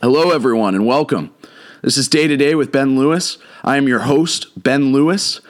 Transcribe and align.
Hello, 0.00 0.30
everyone, 0.30 0.76
and 0.76 0.86
welcome. 0.86 1.34
This 1.82 1.96
is 1.96 2.06
Day 2.06 2.28
to 2.28 2.36
Day 2.36 2.54
with 2.54 2.70
Ben 2.70 2.96
Lewis. 2.96 3.36
I 3.64 3.76
am 3.78 3.88
your 3.88 3.98
host, 3.98 4.46
Ben 4.56 4.92
Lewis. 4.92 5.40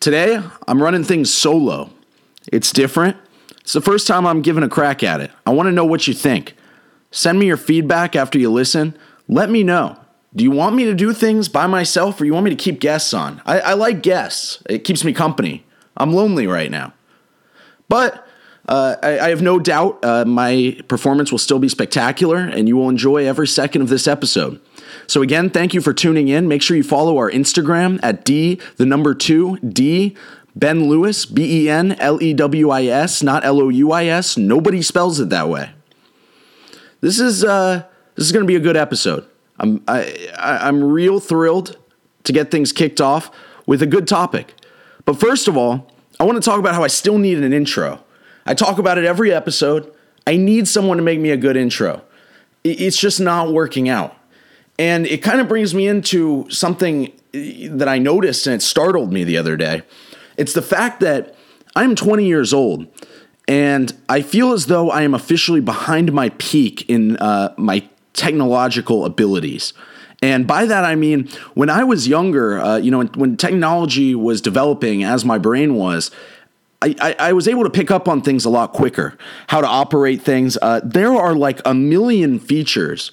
Today, 0.00 0.42
I'm 0.66 0.82
running 0.82 1.04
things 1.04 1.30
solo. 1.30 1.90
It's 2.50 2.72
different. 2.72 3.18
It's 3.60 3.74
the 3.74 3.82
first 3.82 4.06
time 4.06 4.26
I'm 4.26 4.40
giving 4.40 4.62
a 4.62 4.70
crack 4.70 5.02
at 5.02 5.20
it. 5.20 5.30
I 5.44 5.50
want 5.50 5.66
to 5.66 5.72
know 5.72 5.84
what 5.84 6.08
you 6.08 6.14
think. 6.14 6.54
Send 7.10 7.38
me 7.38 7.44
your 7.44 7.58
feedback 7.58 8.16
after 8.16 8.38
you 8.38 8.50
listen. 8.50 8.96
Let 9.28 9.50
me 9.50 9.62
know. 9.62 9.98
Do 10.34 10.44
you 10.44 10.50
want 10.50 10.76
me 10.76 10.86
to 10.86 10.94
do 10.94 11.12
things 11.12 11.50
by 11.50 11.66
myself 11.66 12.18
or 12.22 12.24
you 12.24 12.32
want 12.32 12.44
me 12.44 12.50
to 12.50 12.56
keep 12.56 12.80
guests 12.80 13.12
on? 13.12 13.42
I, 13.44 13.60
I 13.60 13.72
like 13.74 14.02
guests, 14.02 14.62
it 14.70 14.82
keeps 14.84 15.04
me 15.04 15.12
company. 15.12 15.66
I'm 15.98 16.14
lonely 16.14 16.46
right 16.46 16.70
now. 16.70 16.94
But 17.90 18.26
uh, 18.70 18.94
I, 19.02 19.18
I, 19.18 19.28
have 19.30 19.42
no 19.42 19.58
doubt 19.58 19.98
uh, 20.04 20.24
my 20.24 20.78
performance 20.86 21.32
will 21.32 21.40
still 21.40 21.58
be 21.58 21.68
spectacular 21.68 22.36
and 22.36 22.68
you 22.68 22.76
will 22.76 22.88
enjoy 22.88 23.26
every 23.26 23.48
second 23.48 23.82
of 23.82 23.88
this 23.88 24.06
episode. 24.06 24.60
So, 25.08 25.22
again, 25.22 25.50
thank 25.50 25.74
you 25.74 25.80
for 25.80 25.92
tuning 25.92 26.28
in. 26.28 26.46
Make 26.46 26.62
sure 26.62 26.76
you 26.76 26.84
follow 26.84 27.18
our 27.18 27.28
Instagram 27.28 27.98
at 28.00 28.24
D, 28.24 28.60
the 28.76 28.86
number 28.86 29.12
two, 29.12 29.56
D, 29.58 30.16
Ben 30.54 30.88
Lewis, 30.88 31.26
B 31.26 31.64
E 31.64 31.68
N 31.68 31.92
L 31.98 32.22
E 32.22 32.32
W 32.32 32.70
I 32.70 32.84
S, 32.84 33.24
not 33.24 33.44
L 33.44 33.60
O 33.60 33.70
U 33.70 33.90
I 33.90 34.04
S. 34.04 34.36
Nobody 34.36 34.82
spells 34.82 35.18
it 35.18 35.30
that 35.30 35.48
way. 35.48 35.70
This 37.00 37.18
is, 37.18 37.42
uh, 37.42 37.82
this 38.14 38.26
is 38.26 38.30
going 38.30 38.44
to 38.44 38.48
be 38.48 38.56
a 38.56 38.60
good 38.60 38.76
episode. 38.76 39.26
I'm, 39.58 39.82
I, 39.88 40.30
I, 40.38 40.68
I'm 40.68 40.84
real 40.84 41.18
thrilled 41.18 41.76
to 42.22 42.32
get 42.32 42.52
things 42.52 42.72
kicked 42.72 43.00
off 43.00 43.32
with 43.66 43.82
a 43.82 43.86
good 43.86 44.06
topic. 44.06 44.54
But 45.04 45.18
first 45.18 45.48
of 45.48 45.56
all, 45.56 45.90
I 46.20 46.24
want 46.24 46.40
to 46.40 46.48
talk 46.48 46.60
about 46.60 46.76
how 46.76 46.84
I 46.84 46.88
still 46.88 47.18
need 47.18 47.38
an 47.38 47.52
intro. 47.52 48.04
I 48.46 48.54
talk 48.54 48.78
about 48.78 48.98
it 48.98 49.04
every 49.04 49.32
episode. 49.32 49.92
I 50.26 50.36
need 50.36 50.68
someone 50.68 50.96
to 50.96 51.02
make 51.02 51.20
me 51.20 51.30
a 51.30 51.36
good 51.36 51.56
intro. 51.56 52.02
It's 52.62 52.98
just 52.98 53.20
not 53.20 53.52
working 53.52 53.88
out. 53.88 54.16
And 54.78 55.06
it 55.06 55.18
kind 55.18 55.40
of 55.40 55.48
brings 55.48 55.74
me 55.74 55.86
into 55.86 56.48
something 56.50 57.12
that 57.32 57.88
I 57.88 57.98
noticed 57.98 58.46
and 58.46 58.54
it 58.54 58.62
startled 58.62 59.12
me 59.12 59.24
the 59.24 59.36
other 59.36 59.56
day. 59.56 59.82
It's 60.36 60.52
the 60.52 60.62
fact 60.62 61.00
that 61.00 61.36
I'm 61.76 61.94
20 61.94 62.26
years 62.26 62.52
old 62.52 62.86
and 63.46 63.92
I 64.08 64.22
feel 64.22 64.52
as 64.52 64.66
though 64.66 64.90
I 64.90 65.02
am 65.02 65.14
officially 65.14 65.60
behind 65.60 66.12
my 66.12 66.30
peak 66.38 66.88
in 66.88 67.16
uh, 67.16 67.54
my 67.56 67.88
technological 68.12 69.04
abilities. 69.04 69.72
And 70.22 70.46
by 70.46 70.66
that 70.66 70.84
I 70.84 70.94
mean 70.94 71.28
when 71.54 71.70
I 71.70 71.84
was 71.84 72.08
younger, 72.08 72.58
uh, 72.58 72.76
you 72.76 72.90
know, 72.90 73.04
when 73.04 73.36
technology 73.36 74.14
was 74.14 74.40
developing 74.40 75.02
as 75.04 75.24
my 75.24 75.38
brain 75.38 75.74
was, 75.74 76.10
I, 76.82 77.14
I, 77.18 77.32
was 77.34 77.46
able 77.46 77.64
to 77.64 77.70
pick 77.70 77.90
up 77.90 78.08
on 78.08 78.22
things 78.22 78.46
a 78.46 78.50
lot 78.50 78.72
quicker, 78.72 79.18
how 79.48 79.60
to 79.60 79.66
operate 79.66 80.22
things. 80.22 80.56
Uh, 80.62 80.80
there 80.82 81.12
are 81.12 81.34
like 81.34 81.60
a 81.66 81.74
million 81.74 82.38
features 82.38 83.12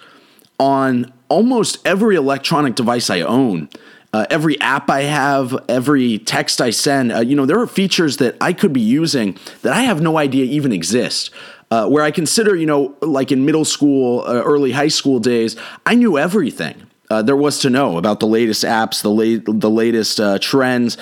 on 0.58 1.12
almost 1.28 1.86
every 1.86 2.16
electronic 2.16 2.76
device 2.76 3.10
I 3.10 3.22
own. 3.22 3.70
Uh, 4.14 4.26
every 4.30 4.60
app 4.62 4.90
I 4.90 5.02
have, 5.02 5.58
every 5.68 6.18
text 6.18 6.62
I 6.62 6.70
send, 6.70 7.12
uh, 7.12 7.20
you 7.20 7.36
know, 7.36 7.46
there 7.46 7.60
are 7.60 7.68
features 7.68 8.18
that 8.18 8.38
I 8.40 8.54
could 8.54 8.72
be 8.72 8.82
using 8.82 9.38
that 9.64 9.74
I 9.74 9.82
have 9.82 10.02
no 10.02 10.18
idea 10.18 10.46
even 10.46 10.72
exist. 10.72 11.32
Uh, 11.70 11.86
where 11.90 12.06
I 12.06 12.12
consider, 12.12 12.56
you 12.56 12.66
know, 12.66 12.96
like 13.02 13.34
in 13.34 13.46
middle 13.46 13.66
school, 13.66 14.22
uh, 14.22 14.42
early 14.44 14.72
high 14.72 14.88
school 14.88 15.20
days, 15.20 15.58
I 15.86 15.96
knew 15.96 16.18
everything. 16.18 16.88
Uh, 17.10 17.22
there 17.22 17.36
was 17.36 17.60
to 17.60 17.70
know 17.70 17.98
about 17.98 18.22
the 18.22 18.28
latest 18.28 18.64
apps, 18.64 19.02
the 19.02 19.12
late, 19.12 19.44
the 19.46 19.70
latest 19.70 20.20
uh, 20.20 20.40
trends, 20.40 20.98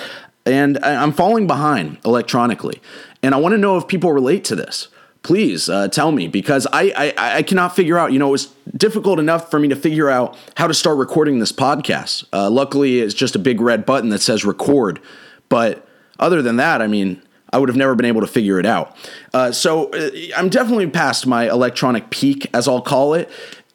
and 0.46 0.78
I'm 0.84 1.12
falling 1.12 1.46
behind 1.46 1.98
electronically. 2.04 2.80
And 3.22 3.34
I 3.34 3.38
want 3.38 3.52
to 3.52 3.58
know 3.58 3.76
if 3.76 3.86
people 3.88 4.12
relate 4.12 4.44
to 4.44 4.56
this. 4.56 4.88
Please 5.22 5.68
uh, 5.68 5.88
tell 5.88 6.12
me 6.12 6.28
because 6.28 6.68
I, 6.72 6.92
I, 6.96 7.38
I 7.38 7.42
cannot 7.42 7.74
figure 7.74 7.98
out. 7.98 8.12
You 8.12 8.20
know, 8.20 8.28
it 8.28 8.32
was 8.32 8.46
difficult 8.76 9.18
enough 9.18 9.50
for 9.50 9.58
me 9.58 9.66
to 9.68 9.74
figure 9.74 10.08
out 10.08 10.38
how 10.56 10.68
to 10.68 10.74
start 10.74 10.98
recording 10.98 11.40
this 11.40 11.50
podcast. 11.50 12.24
Uh, 12.32 12.48
luckily, 12.48 13.00
it's 13.00 13.14
just 13.14 13.34
a 13.34 13.40
big 13.40 13.60
red 13.60 13.84
button 13.84 14.10
that 14.10 14.20
says 14.20 14.44
record. 14.44 15.00
But 15.48 15.86
other 16.20 16.42
than 16.42 16.56
that, 16.58 16.80
I 16.80 16.86
mean, 16.86 17.20
I 17.52 17.58
would 17.58 17.68
have 17.68 17.76
never 17.76 17.96
been 17.96 18.06
able 18.06 18.20
to 18.20 18.26
figure 18.28 18.60
it 18.60 18.66
out. 18.66 18.96
Uh, 19.34 19.50
so 19.50 19.90
uh, 19.90 20.10
I'm 20.36 20.48
definitely 20.48 20.88
past 20.88 21.26
my 21.26 21.48
electronic 21.50 22.10
peak, 22.10 22.48
as 22.54 22.68
I'll 22.68 22.80
call 22.80 23.14
it, 23.14 23.28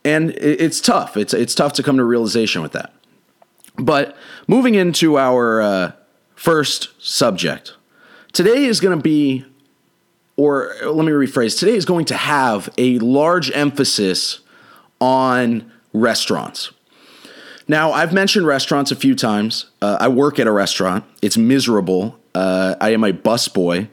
and 0.05 0.31
it's 0.31 0.79
tough. 0.79 1.17
It's 1.17 1.33
it's 1.33 1.53
tough 1.53 1.73
to 1.73 1.83
come 1.83 1.97
to 1.97 2.03
realization 2.03 2.61
with 2.61 2.71
that. 2.71 2.93
But 3.75 4.15
moving 4.47 4.75
into 4.75 5.17
our 5.17 5.61
uh, 5.61 5.91
first 6.41 6.89
subject. 6.97 7.75
Today 8.33 8.65
is 8.65 8.79
going 8.79 8.97
to 8.97 9.03
be, 9.03 9.45
or 10.37 10.73
let 10.81 11.05
me 11.05 11.11
rephrase, 11.11 11.59
today 11.59 11.75
is 11.75 11.85
going 11.85 12.05
to 12.05 12.17
have 12.17 12.67
a 12.79 12.97
large 12.97 13.51
emphasis 13.51 14.39
on 14.99 15.71
restaurants. 15.93 16.71
Now, 17.67 17.91
I've 17.91 18.11
mentioned 18.11 18.47
restaurants 18.47 18.89
a 18.89 18.95
few 18.95 19.13
times. 19.13 19.67
Uh, 19.83 19.97
I 19.99 20.07
work 20.07 20.39
at 20.39 20.47
a 20.47 20.51
restaurant, 20.51 21.03
it's 21.21 21.37
miserable. 21.37 22.17
Uh, 22.33 22.73
I 22.81 22.89
am 22.89 23.03
a 23.03 23.13
busboy. 23.13 23.87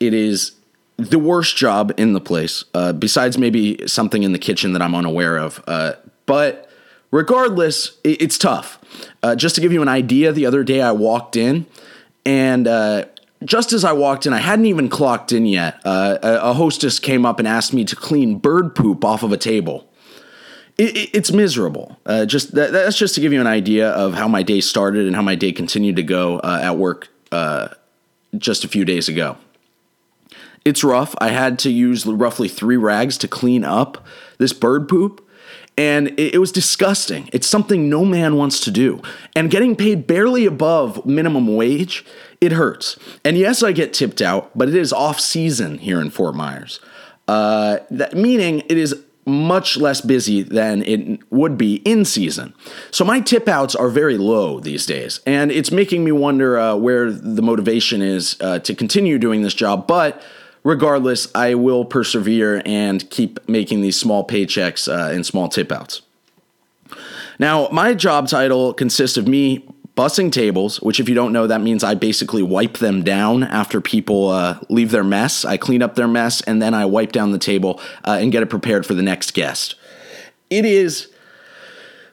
It 0.00 0.12
is 0.12 0.56
the 0.96 1.20
worst 1.20 1.56
job 1.56 1.92
in 1.96 2.14
the 2.14 2.20
place, 2.20 2.64
uh, 2.74 2.92
besides 2.94 3.38
maybe 3.38 3.86
something 3.86 4.24
in 4.24 4.32
the 4.32 4.40
kitchen 4.40 4.72
that 4.72 4.82
I'm 4.82 4.96
unaware 4.96 5.36
of. 5.36 5.62
Uh, 5.68 5.92
but 6.26 6.68
regardless, 7.12 7.96
it's 8.02 8.38
tough. 8.38 8.80
Uh, 9.22 9.36
just 9.36 9.54
to 9.54 9.60
give 9.60 9.72
you 9.72 9.82
an 9.82 9.88
idea, 9.88 10.32
the 10.32 10.46
other 10.46 10.64
day 10.64 10.82
I 10.82 10.90
walked 10.90 11.36
in 11.36 11.66
and 12.24 12.66
uh, 12.66 13.06
just 13.44 13.72
as 13.72 13.84
I 13.84 13.92
walked 13.92 14.26
in, 14.26 14.32
I 14.32 14.38
hadn't 14.38 14.66
even 14.66 14.88
clocked 14.88 15.32
in 15.32 15.46
yet. 15.46 15.80
Uh, 15.84 16.18
a, 16.22 16.52
hostess 16.52 16.98
came 16.98 17.26
up 17.26 17.38
and 17.38 17.48
asked 17.48 17.72
me 17.72 17.84
to 17.84 17.96
clean 17.96 18.38
bird 18.38 18.74
poop 18.74 19.04
off 19.04 19.22
of 19.22 19.32
a 19.32 19.36
table. 19.36 19.88
It, 20.78 20.96
it, 20.96 21.10
it's 21.12 21.32
miserable. 21.32 21.98
Uh, 22.06 22.24
just 22.24 22.54
that, 22.54 22.72
that's 22.72 22.96
just 22.96 23.14
to 23.16 23.20
give 23.20 23.32
you 23.32 23.40
an 23.40 23.46
idea 23.46 23.90
of 23.90 24.14
how 24.14 24.28
my 24.28 24.42
day 24.42 24.60
started 24.60 25.06
and 25.06 25.16
how 25.16 25.22
my 25.22 25.34
day 25.34 25.52
continued 25.52 25.96
to 25.96 26.02
go 26.02 26.38
uh, 26.38 26.60
at 26.62 26.76
work 26.76 27.08
uh, 27.30 27.68
just 28.36 28.64
a 28.64 28.68
few 28.68 28.84
days 28.84 29.08
ago. 29.08 29.36
It's 30.64 30.84
rough. 30.84 31.14
I 31.18 31.30
had 31.30 31.58
to 31.60 31.70
use 31.70 32.06
roughly 32.06 32.48
three 32.48 32.76
rags 32.76 33.18
to 33.18 33.28
clean 33.28 33.64
up 33.64 34.06
this 34.38 34.52
bird 34.52 34.88
poop 34.88 35.26
and 35.76 36.18
it, 36.18 36.38
was 36.38 36.52
disgusting. 36.52 37.30
It's 37.32 37.46
something 37.46 37.88
no 37.88 38.04
man 38.04 38.36
wants 38.36 38.60
to 38.60 38.70
do. 38.70 39.00
And 39.34 39.50
getting 39.50 39.74
paid 39.74 40.06
barely 40.06 40.44
above 40.44 41.06
minimum 41.06 41.54
wage, 41.54 42.04
it 42.40 42.52
hurts. 42.52 42.98
And 43.24 43.38
yes, 43.38 43.62
I 43.62 43.72
get 43.72 43.92
tipped 43.92 44.20
out, 44.20 44.50
but 44.56 44.68
it 44.68 44.74
is 44.74 44.92
off 44.92 45.18
season 45.18 45.78
here 45.78 46.00
in 46.00 46.10
Fort 46.10 46.34
Myers. 46.34 46.80
Uh, 47.26 47.78
that, 47.90 48.14
meaning 48.14 48.60
it 48.68 48.76
is 48.76 48.94
much 49.24 49.76
less 49.76 50.00
busy 50.00 50.42
than 50.42 50.82
it 50.82 51.20
would 51.30 51.56
be 51.56 51.76
in 51.76 52.04
season. 52.04 52.52
So 52.90 53.04
my 53.04 53.20
tip 53.20 53.48
outs 53.48 53.74
are 53.74 53.88
very 53.88 54.18
low 54.18 54.58
these 54.58 54.84
days, 54.84 55.20
and 55.26 55.52
it's 55.52 55.70
making 55.70 56.04
me 56.04 56.12
wonder 56.12 56.58
uh, 56.58 56.74
where 56.74 57.12
the 57.12 57.42
motivation 57.42 58.02
is 58.02 58.36
uh, 58.40 58.58
to 58.60 58.74
continue 58.74 59.18
doing 59.18 59.42
this 59.42 59.54
job. 59.54 59.86
But 59.86 60.22
regardless, 60.64 61.28
I 61.34 61.54
will 61.54 61.84
persevere 61.84 62.62
and 62.64 63.08
keep 63.10 63.46
making 63.48 63.82
these 63.82 63.98
small 63.98 64.26
paychecks 64.26 64.88
uh, 64.88 65.12
and 65.12 65.24
small 65.24 65.48
tip 65.48 65.72
outs. 65.72 66.02
Now, 67.38 67.68
my 67.72 67.94
job 67.94 68.28
title 68.28 68.72
consists 68.74 69.16
of 69.16 69.26
me 69.26 69.66
bussing 69.96 70.32
tables, 70.32 70.80
which, 70.80 71.00
if 71.00 71.08
you 71.08 71.14
don't 71.14 71.32
know, 71.32 71.46
that 71.46 71.60
means 71.60 71.84
I 71.84 71.94
basically 71.94 72.42
wipe 72.42 72.78
them 72.78 73.02
down 73.02 73.42
after 73.42 73.80
people 73.80 74.28
uh, 74.28 74.58
leave 74.68 74.90
their 74.90 75.04
mess. 75.04 75.44
I 75.44 75.56
clean 75.56 75.82
up 75.82 75.94
their 75.94 76.08
mess 76.08 76.40
and 76.42 76.62
then 76.62 76.74
I 76.74 76.86
wipe 76.86 77.12
down 77.12 77.32
the 77.32 77.38
table 77.38 77.80
uh, 78.04 78.18
and 78.20 78.32
get 78.32 78.42
it 78.42 78.46
prepared 78.46 78.86
for 78.86 78.94
the 78.94 79.02
next 79.02 79.34
guest. 79.34 79.74
It 80.50 80.64
is 80.64 81.08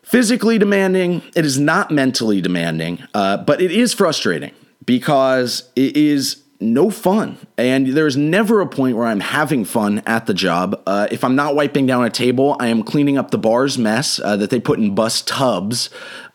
physically 0.03 0.57
demanding, 0.57 1.21
it 1.35 1.45
is 1.45 1.59
not 1.59 1.91
mentally 1.91 2.41
demanding, 2.41 3.03
uh, 3.13 3.37
but 3.37 3.61
it 3.61 3.71
is 3.71 3.93
frustrating 3.93 4.51
because 4.85 5.69
it 5.75 5.95
is 5.95 6.43
no 6.59 6.89
fun. 6.89 7.37
And 7.57 7.87
there's 7.87 8.17
never 8.17 8.61
a 8.61 8.67
point 8.67 8.97
where 8.97 9.07
I'm 9.07 9.21
having 9.21 9.63
fun 9.63 10.01
at 10.05 10.25
the 10.25 10.33
job. 10.33 10.81
Uh, 10.85 11.07
if 11.09 11.23
I'm 11.23 11.35
not 11.35 11.55
wiping 11.55 11.85
down 11.85 12.03
a 12.03 12.09
table, 12.09 12.57
I 12.59 12.67
am 12.67 12.83
cleaning 12.83 13.17
up 13.17 13.31
the 13.31 13.37
bar's 13.37 13.77
mess 13.77 14.19
uh, 14.19 14.35
that 14.37 14.49
they 14.49 14.59
put 14.59 14.79
in 14.79 14.93
bus 14.93 15.21
tubs. 15.21 15.89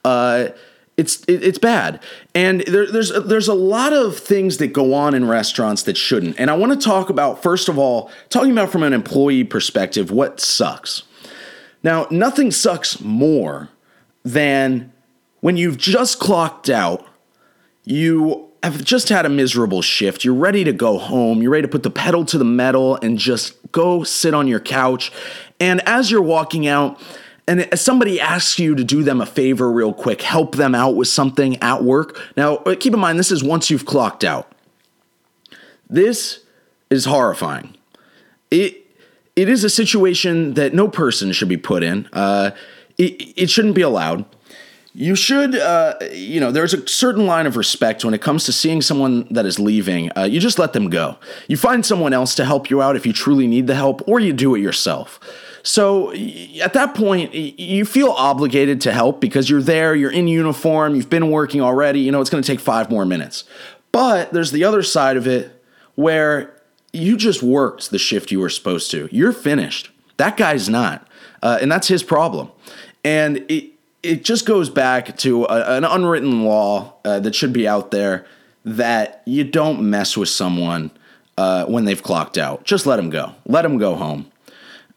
Uh, 0.05 0.49
it's 0.97 1.25
it, 1.25 1.43
it's 1.43 1.59
bad, 1.59 2.01
and 2.37 2.61
there, 2.63 2.91
there's 2.91 3.11
there's 3.25 3.49
a 3.49 3.55
lot 3.55 3.93
of 3.93 4.17
things 4.17 4.59
that 4.59 4.69
go 4.69 4.95
on 4.95 5.13
in 5.13 5.27
restaurants 5.27 5.83
that 5.83 5.97
shouldn't. 5.97 6.39
And 6.39 6.51
I 6.51 6.57
want 6.57 6.73
to 6.73 6.79
talk 6.79 7.11
about 7.11 7.43
first 7.43 7.69
of 7.69 7.79
all, 7.79 8.13
talking 8.29 8.53
about 8.53 8.71
from 8.71 8.85
an 8.85 8.93
employee 8.93 9.43
perspective, 9.43 10.13
what 10.13 10.39
sucks. 10.39 11.03
Now, 11.83 12.07
nothing 12.11 12.53
sucks 12.53 13.01
more 13.01 13.71
than 14.25 14.93
when 15.41 15.57
you've 15.57 15.77
just 15.77 16.21
clocked 16.21 16.71
out, 16.71 17.05
you 17.83 18.51
have 18.65 18.85
just 18.85 19.09
had 19.09 19.27
a 19.27 19.29
miserable 19.29 19.83
shift. 19.83 20.25
You're 20.25 20.35
ready 20.35 20.65
to 20.65 20.73
go 20.73 20.99
home. 20.99 21.43
You're 21.43 21.51
ready 21.51 21.63
to 21.63 21.69
put 21.69 21.83
the 21.83 21.91
pedal 21.91 22.25
to 22.27 22.39
the 22.39 22.45
metal 22.45 22.97
and 22.97 23.19
just 23.19 23.55
go 23.73 24.05
sit 24.05 24.35
on 24.35 24.49
your 24.49 24.61
couch. 24.61 25.13
And 25.61 25.87
as 25.89 26.11
you're 26.11 26.23
walking 26.23 26.67
out, 26.67 27.01
and 27.47 27.69
somebody 27.79 28.21
asks 28.21 28.59
you 28.59 28.75
to 28.75 28.85
do 28.85 29.03
them 29.03 29.21
a 29.21 29.27
favor 29.27 29.71
real 29.71 29.93
quick, 29.93 30.23
help 30.23 30.57
them 30.57 30.75
out 30.75 30.97
with 30.97 31.09
something 31.09 31.57
at 31.63 31.85
work. 31.85 32.19
Now, 32.37 32.57
uh, 32.57 32.75
keep 32.75 32.95
in 32.95 33.01
mind, 33.01 33.19
this 33.19 33.31
is 33.31 33.45
once 33.45 33.71
you've 33.71 33.85
clocked 33.85 34.25
out. 34.25 34.51
This 35.89 36.41
is 36.91 37.05
horrifying. 37.05 37.77
It 38.51 38.81
it 39.37 39.49
is 39.49 39.65
a 39.65 39.71
situation 39.71 40.55
that 40.55 40.75
no 40.75 40.89
person 40.89 41.33
should 41.33 41.49
be 41.49 41.57
put 41.57 41.83
in. 41.83 42.09
Uh, 42.13 42.53
it, 42.97 43.33
it 43.37 43.51
shouldn't 43.51 43.75
be 43.75 43.83
allowed. 43.83 44.25
You 44.97 45.17
should, 45.17 45.57
uh, 45.57 45.95
you 46.13 46.39
know, 46.39 46.53
there's 46.53 46.73
a 46.73 46.87
certain 46.87 47.27
line 47.27 47.49
of 47.49 47.57
respect 47.57 48.05
when 48.05 48.15
it 48.15 48.23
comes 48.23 48.45
to 48.45 48.53
seeing 48.53 48.81
someone 48.81 49.27
that 49.29 49.45
is 49.45 49.59
leaving. 49.59 50.17
Uh, 50.17 50.23
you 50.23 50.39
just 50.39 50.57
let 50.57 50.73
them 50.73 50.89
go. 50.89 51.19
You 51.49 51.57
find 51.57 51.85
someone 51.85 52.13
else 52.13 52.37
to 52.37 52.45
help 52.45 52.71
you 52.71 52.81
out 52.81 52.95
if 52.95 53.05
you 53.05 53.13
truly 53.13 53.49
need 53.49 53.67
the 53.67 53.75
help, 53.75 54.07
or 54.07 54.21
you 54.21 54.33
do 54.33 54.55
it 54.55 54.61
yourself. 54.61 55.19
So 55.65 56.13
at 56.13 56.75
that 56.75 56.95
point, 56.95 57.35
you 57.35 57.85
feel 57.85 58.11
obligated 58.11 58.83
to 58.83 58.93
help 58.93 59.21
because 59.21 59.51
you're 59.51 59.63
there, 59.63 59.97
you're 59.97 60.13
in 60.13 60.29
uniform, 60.29 60.95
you've 60.95 61.11
been 61.11 61.31
working 61.31 61.61
already, 61.61 62.01
you 62.01 62.13
know, 62.13 62.21
it's 62.21 62.31
going 62.31 62.43
to 62.43 62.47
take 62.47 62.61
five 62.61 62.89
more 62.89 63.05
minutes. 63.05 63.45
But 63.91 64.33
there's 64.33 64.53
the 64.53 64.63
other 64.63 64.85
side 64.85 65.17
of 65.17 65.27
it 65.27 65.61
where 65.97 66.61
you 66.93 67.17
just 67.17 67.43
worked 67.43 67.91
the 67.91 67.99
shift 67.99 68.31
you 68.31 68.39
were 68.39 68.51
supposed 68.51 68.93
to. 68.93 69.09
You're 69.11 69.33
finished. 69.33 69.91
That 70.19 70.37
guy's 70.37 70.69
not. 70.69 71.09
Uh, 71.43 71.59
and 71.61 71.73
that's 71.73 71.89
his 71.89 72.05
problem. 72.05 72.53
And 73.03 73.39
it, 73.49 73.74
it 74.05 74.25
just 74.25 74.47
goes 74.47 74.69
back 74.69 75.17
to 75.19 75.45
a, 75.45 75.77
an 75.77 75.85
unwritten 75.85 76.45
law 76.45 76.95
uh, 77.05 77.21
that 77.21 77.35
should 77.35 77.53
be 77.53 77.67
out 77.67 77.91
there 77.91 78.27
that 78.65 79.23
you 79.27 79.45
don't 79.45 79.83
mess 79.83 80.17
with 80.17 80.29
someone 80.29 80.91
uh, 81.37 81.65
when 81.67 81.85
they've 81.85 82.03
clocked 82.03 82.39
out. 82.39 82.65
Just 82.65 82.87
let 82.87 82.97
them 82.97 83.11
go. 83.11 83.35
Let 83.47 83.63
them 83.63 83.79
go 83.79 83.95
home. 83.95 84.31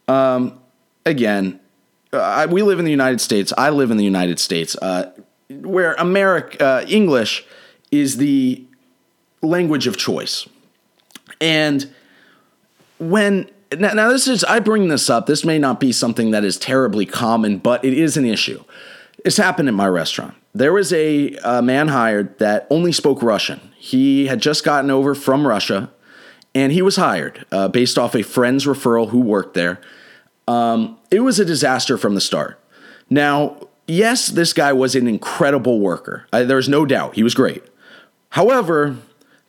Um, 0.06 0.60
again, 1.04 1.60
uh, 2.12 2.46
we 2.50 2.62
live 2.62 2.78
in 2.78 2.84
the 2.84 2.90
United 2.90 3.20
States. 3.20 3.52
I 3.56 3.70
live 3.70 3.90
in 3.90 3.96
the 3.96 4.04
United 4.04 4.38
States, 4.38 4.76
uh, 4.80 5.12
where 5.50 5.94
America 5.94 6.64
uh, 6.64 6.84
English 6.86 7.44
is 7.90 8.16
the 8.16 8.64
language 9.42 9.86
of 9.86 9.96
choice. 9.96 10.48
And 11.40 11.92
when 12.98 13.50
now, 13.76 13.92
now, 13.92 14.08
this 14.08 14.26
is 14.28 14.44
I 14.44 14.60
bring 14.60 14.88
this 14.88 15.10
up. 15.10 15.26
This 15.26 15.44
may 15.44 15.58
not 15.58 15.78
be 15.78 15.92
something 15.92 16.30
that 16.30 16.42
is 16.42 16.58
terribly 16.58 17.04
common, 17.04 17.58
but 17.58 17.84
it 17.84 17.92
is 17.92 18.16
an 18.16 18.24
issue. 18.24 18.64
This 19.24 19.36
happened 19.36 19.68
in 19.68 19.74
my 19.74 19.88
restaurant. 19.88 20.34
There 20.54 20.72
was 20.72 20.92
a, 20.92 21.36
a 21.44 21.62
man 21.62 21.88
hired 21.88 22.38
that 22.38 22.66
only 22.70 22.92
spoke 22.92 23.22
Russian. 23.22 23.60
He 23.76 24.26
had 24.26 24.40
just 24.40 24.64
gotten 24.64 24.90
over 24.90 25.14
from 25.14 25.46
Russia, 25.46 25.90
and 26.54 26.72
he 26.72 26.82
was 26.82 26.96
hired 26.96 27.44
uh, 27.52 27.68
based 27.68 27.98
off 27.98 28.14
a 28.14 28.22
friend's 28.22 28.66
referral 28.66 29.10
who 29.10 29.20
worked 29.20 29.54
there. 29.54 29.80
Um, 30.46 30.98
it 31.10 31.20
was 31.20 31.38
a 31.38 31.44
disaster 31.44 31.98
from 31.98 32.14
the 32.14 32.20
start. 32.20 32.58
Now, 33.10 33.68
yes, 33.86 34.28
this 34.28 34.52
guy 34.52 34.72
was 34.72 34.94
an 34.94 35.06
incredible 35.06 35.80
worker. 35.80 36.26
I, 36.32 36.44
there's 36.44 36.68
no 36.68 36.86
doubt 36.86 37.14
he 37.14 37.22
was 37.22 37.34
great. 37.34 37.62
However, 38.30 38.96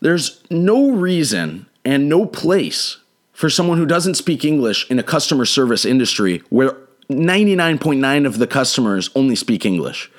there's 0.02 0.44
no 0.50 0.92
reason 0.92 1.68
and 1.86 2.10
no 2.10 2.26
place 2.26 2.98
for 3.32 3.50
someone 3.50 3.78
who 3.78 3.86
doesn't 3.86 4.16
speak 4.16 4.44
English 4.44 4.90
in 4.92 5.00
a 5.00 5.04
customer 5.04 5.46
service 5.46 5.86
industry 5.86 6.44
where 6.50 6.76
99.9 7.10 8.26
of 8.26 8.38
the 8.38 8.48
customers 8.48 9.10
only 9.16 9.36
speak 9.36 9.66
English. 9.66 10.12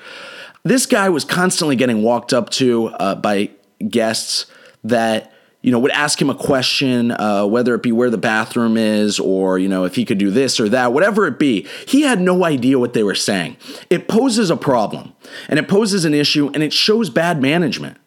This 0.63 0.85
guy 0.85 1.09
was 1.09 1.25
constantly 1.25 1.75
getting 1.75 2.03
walked 2.03 2.33
up 2.33 2.49
to 2.51 2.87
uh, 2.87 3.15
by 3.15 3.51
guests 3.89 4.45
that 4.83 5.31
you 5.61 5.71
know, 5.71 5.79
would 5.79 5.91
ask 5.91 6.19
him 6.19 6.29
a 6.29 6.35
question, 6.35 7.11
uh, 7.11 7.45
whether 7.45 7.75
it 7.75 7.83
be 7.83 7.91
where 7.91 8.09
the 8.09 8.17
bathroom 8.17 8.77
is 8.77 9.19
or, 9.19 9.59
you 9.59 9.69
know, 9.69 9.83
if 9.83 9.95
he 9.95 10.05
could 10.05 10.17
do 10.17 10.31
this 10.31 10.59
or 10.59 10.67
that, 10.69 10.91
whatever 10.91 11.27
it 11.27 11.37
be. 11.37 11.67
He 11.87 12.01
had 12.01 12.19
no 12.19 12.43
idea 12.43 12.79
what 12.79 12.93
they 12.93 13.03
were 13.03 13.15
saying. 13.15 13.57
It 13.89 14.07
poses 14.07 14.49
a 14.49 14.57
problem 14.57 15.13
and 15.47 15.59
it 15.59 15.67
poses 15.67 16.03
an 16.03 16.15
issue 16.15 16.49
and 16.53 16.63
it 16.63 16.73
shows 16.73 17.11
bad 17.11 17.41
management. 17.41 17.97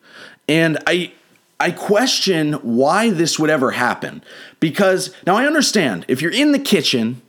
And 0.48 0.78
I, 0.86 1.12
I 1.60 1.70
question 1.70 2.54
why 2.54 3.10
this 3.10 3.38
would 3.38 3.50
ever 3.50 3.70
happen 3.70 4.24
because 4.58 5.14
now 5.24 5.36
I 5.36 5.46
understand 5.46 6.04
if 6.08 6.20
you're 6.20 6.32
in 6.32 6.50
the 6.50 6.58
kitchen 6.58 7.22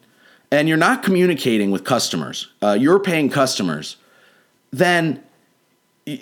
and 0.52 0.68
you're 0.68 0.78
not 0.78 1.04
communicating 1.04 1.72
with 1.72 1.84
customers, 1.84 2.50
uh, 2.62 2.78
you're 2.80 3.00
paying 3.00 3.30
customers, 3.30 3.98
then 4.72 5.24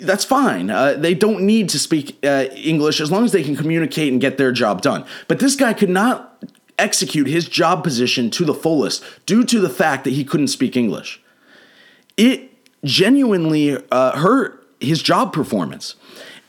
that's 0.00 0.24
fine. 0.24 0.70
Uh, 0.70 0.94
they 0.94 1.14
don't 1.14 1.42
need 1.42 1.68
to 1.68 1.78
speak 1.78 2.18
uh, 2.24 2.46
English 2.54 3.00
as 3.00 3.10
long 3.10 3.24
as 3.24 3.32
they 3.32 3.42
can 3.42 3.54
communicate 3.54 4.10
and 4.10 4.20
get 4.20 4.38
their 4.38 4.52
job 4.52 4.80
done. 4.80 5.04
But 5.28 5.40
this 5.40 5.56
guy 5.56 5.74
could 5.74 5.90
not 5.90 6.42
execute 6.78 7.26
his 7.26 7.48
job 7.48 7.84
position 7.84 8.30
to 8.30 8.44
the 8.44 8.54
fullest 8.54 9.04
due 9.26 9.44
to 9.44 9.60
the 9.60 9.68
fact 9.68 10.04
that 10.04 10.10
he 10.10 10.24
couldn't 10.24 10.48
speak 10.48 10.76
English. 10.76 11.20
It 12.16 12.50
genuinely 12.84 13.78
uh, 13.90 14.18
hurt 14.18 14.66
his 14.80 15.02
job 15.02 15.32
performance, 15.32 15.96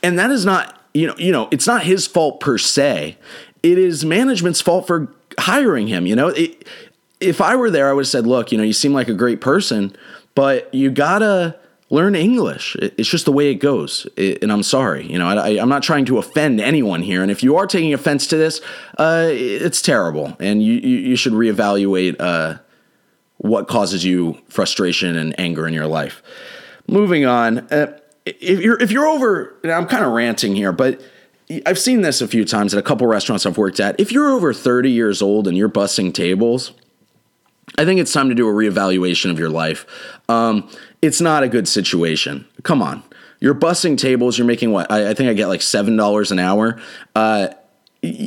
and 0.02 0.18
that 0.18 0.30
is 0.30 0.44
not 0.44 0.80
you 0.94 1.06
know 1.06 1.14
you 1.18 1.32
know 1.32 1.48
it's 1.50 1.66
not 1.66 1.82
his 1.82 2.06
fault 2.06 2.40
per 2.40 2.58
se. 2.58 3.18
It 3.62 3.78
is 3.78 4.04
management's 4.04 4.60
fault 4.60 4.86
for 4.86 5.12
hiring 5.38 5.88
him. 5.88 6.06
You 6.06 6.16
know, 6.16 6.28
it, 6.28 6.66
if 7.20 7.40
I 7.40 7.56
were 7.56 7.70
there, 7.70 7.88
I 7.88 7.92
would 7.92 8.02
have 8.02 8.08
said, 8.08 8.26
"Look, 8.26 8.52
you 8.52 8.58
know, 8.58 8.64
you 8.64 8.72
seem 8.72 8.92
like 8.92 9.08
a 9.08 9.14
great 9.14 9.40
person, 9.40 9.94
but 10.34 10.72
you 10.74 10.90
gotta." 10.90 11.56
learn 11.90 12.14
English. 12.14 12.76
It's 12.80 13.08
just 13.08 13.24
the 13.24 13.32
way 13.32 13.50
it 13.50 13.56
goes. 13.56 14.06
and 14.16 14.50
I'm 14.50 14.62
sorry, 14.62 15.06
you 15.06 15.18
know, 15.18 15.28
I, 15.28 15.50
am 15.50 15.68
not 15.68 15.82
trying 15.82 16.04
to 16.06 16.18
offend 16.18 16.60
anyone 16.60 17.02
here. 17.02 17.22
And 17.22 17.30
if 17.30 17.42
you 17.42 17.56
are 17.56 17.66
taking 17.66 17.94
offense 17.94 18.26
to 18.28 18.36
this, 18.36 18.60
uh, 18.98 19.28
it's 19.30 19.80
terrible, 19.80 20.36
and 20.40 20.62
you 20.62 20.74
you, 20.74 21.16
should 21.16 21.32
reevaluate 21.32 22.16
uh, 22.18 22.58
what 23.38 23.68
causes 23.68 24.04
you 24.04 24.38
frustration 24.48 25.16
and 25.16 25.38
anger 25.38 25.66
in 25.66 25.74
your 25.74 25.86
life. 25.86 26.22
Moving 26.88 27.24
on, 27.24 27.58
uh, 27.70 27.98
if 28.24 28.60
you're 28.60 28.80
if 28.80 28.90
you're 28.90 29.06
over, 29.06 29.54
I'm 29.64 29.86
kind 29.86 30.04
of 30.04 30.12
ranting 30.12 30.56
here, 30.56 30.72
but. 30.72 31.00
I've 31.64 31.78
seen 31.78 32.00
this 32.00 32.20
a 32.20 32.26
few 32.26 32.44
times 32.44 32.74
at 32.74 32.80
a 32.80 32.82
couple 32.82 33.06
restaurants 33.06 33.46
I've 33.46 33.56
worked 33.56 33.78
at. 33.78 34.00
If 34.00 34.10
you're 34.10 34.30
over 34.30 34.52
30 34.52 34.90
years 34.90 35.22
old 35.22 35.46
and 35.46 35.56
you're 35.56 35.68
bussing 35.68 36.12
tables, 36.12 36.72
I 37.78 37.84
think 37.84 38.00
it's 38.00 38.12
time 38.12 38.28
to 38.28 38.34
do 38.34 38.48
a 38.48 38.52
reevaluation 38.52 39.30
of 39.30 39.38
your 39.38 39.50
life. 39.50 39.86
Um, 40.28 40.68
it's 41.02 41.20
not 41.20 41.42
a 41.42 41.48
good 41.48 41.68
situation. 41.68 42.46
Come 42.62 42.82
on. 42.82 43.02
You're 43.38 43.54
bussing 43.54 43.98
tables, 43.98 44.38
you're 44.38 44.46
making 44.46 44.72
what? 44.72 44.90
I, 44.90 45.10
I 45.10 45.14
think 45.14 45.28
I 45.28 45.34
get 45.34 45.48
like 45.48 45.60
$7 45.60 46.30
an 46.30 46.38
hour. 46.38 46.80
Uh, 47.14 47.48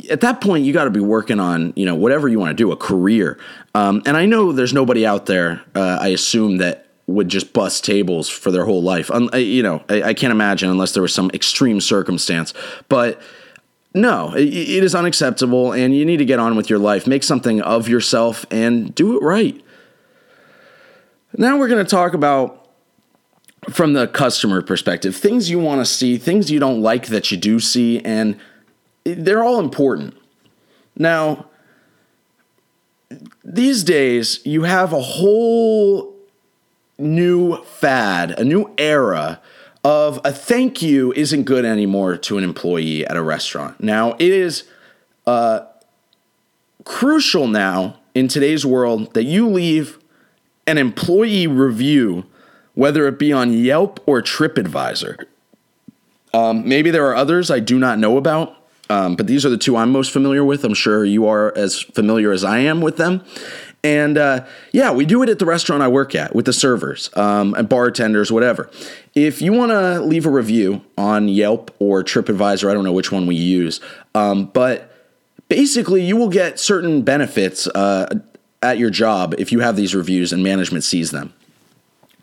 at 0.10 0.22
that 0.22 0.42
point, 0.42 0.66
you 0.66 0.74
got 0.74 0.84
to 0.84 0.92
be 0.92 1.00
working 1.00 1.40
on, 1.40 1.74
you 1.76 1.86
know, 1.86 1.96
whatever 1.96 2.28
you 2.28 2.40
want 2.40 2.52
to 2.52 2.56
do, 2.56 2.72
a 2.72 2.76
career. 2.76 3.40
Um, 3.74 4.02
and 4.06 4.18
I 4.18 4.26
know 4.26 4.52
there's 4.52 4.74
nobody 4.74 5.06
out 5.06 5.26
there, 5.26 5.62
uh, 5.74 5.98
I 6.00 6.10
assume, 6.10 6.58
that 6.58 6.88
would 7.08 7.28
just 7.28 7.54
bust 7.54 7.84
tables 7.84 8.30
for 8.30 8.52
their 8.52 8.66
whole 8.66 8.84
life. 8.84 9.10
Um, 9.10 9.30
you 9.34 9.64
know, 9.64 9.84
I, 9.90 10.04
I, 10.04 10.14
can't 10.14 10.32
imagine 10.32 10.70
unless 10.70 10.94
there 10.94 11.02
was 11.02 11.14
some 11.14 11.32
extreme 11.34 11.82
circumstance. 11.82 12.54
But 12.88 13.20
no, 14.02 14.34
it, 14.36 14.84
is 14.84 14.96
unacceptable, 14.96 15.74
and 15.74 15.96
you 15.96 16.06
need 16.06 16.18
to 16.18 16.26
get 16.26 16.40
on 16.40 16.56
with 16.56 16.70
your 16.70 16.80
life. 16.80 17.08
Make 17.08 17.24
something 17.24 17.62
of 17.62 17.88
yourself 17.88 18.46
and 18.52 18.94
do 18.94 19.18
it 19.18 19.24
right. 19.24 19.60
Now 21.38 21.58
we're 21.58 21.68
going 21.68 21.84
to 21.84 21.90
talk 21.90 22.14
about 22.14 22.68
from 23.70 23.94
the 23.94 24.08
customer 24.08 24.62
perspective 24.62 25.16
things 25.16 25.50
you 25.50 25.60
want 25.60 25.82
to 25.82 25.86
see, 25.86 26.18
things 26.18 26.50
you 26.50 26.60
don't 26.60 26.82
like 26.82 27.08
that 27.08 27.32
you 27.32 27.38
do 27.38 27.60
see, 27.60 28.00
and 28.00 28.40
they're 29.04 29.44
all 29.44 29.60
important. 29.60 30.16
Now, 30.96 31.48
these 33.44 33.84
days, 33.84 34.40
you 34.46 34.64
have 34.64 34.94
a 34.94 35.02
whole 35.02 36.16
new 36.98 37.64
fad, 37.64 38.32
a 38.32 38.44
new 38.44 38.74
era 38.78 39.42
of 39.84 40.20
a 40.24 40.32
thank 40.32 40.82
you 40.82 41.14
isn't 41.14 41.44
good 41.44 41.66
anymore 41.66 42.18
to 42.18 42.38
an 42.38 42.44
employee 42.44 43.06
at 43.06 43.16
a 43.16 43.22
restaurant. 43.22 43.82
Now, 43.82 44.14
it 44.14 44.22
is 44.32 44.64
uh, 45.26 45.62
crucial 46.84 47.48
now 47.48 47.98
in 48.14 48.28
today's 48.28 48.66
world 48.66 49.14
that 49.14 49.24
you 49.24 49.48
leave 49.48 50.00
an 50.68 50.78
employee 50.78 51.48
review, 51.48 52.26
whether 52.74 53.08
it 53.08 53.18
be 53.18 53.32
on 53.32 53.54
Yelp 53.54 54.02
or 54.06 54.22
TripAdvisor. 54.22 55.26
Um, 56.34 56.68
maybe 56.68 56.92
there 56.92 57.08
are 57.08 57.16
others 57.16 57.50
I 57.50 57.60
do 57.60 57.80
not 57.80 57.98
know 57.98 58.18
about, 58.18 58.56
um, 58.90 59.16
but 59.16 59.28
these 59.28 59.46
are 59.46 59.50
the 59.50 59.58
two 59.58 59.78
I'm 59.78 59.92
most 59.92 60.12
familiar 60.12 60.44
with. 60.44 60.64
I'm 60.64 60.74
sure 60.74 61.06
you 61.06 61.28
are 61.28 61.56
as 61.58 61.82
familiar 61.82 62.32
as 62.32 62.44
I 62.44 62.60
am 62.60 62.82
with 62.82 62.98
them. 62.98 63.24
And 63.84 64.18
uh, 64.18 64.46
yeah, 64.74 64.92
we 64.92 65.06
do 65.06 65.24
it 65.24 65.30
at 65.30 65.40
the 65.40 65.46
restaurant 65.46 65.82
I 65.82 65.88
work 65.88 66.14
at 66.14 66.36
with 66.36 66.46
the 66.46 66.54
servers 66.54 67.10
um, 67.16 67.54
and 67.54 67.70
bartenders, 67.70 68.32
whatever. 68.32 68.70
If 69.16 69.42
you 69.42 69.54
want 69.54 69.72
to 69.72 70.02
leave 70.02 70.26
a 70.26 70.30
review 70.30 70.82
on 70.98 71.28
Yelp 71.28 71.76
or 71.80 72.04
TripAdvisor, 72.04 72.70
I 72.70 72.74
don't 72.74 72.84
know 72.84 72.94
which 72.94 73.12
one 73.12 73.26
we 73.26 73.36
use, 73.36 73.82
um, 74.14 74.46
but 74.46 74.94
basically 75.48 76.04
you 76.04 76.16
will 76.16 76.30
get 76.30 76.60
certain 76.60 77.02
benefits 77.02 77.68
uh, 77.68 78.08
at 78.62 78.78
your 78.78 78.90
job 78.90 79.36
if 79.38 79.52
you 79.52 79.60
have 79.62 79.76
these 79.76 79.96
reviews 79.96 80.32
and 80.32 80.44
management 80.44 80.84
sees 80.84 81.12
them. 81.12 81.34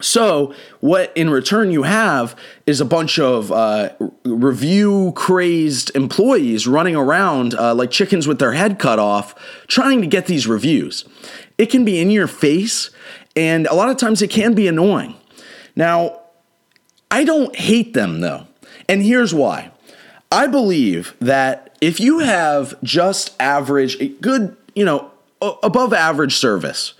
So, 0.00 0.55
what 0.81 1.11
in 1.16 1.31
return 1.31 1.71
you 1.71 1.85
have 1.85 2.37
is 2.66 2.83
a 2.83 2.85
bunch 2.85 3.19
of 3.19 3.50
uh, 3.50 3.95
review 4.25 5.12
crazed 5.16 5.90
employees 5.97 6.66
running 6.66 6.95
around 6.95 7.55
uh, 7.55 7.75
like 7.75 7.90
chickens 7.90 8.28
with 8.28 8.38
their 8.38 8.52
head 8.52 8.78
cut 8.78 8.99
off, 8.99 9.35
trying 9.69 10.02
to 10.02 10.07
get 10.07 10.26
these 10.26 10.47
reviews. 10.47 11.07
It 11.57 11.66
can 11.66 11.87
be 11.87 11.99
in 11.99 12.11
your 12.11 12.26
face, 12.26 12.90
and 13.35 13.66
a 13.69 13.75
lot 13.75 13.88
of 13.88 13.97
times 13.97 14.21
it 14.21 14.28
can 14.28 14.52
be 14.52 14.69
annoying. 14.69 15.16
Now, 15.75 16.21
I 17.11 17.25
don't 17.25 17.55
hate 17.57 17.95
them 17.95 18.21
though, 18.21 18.47
and 18.89 19.03
here's 19.03 19.35
why. 19.35 19.71
I 20.31 20.47
believe 20.47 21.15
that 21.21 21.77
if 21.81 22.01
you 22.01 22.19
have 22.19 22.81
just 22.83 23.35
average, 23.41 23.97
a 24.01 24.09
good, 24.09 24.57
you 24.75 24.85
know, 24.85 25.11
above 25.41 25.93
average 25.93 26.35
service, 26.35 26.95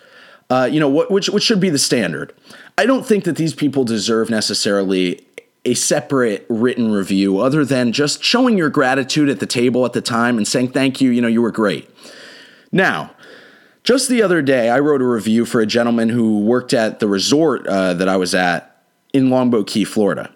uh, 0.49 0.69
you 0.71 0.79
know, 0.79 0.89
which 0.89 1.29
which 1.29 1.43
should 1.43 1.61
be 1.61 1.71
the 1.71 1.79
standard. 1.79 2.33
I 2.79 2.87
don't 2.87 3.05
think 3.05 3.25
that 3.25 3.37
these 3.37 3.55
people 3.55 3.85
deserve 3.85 4.31
necessarily 4.31 5.27
a 5.65 5.75
separate 5.75 6.47
written 6.49 6.93
review 6.93 7.41
other 7.41 7.65
than 7.65 7.91
just 7.91 8.23
showing 8.23 8.57
your 8.57 8.71
gratitude 8.71 9.29
at 9.29 9.41
the 9.41 9.47
table 9.47 9.85
at 9.85 9.93
the 9.93 10.01
time 10.01 10.37
and 10.37 10.47
saying 10.47 10.69
thank 10.69 11.01
you, 11.01 11.11
you 11.11 11.21
know, 11.21 11.29
you 11.29 11.43
were 11.43 11.51
great. 11.51 11.91
Now, 12.71 13.11
just 13.83 14.09
the 14.09 14.23
other 14.23 14.43
day, 14.43 14.69
I 14.69 14.79
wrote 14.79 15.01
a 15.01 15.07
review 15.07 15.45
for 15.45 15.61
a 15.61 15.67
gentleman 15.67 16.09
who 16.09 16.41
worked 16.41 16.73
at 16.73 17.01
the 17.01 17.09
resort 17.09 17.67
uh, 17.67 17.95
that 17.95 18.09
I 18.09 18.17
was 18.17 18.35
at 18.35 18.76
in 19.13 19.31
Longboat 19.31 19.67
Key, 19.67 19.85
Florida. 19.85 20.33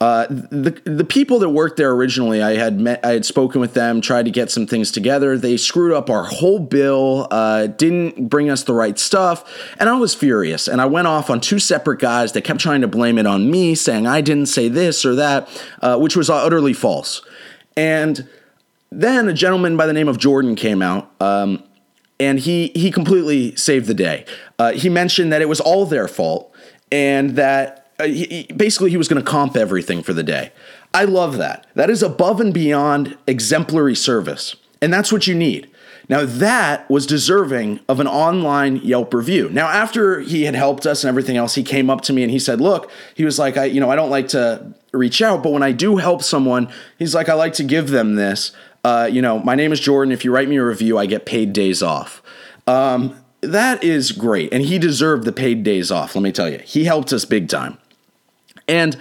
Uh, 0.00 0.26
the 0.28 0.80
the 0.84 1.04
people 1.04 1.40
that 1.40 1.48
worked 1.48 1.76
there 1.76 1.90
originally, 1.90 2.40
I 2.40 2.54
had 2.54 2.78
met, 2.78 3.04
I 3.04 3.10
had 3.10 3.24
spoken 3.24 3.60
with 3.60 3.74
them, 3.74 4.00
tried 4.00 4.26
to 4.26 4.30
get 4.30 4.48
some 4.48 4.64
things 4.64 4.92
together. 4.92 5.36
They 5.36 5.56
screwed 5.56 5.92
up 5.92 6.08
our 6.08 6.22
whole 6.22 6.60
bill, 6.60 7.26
uh, 7.32 7.66
didn't 7.66 8.28
bring 8.28 8.48
us 8.48 8.62
the 8.62 8.74
right 8.74 8.96
stuff, 8.96 9.44
and 9.80 9.88
I 9.88 9.96
was 9.96 10.14
furious. 10.14 10.68
And 10.68 10.80
I 10.80 10.86
went 10.86 11.08
off 11.08 11.30
on 11.30 11.40
two 11.40 11.58
separate 11.58 11.98
guys 11.98 12.30
that 12.32 12.42
kept 12.42 12.60
trying 12.60 12.82
to 12.82 12.86
blame 12.86 13.18
it 13.18 13.26
on 13.26 13.50
me, 13.50 13.74
saying 13.74 14.06
I 14.06 14.20
didn't 14.20 14.46
say 14.46 14.68
this 14.68 15.04
or 15.04 15.16
that, 15.16 15.48
uh, 15.82 15.98
which 15.98 16.14
was 16.14 16.30
utterly 16.30 16.74
false. 16.74 17.22
And 17.76 18.28
then 18.92 19.28
a 19.28 19.32
gentleman 19.32 19.76
by 19.76 19.86
the 19.86 19.92
name 19.92 20.06
of 20.06 20.16
Jordan 20.16 20.54
came 20.54 20.80
out. 20.80 21.10
Um, 21.20 21.64
and 22.20 22.38
he 22.38 22.68
he 22.74 22.92
completely 22.92 23.54
saved 23.56 23.86
the 23.86 23.94
day. 23.94 24.26
Uh, 24.58 24.72
he 24.72 24.88
mentioned 24.88 25.32
that 25.32 25.42
it 25.42 25.48
was 25.48 25.60
all 25.60 25.86
their 25.86 26.08
fault, 26.08 26.54
and 26.90 27.30
that 27.36 27.77
uh, 27.98 28.04
he, 28.04 28.44
basically 28.56 28.90
he 28.90 28.96
was 28.96 29.08
going 29.08 29.22
to 29.22 29.28
comp 29.28 29.56
everything 29.56 30.02
for 30.02 30.12
the 30.12 30.22
day. 30.22 30.52
I 30.94 31.04
love 31.04 31.36
that. 31.38 31.66
That 31.74 31.90
is 31.90 32.02
above 32.02 32.40
and 32.40 32.54
beyond 32.54 33.16
exemplary 33.26 33.94
service. 33.94 34.56
And 34.80 34.92
that's 34.92 35.12
what 35.12 35.26
you 35.26 35.34
need. 35.34 35.70
Now, 36.08 36.24
that 36.24 36.88
was 36.88 37.06
deserving 37.06 37.80
of 37.86 38.00
an 38.00 38.06
online 38.06 38.76
Yelp 38.76 39.12
review. 39.12 39.50
Now, 39.50 39.68
after 39.68 40.20
he 40.20 40.44
had 40.44 40.54
helped 40.54 40.86
us 40.86 41.04
and 41.04 41.08
everything 41.08 41.36
else, 41.36 41.54
he 41.54 41.62
came 41.62 41.90
up 41.90 42.00
to 42.02 42.14
me 42.14 42.22
and 42.22 42.30
he 42.30 42.38
said, 42.38 42.62
Look, 42.62 42.90
he 43.14 43.24
was 43.24 43.38
like, 43.38 43.58
I, 43.58 43.64
you 43.66 43.78
know, 43.78 43.90
I 43.90 43.96
don't 43.96 44.08
like 44.08 44.28
to 44.28 44.72
reach 44.92 45.20
out, 45.20 45.42
but 45.42 45.52
when 45.52 45.62
I 45.62 45.72
do 45.72 45.98
help 45.98 46.22
someone, 46.22 46.72
he's 46.98 47.14
like, 47.14 47.28
I 47.28 47.34
like 47.34 47.52
to 47.54 47.64
give 47.64 47.90
them 47.90 48.14
this. 48.14 48.52
Uh, 48.84 49.08
you 49.10 49.20
know, 49.20 49.38
my 49.40 49.54
name 49.54 49.70
is 49.70 49.80
Jordan. 49.80 50.12
If 50.12 50.24
you 50.24 50.32
write 50.32 50.48
me 50.48 50.56
a 50.56 50.64
review, 50.64 50.96
I 50.96 51.04
get 51.04 51.26
paid 51.26 51.52
days 51.52 51.82
off. 51.82 52.22
Um, 52.66 53.22
that 53.42 53.84
is 53.84 54.12
great. 54.12 54.52
And 54.52 54.64
he 54.64 54.78
deserved 54.78 55.24
the 55.24 55.32
paid 55.32 55.62
days 55.62 55.90
off, 55.90 56.14
let 56.14 56.22
me 56.22 56.32
tell 56.32 56.48
you. 56.48 56.58
He 56.58 56.84
helped 56.84 57.12
us 57.12 57.26
big 57.26 57.48
time. 57.48 57.76
And 58.68 58.96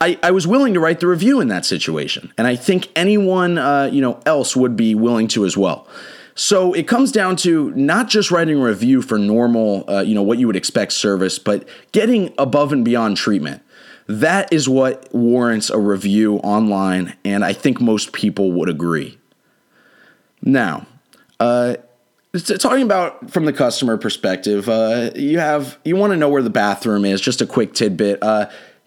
I, 0.00 0.18
I 0.22 0.30
was 0.30 0.46
willing 0.46 0.72
to 0.74 0.80
write 0.80 1.00
the 1.00 1.06
review 1.06 1.40
in 1.40 1.48
that 1.48 1.66
situation, 1.66 2.32
and 2.38 2.46
I 2.46 2.56
think 2.56 2.88
anyone 2.96 3.58
uh, 3.58 3.90
you 3.92 4.00
know 4.00 4.20
else 4.24 4.56
would 4.56 4.76
be 4.76 4.94
willing 4.94 5.28
to 5.28 5.44
as 5.44 5.56
well. 5.56 5.86
So 6.34 6.72
it 6.72 6.88
comes 6.88 7.12
down 7.12 7.36
to 7.36 7.70
not 7.72 8.08
just 8.08 8.30
writing 8.30 8.58
a 8.58 8.64
review 8.64 9.02
for 9.02 9.18
normal, 9.18 9.84
uh, 9.90 10.00
you 10.00 10.14
know, 10.14 10.22
what 10.22 10.38
you 10.38 10.46
would 10.46 10.56
expect 10.56 10.92
service, 10.92 11.38
but 11.38 11.68
getting 11.92 12.32
above 12.38 12.72
and 12.72 12.82
beyond 12.82 13.18
treatment. 13.18 13.62
That 14.06 14.50
is 14.52 14.68
what 14.68 15.12
warrants 15.14 15.68
a 15.68 15.78
review 15.78 16.36
online, 16.36 17.14
and 17.24 17.44
I 17.44 17.52
think 17.52 17.80
most 17.80 18.12
people 18.12 18.52
would 18.52 18.70
agree. 18.70 19.18
Now, 20.42 20.86
uh, 21.38 21.76
talking 22.58 22.82
about 22.82 23.30
from 23.30 23.44
the 23.44 23.52
customer 23.52 23.98
perspective, 23.98 24.68
uh, 24.68 25.10
you 25.14 25.38
have 25.38 25.78
you 25.84 25.94
want 25.94 26.12
to 26.12 26.16
know 26.16 26.28
where 26.28 26.42
the 26.42 26.50
bathroom 26.50 27.04
is. 27.04 27.20
Just 27.20 27.40
a 27.40 27.46
quick 27.46 27.74
tidbit. 27.74 28.22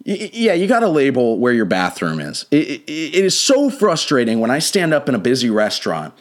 Yeah, 0.05 0.53
you 0.53 0.67
got 0.67 0.81
to 0.81 0.89
label 0.89 1.39
where 1.39 1.53
your 1.53 1.65
bathroom 1.65 2.19
is. 2.19 2.45
It, 2.51 2.67
it, 2.67 2.83
it 2.89 3.25
is 3.25 3.39
so 3.39 3.69
frustrating 3.69 4.41
when 4.41 4.51
I 4.51 4.59
stand 4.59 4.93
up 4.93 5.07
in 5.07 5.15
a 5.15 5.19
busy 5.19 5.49
restaurant 5.49 6.13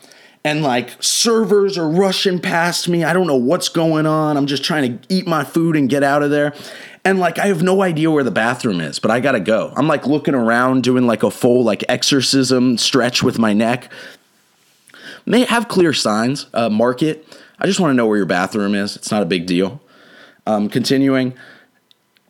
and 0.45 0.62
like 0.62 0.91
servers 1.01 1.79
are 1.79 1.89
rushing 1.89 2.41
past 2.41 2.89
me. 2.89 3.05
I 3.05 3.12
don't 3.12 3.27
know 3.27 3.37
what's 3.37 3.69
going 3.69 4.07
on. 4.07 4.37
I'm 4.37 4.47
just 4.47 4.65
trying 4.65 4.99
to 4.99 5.15
eat 5.15 5.27
my 5.27 5.45
food 5.45 5.77
and 5.77 5.89
get 5.89 6.03
out 6.03 6.23
of 6.23 6.31
there. 6.31 6.55
And 7.05 7.19
like 7.19 7.39
I 7.39 7.47
have 7.47 7.62
no 7.62 7.83
idea 7.83 8.11
where 8.11 8.25
the 8.25 8.31
bathroom 8.31 8.81
is, 8.81 8.99
but 8.99 9.11
I 9.11 9.21
got 9.21 9.33
to 9.33 9.41
go. 9.41 9.73
I'm 9.77 9.89
like 9.89 10.07
looking 10.07 10.35
around 10.35 10.85
doing 10.85 11.07
like 11.07 11.23
a 11.23 11.31
full 11.31 11.65
like 11.65 11.85
exorcism 11.89 12.79
stretch 12.79 13.23
with 13.23 13.39
my 13.39 13.53
neck. 13.53 13.91
May 15.27 15.45
have 15.45 15.69
clear 15.69 15.93
signs, 15.93 16.47
uh, 16.55 16.69
mark 16.69 17.03
it. 17.03 17.27
I 17.59 17.67
just 17.67 17.79
want 17.79 17.93
to 17.93 17.95
know 17.95 18.07
where 18.07 18.17
your 18.17 18.27
bathroom 18.27 18.75
is. 18.75 18.97
It's 18.97 19.11
not 19.11 19.23
a 19.23 19.27
big 19.27 19.47
deal. 19.47 19.81
Um, 20.47 20.69
continuing, 20.69 21.35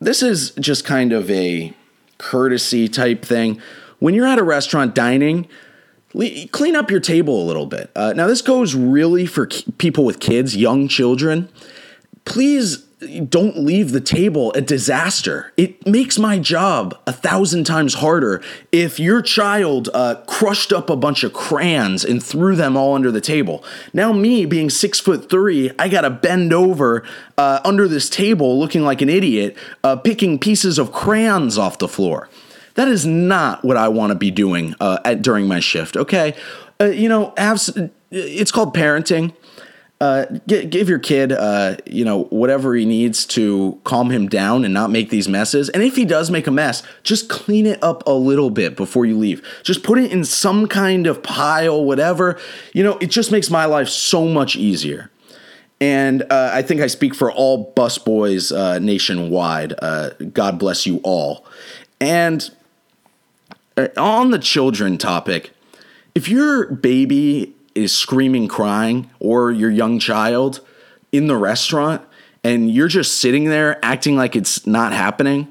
this 0.03 0.21
is 0.21 0.51
just 0.51 0.85
kind 0.85 1.13
of 1.13 1.29
a 1.29 1.73
courtesy 2.17 2.87
type 2.87 3.23
thing. 3.23 3.61
When 3.99 4.13
you're 4.13 4.27
at 4.27 4.39
a 4.39 4.43
restaurant 4.43 4.95
dining, 4.95 5.47
clean 6.51 6.75
up 6.75 6.91
your 6.91 6.99
table 6.99 7.41
a 7.41 7.45
little 7.45 7.65
bit. 7.65 7.91
Uh, 7.95 8.13
now, 8.13 8.27
this 8.27 8.41
goes 8.41 8.75
really 8.75 9.25
for 9.25 9.47
people 9.77 10.05
with 10.05 10.19
kids, 10.19 10.55
young 10.55 10.87
children. 10.87 11.49
Please 12.25 12.77
don't 13.29 13.57
leave 13.57 13.91
the 13.91 14.01
table 14.01 14.51
a 14.53 14.61
disaster. 14.61 15.51
It 15.57 15.85
makes 15.85 16.17
my 16.17 16.39
job 16.39 16.97
a 17.05 17.11
thousand 17.11 17.65
times 17.65 17.95
harder 17.95 18.41
if 18.71 18.99
your 18.99 19.21
child 19.21 19.89
uh, 19.93 20.15
crushed 20.27 20.73
up 20.73 20.89
a 20.89 20.95
bunch 20.95 21.23
of 21.23 21.33
crayons 21.33 22.03
and 22.03 22.23
threw 22.23 22.55
them 22.55 22.75
all 22.77 22.95
under 22.95 23.11
the 23.11 23.21
table. 23.21 23.63
Now, 23.93 24.13
me 24.13 24.45
being 24.45 24.69
six 24.69 24.99
foot 24.99 25.29
three, 25.29 25.71
I 25.77 25.89
gotta 25.89 26.09
bend 26.09 26.53
over 26.53 27.03
uh, 27.37 27.59
under 27.63 27.87
this 27.87 28.09
table 28.09 28.59
looking 28.59 28.83
like 28.83 29.01
an 29.01 29.09
idiot, 29.09 29.57
uh, 29.83 29.95
picking 29.95 30.39
pieces 30.39 30.77
of 30.77 30.91
crayons 30.91 31.57
off 31.57 31.77
the 31.77 31.87
floor. 31.87 32.29
That 32.75 32.87
is 32.87 33.05
not 33.05 33.63
what 33.63 33.77
I 33.77 33.87
want 33.87 34.11
to 34.11 34.17
be 34.17 34.31
doing 34.31 34.75
uh, 34.79 34.99
at, 35.05 35.21
during 35.21 35.47
my 35.47 35.59
shift. 35.59 35.95
Okay, 35.95 36.35
uh, 36.81 36.85
you 36.85 37.07
know, 37.07 37.33
it's 38.09 38.51
called 38.51 38.75
parenting 38.75 39.33
uh, 40.03 40.25
give 40.47 40.89
your 40.89 40.99
kid, 40.99 41.31
uh, 41.31 41.77
you 41.85 42.03
know, 42.03 42.23
whatever 42.25 42.75
he 42.75 42.83
needs 42.83 43.25
to 43.25 43.79
calm 43.85 44.09
him 44.09 44.27
down 44.27 44.65
and 44.65 44.73
not 44.73 44.89
make 44.89 45.09
these 45.09 45.29
messes. 45.29 45.69
And 45.69 45.81
if 45.81 45.95
he 45.95 46.03
does 46.03 46.29
make 46.29 46.45
a 46.45 46.51
mess, 46.51 46.83
just 47.03 47.29
clean 47.29 47.65
it 47.65 47.81
up 47.81 48.05
a 48.05 48.11
little 48.11 48.49
bit 48.49 48.75
before 48.75 49.05
you 49.05 49.17
leave. 49.17 49.41
Just 49.63 49.81
put 49.81 49.97
it 49.97 50.11
in 50.11 50.25
some 50.25 50.67
kind 50.67 51.07
of 51.07 51.23
pile, 51.23 51.85
whatever. 51.85 52.37
You 52.73 52.83
know, 52.83 52.97
it 52.97 53.11
just 53.11 53.31
makes 53.31 53.49
my 53.49 53.63
life 53.63 53.87
so 53.87 54.27
much 54.27 54.57
easier. 54.57 55.09
And 55.79 56.23
uh, 56.23 56.51
I 56.53 56.63
think 56.63 56.81
I 56.81 56.87
speak 56.87 57.15
for 57.15 57.31
all 57.31 57.73
busboys 57.73 58.53
uh, 58.53 58.79
nationwide. 58.79 59.73
Uh, 59.81 60.09
God 60.33 60.59
bless 60.59 60.85
you 60.85 60.99
all. 61.05 61.45
And 62.01 62.51
on 63.95 64.31
the 64.31 64.39
children 64.39 64.97
topic, 64.97 65.51
if 66.13 66.27
your 66.27 66.73
baby 66.73 67.55
is 67.75 67.95
screaming, 67.95 68.47
crying, 68.47 69.09
or 69.19 69.51
your 69.51 69.69
young 69.69 69.99
child 69.99 70.61
in 71.11 71.27
the 71.27 71.37
restaurant, 71.37 72.01
and 72.43 72.71
you're 72.71 72.87
just 72.87 73.19
sitting 73.19 73.45
there 73.45 73.83
acting 73.83 74.15
like 74.15 74.35
it's 74.35 74.65
not 74.67 74.93
happening, 74.93 75.47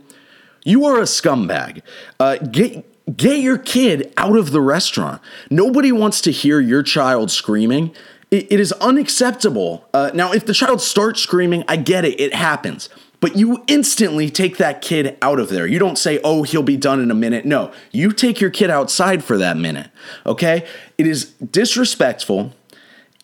you 0.65 0.85
are 0.85 0.99
a 0.99 1.05
scumbag. 1.05 1.83
Uh, 2.21 2.37
get 2.37 3.17
get 3.17 3.41
your 3.41 3.59
kid 3.59 4.13
out 4.17 4.37
of 4.37 4.53
the 4.53 4.61
restaurant. 4.61 5.21
Nobody 5.51 5.91
wants 5.91 6.21
to 6.23 6.31
hear 6.31 6.61
your 6.61 6.83
child 6.83 7.31
screaming. 7.31 7.95
it, 8.31 8.51
it 8.51 8.61
is 8.61 8.73
unacceptable. 8.75 9.89
Uh, 9.93 10.11
now, 10.15 10.33
if 10.33 10.47
the 10.47 10.55
child 10.55 10.81
starts 10.81 11.21
screaming, 11.21 11.65
I 11.69 11.77
get 11.77 12.05
it. 12.05 12.21
It 12.21 12.35
happens 12.35 12.89
but 13.23 13.37
you 13.37 13.63
instantly 13.69 14.29
take 14.29 14.57
that 14.57 14.83
kid 14.83 15.17
out 15.23 15.39
of 15.39 15.49
there. 15.49 15.65
You 15.65 15.79
don't 15.79 15.97
say, 15.97 16.19
oh, 16.25 16.43
he'll 16.43 16.65
be 16.65 16.77
done 16.77 17.01
in 17.01 17.09
a 17.09 17.15
minute. 17.15 17.45
No, 17.47 17.73
you 17.93 18.11
take 18.11 18.41
your 18.41 18.51
kid 18.51 18.69
outside 18.69 19.23
for 19.23 19.39
that 19.39 19.57
minute, 19.57 19.91
okay? 20.27 20.67
It 20.99 21.07
is 21.07 21.27
disrespectful. 21.35 22.53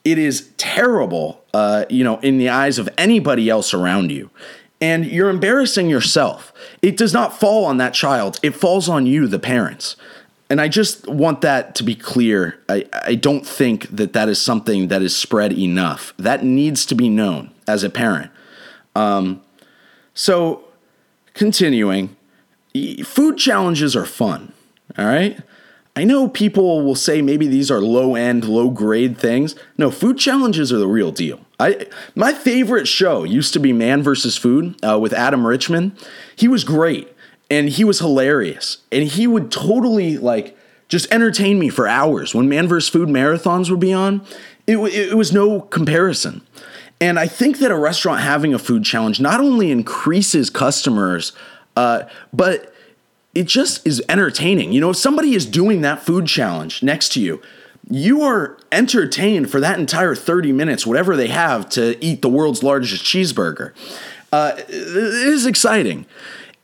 It 0.05 0.17
is 0.17 0.51
terrible, 0.57 1.45
uh, 1.53 1.85
you 1.91 2.05
know, 2.05 2.21
in 2.21 2.39
the 2.39 2.49
eyes 2.49 2.79
of 2.79 2.89
anybody 2.97 3.51
else 3.51 3.75
around 3.75 4.13
you. 4.13 4.31
And 4.81 5.05
you're 5.05 5.31
embarrassing 5.31 5.91
yourself. 5.91 6.53
It 6.81 6.97
does 6.97 7.13
not 7.13 7.37
fall 7.37 7.65
on 7.65 7.79
that 7.79 7.93
child, 7.93 8.39
it 8.41 8.53
falls 8.53 8.89
on 8.89 9.05
you, 9.05 9.27
the 9.27 9.41
parents. 9.41 9.97
And 10.49 10.61
I 10.61 10.69
just 10.69 11.09
want 11.09 11.41
that 11.41 11.75
to 11.75 11.83
be 11.83 11.97
clear. 11.97 12.61
I, 12.69 12.87
I 12.93 13.17
don't 13.17 13.45
think 13.45 13.89
that 13.89 14.13
that 14.13 14.29
is 14.29 14.41
something 14.41 14.89
that 14.89 15.03
is 15.03 15.15
spread 15.15 15.53
enough. 15.53 16.15
That 16.17 16.45
needs 16.45 16.87
to 16.87 16.95
be 16.95 17.09
known 17.09 17.51
as 17.67 17.83
a 17.83 17.91
parent. 17.91 18.31
Um, 18.95 19.43
so, 20.19 20.65
continuing, 21.33 22.17
food 23.05 23.39
challenges 23.39 23.95
are 23.95 24.05
fun, 24.05 24.53
all 24.99 25.07
right? 25.07 25.39
I 25.95 26.03
know 26.03 26.27
people 26.27 26.85
will 26.85 26.97
say 26.97 27.23
maybe 27.23 27.47
these 27.47 27.71
are 27.71 27.81
low 27.81 28.17
end, 28.17 28.45
low 28.45 28.69
grade 28.69 29.17
things. 29.17 29.55
No, 29.77 29.93
food 29.93 30.19
challenges 30.19 30.73
are 30.73 30.79
the 30.79 30.89
real 30.89 31.13
deal. 31.13 31.39
I 31.61 31.87
my 32.17 32.33
favorite 32.33 32.89
show 32.89 33.23
used 33.23 33.53
to 33.53 33.61
be 33.61 33.73
Man 33.73 34.03
vs. 34.03 34.37
Food 34.37 34.75
uh, 34.85 34.99
with 34.99 35.13
Adam 35.13 35.47
Richman. 35.47 35.97
He 36.35 36.49
was 36.49 36.65
great 36.65 37.15
and 37.49 37.69
he 37.69 37.85
was 37.85 38.01
hilarious 38.01 38.79
and 38.91 39.05
he 39.05 39.29
would 39.29 39.53
totally 39.53 40.19
like 40.19 40.59
just 40.89 41.13
entertain 41.13 41.61
me 41.61 41.69
for 41.69 41.87
hours 41.87 42.35
when 42.35 42.49
Man 42.49 42.67
vs. 42.67 42.91
Food 42.91 43.09
marathons 43.09 43.71
would 43.71 43.81
be 43.81 43.93
on. 43.93 44.27
It, 44.67 44.79
it, 44.79 45.11
it 45.11 45.17
was 45.17 45.33
no 45.33 45.61
comparison. 45.61 46.43
And 47.01 47.19
I 47.19 47.27
think 47.27 47.59
that 47.59 47.71
a 47.71 47.77
restaurant 47.77 48.21
having 48.23 48.55
a 48.55 48.59
food 48.59 48.85
challenge 48.85 49.21
not 49.21 49.41
only 49.41 49.71
increases 49.71 50.51
customers, 50.51 51.33
uh, 51.77 52.05
but 52.33 52.75
it 53.35 53.47
just 53.47 53.87
is 53.87 54.03
entertaining. 54.09 54.73
You 54.73 54.81
know, 54.81 54.91
if 54.91 54.97
somebody 54.97 55.35
is 55.35 55.47
doing 55.47 55.83
that 55.83 56.03
food 56.03 56.27
challenge 56.27 56.83
next 56.83 57.13
to 57.13 57.21
you, 57.21 57.41
you 57.89 58.23
are 58.23 58.59
entertained 58.73 59.51
for 59.51 59.61
that 59.61 59.79
entire 59.79 60.15
30 60.15 60.53
minutes, 60.53 60.87
whatever 60.87 61.17
they 61.17 61.29
have 61.29 61.69
to 61.71 62.03
eat 62.05 62.21
the 62.21 62.29
world's 62.29 62.63
largest 62.63 63.05
cheeseburger. 63.05 63.73
Uh, 64.33 64.55
it 64.57 64.69
is 64.69 65.47
exciting. 65.47 66.05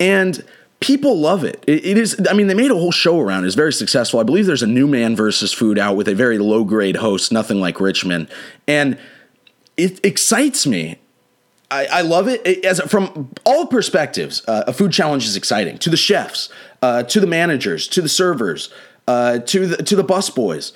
And 0.00 0.45
people 0.81 1.19
love 1.19 1.45
it. 1.45 1.62
it. 1.67 1.97
Is, 1.97 2.21
I 2.29 2.35
mean, 2.35 2.49
they 2.49 2.55
made 2.55 2.71
a 2.71 2.75
whole 2.75 2.93
show 2.93 3.21
around 3.21 3.45
it. 3.45 3.47
It's 3.47 3.57
very 3.57 3.73
successful. 3.73 4.21
I 4.21 4.23
believe 4.23 4.47
there's 4.47 4.62
a 4.62 4.67
new 4.67 4.87
man 4.87 5.17
versus 5.17 5.53
food 5.53 5.79
out 5.79 5.97
with 5.97 6.09
a 6.09 6.14
very 6.14 6.38
low 6.38 6.64
grade 6.64 6.97
host, 6.97 7.33
nothing 7.33 7.59
like 7.59 7.81
Richman. 7.81 8.29
And 8.67 8.99
it 9.76 10.04
excites 10.04 10.66
me. 10.66 10.99
I, 11.71 11.87
I 11.87 12.00
love 12.02 12.28
it. 12.28 12.47
it 12.47 12.64
as 12.64 12.81
from 12.83 13.31
all 13.45 13.66
perspectives. 13.66 14.43
Uh, 14.47 14.64
a 14.66 14.73
food 14.73 14.93
challenge 14.93 15.26
is 15.26 15.37
exciting 15.37 15.78
to 15.78 15.90
the 15.90 15.97
chefs, 15.97 16.49
uh, 16.83 17.02
to 17.04 17.21
the 17.21 17.26
managers, 17.26 17.88
to 17.88 18.02
the 18.02 18.09
servers, 18.09 18.73
uh, 19.09 19.38
to 19.38 19.66
the 19.66 19.83
to 19.83 19.97
the 19.97 20.04
bus 20.04 20.31
boys 20.31 20.73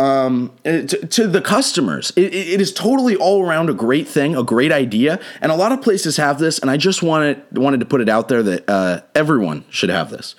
um, 0.00 0.52
to, 0.64 0.86
to, 0.86 1.26
the 1.26 1.42
customers. 1.42 2.10
It, 2.16 2.34
it 2.34 2.60
is 2.60 2.72
totally 2.72 3.16
all 3.16 3.44
around 3.44 3.68
a 3.68 3.74
great 3.74 4.08
thing, 4.08 4.34
a 4.34 4.42
great 4.42 4.72
idea, 4.72 5.20
and 5.42 5.52
a 5.52 5.54
lot 5.54 5.72
of 5.72 5.82
places 5.82 6.16
have 6.16 6.38
this. 6.38 6.58
And 6.58 6.70
I 6.70 6.78
just 6.78 7.02
wanted 7.02 7.42
wanted 7.56 7.80
to 7.80 7.86
put 7.86 8.00
it 8.00 8.08
out 8.08 8.28
there 8.28 8.42
that 8.42 8.68
uh, 8.68 9.02
everyone 9.14 9.64
should 9.68 9.90
have 9.90 10.10
this. 10.10 10.34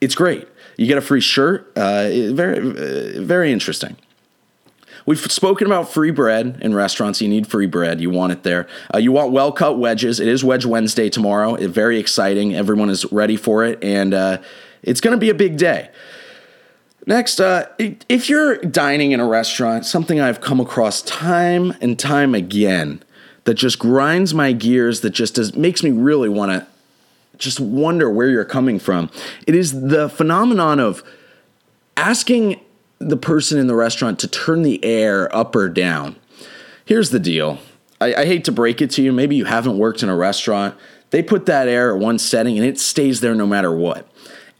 It's 0.00 0.14
great. 0.14 0.46
You 0.76 0.86
get 0.86 0.98
a 0.98 1.02
free 1.02 1.20
shirt. 1.20 1.72
Uh, 1.76 2.08
very 2.32 3.20
very 3.20 3.52
interesting. 3.52 3.96
We've 5.08 5.18
spoken 5.32 5.66
about 5.66 5.90
free 5.90 6.10
bread 6.10 6.58
in 6.60 6.74
restaurants. 6.74 7.22
You 7.22 7.28
need 7.28 7.46
free 7.46 7.64
bread. 7.64 7.98
You 7.98 8.10
want 8.10 8.30
it 8.30 8.42
there. 8.42 8.66
Uh, 8.94 8.98
you 8.98 9.10
want 9.10 9.32
well 9.32 9.52
cut 9.52 9.78
wedges. 9.78 10.20
It 10.20 10.28
is 10.28 10.44
Wedge 10.44 10.66
Wednesday 10.66 11.08
tomorrow. 11.08 11.54
It's 11.54 11.72
very 11.72 11.98
exciting. 11.98 12.54
Everyone 12.54 12.90
is 12.90 13.10
ready 13.10 13.38
for 13.38 13.64
it, 13.64 13.82
and 13.82 14.12
uh, 14.12 14.42
it's 14.82 15.00
going 15.00 15.12
to 15.12 15.18
be 15.18 15.30
a 15.30 15.34
big 15.34 15.56
day. 15.56 15.88
Next, 17.06 17.40
uh, 17.40 17.68
if 17.78 18.28
you're 18.28 18.58
dining 18.58 19.12
in 19.12 19.20
a 19.20 19.26
restaurant, 19.26 19.86
something 19.86 20.20
I've 20.20 20.42
come 20.42 20.60
across 20.60 21.00
time 21.00 21.72
and 21.80 21.98
time 21.98 22.34
again 22.34 23.02
that 23.44 23.54
just 23.54 23.78
grinds 23.78 24.34
my 24.34 24.52
gears, 24.52 25.00
that 25.00 25.10
just 25.12 25.36
does, 25.36 25.56
makes 25.56 25.82
me 25.82 25.90
really 25.90 26.28
want 26.28 26.52
to 26.52 26.66
just 27.38 27.60
wonder 27.60 28.10
where 28.10 28.28
you're 28.28 28.44
coming 28.44 28.78
from. 28.78 29.08
It 29.46 29.54
is 29.54 29.88
the 29.88 30.10
phenomenon 30.10 30.78
of 30.78 31.02
asking 31.96 32.60
the 32.98 33.16
person 33.16 33.58
in 33.58 33.66
the 33.66 33.74
restaurant 33.74 34.18
to 34.20 34.28
turn 34.28 34.62
the 34.62 34.84
air 34.84 35.34
up 35.34 35.54
or 35.54 35.68
down. 35.68 36.16
Here's 36.84 37.10
the 37.10 37.20
deal 37.20 37.58
I, 38.00 38.14
I 38.14 38.26
hate 38.26 38.44
to 38.46 38.52
break 38.52 38.80
it 38.80 38.90
to 38.92 39.02
you. 39.02 39.12
Maybe 39.12 39.36
you 39.36 39.44
haven't 39.44 39.78
worked 39.78 40.02
in 40.02 40.08
a 40.08 40.16
restaurant. 40.16 40.76
They 41.10 41.22
put 41.22 41.46
that 41.46 41.68
air 41.68 41.94
at 41.94 42.00
one 42.00 42.18
setting 42.18 42.58
and 42.58 42.66
it 42.66 42.78
stays 42.78 43.20
there 43.20 43.34
no 43.34 43.46
matter 43.46 43.72
what. 43.72 44.10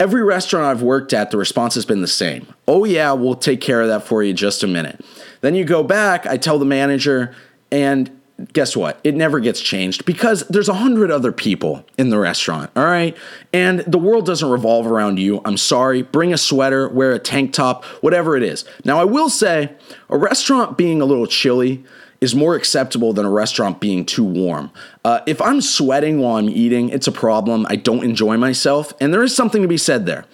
Every 0.00 0.22
restaurant 0.22 0.64
I've 0.64 0.82
worked 0.82 1.12
at, 1.12 1.30
the 1.30 1.36
response 1.36 1.74
has 1.74 1.84
been 1.84 2.00
the 2.00 2.06
same. 2.06 2.54
Oh, 2.68 2.84
yeah, 2.84 3.12
we'll 3.12 3.34
take 3.34 3.60
care 3.60 3.80
of 3.80 3.88
that 3.88 4.04
for 4.04 4.22
you 4.22 4.32
just 4.32 4.62
a 4.62 4.68
minute. 4.68 5.04
Then 5.40 5.56
you 5.56 5.64
go 5.64 5.82
back, 5.82 6.24
I 6.24 6.36
tell 6.36 6.58
the 6.58 6.64
manager, 6.64 7.34
and 7.72 8.17
guess 8.52 8.76
what? 8.76 9.00
It 9.02 9.14
never 9.14 9.40
gets 9.40 9.60
changed 9.60 10.04
because 10.04 10.46
there's 10.48 10.68
a 10.68 10.74
hundred 10.74 11.10
other 11.10 11.32
people 11.32 11.84
in 11.96 12.10
the 12.10 12.18
restaurant, 12.18 12.70
all 12.76 12.84
right? 12.84 13.16
And 13.52 13.80
the 13.80 13.98
world 13.98 14.26
doesn't 14.26 14.48
revolve 14.48 14.86
around 14.86 15.18
you. 15.18 15.40
I'm 15.44 15.56
sorry. 15.56 16.02
Bring 16.02 16.32
a 16.32 16.38
sweater, 16.38 16.88
wear 16.88 17.12
a 17.12 17.18
tank 17.18 17.52
top, 17.52 17.84
whatever 18.02 18.36
it 18.36 18.42
is. 18.42 18.64
Now, 18.84 19.00
I 19.00 19.04
will 19.04 19.28
say, 19.28 19.72
a 20.08 20.16
restaurant 20.16 20.78
being 20.78 21.00
a 21.00 21.04
little 21.04 21.26
chilly, 21.26 21.84
is 22.20 22.34
more 22.34 22.56
acceptable 22.56 23.12
than 23.12 23.24
a 23.24 23.30
restaurant 23.30 23.80
being 23.80 24.04
too 24.04 24.24
warm. 24.24 24.70
Uh, 25.04 25.20
if 25.26 25.40
I'm 25.40 25.60
sweating 25.60 26.18
while 26.18 26.36
I'm 26.36 26.48
eating, 26.48 26.88
it's 26.88 27.06
a 27.06 27.12
problem. 27.12 27.64
I 27.68 27.76
don't 27.76 28.02
enjoy 28.02 28.36
myself, 28.36 28.92
and 29.00 29.14
there 29.14 29.22
is 29.22 29.34
something 29.34 29.62
to 29.62 29.68
be 29.68 29.78
said 29.78 30.06
there. 30.06 30.24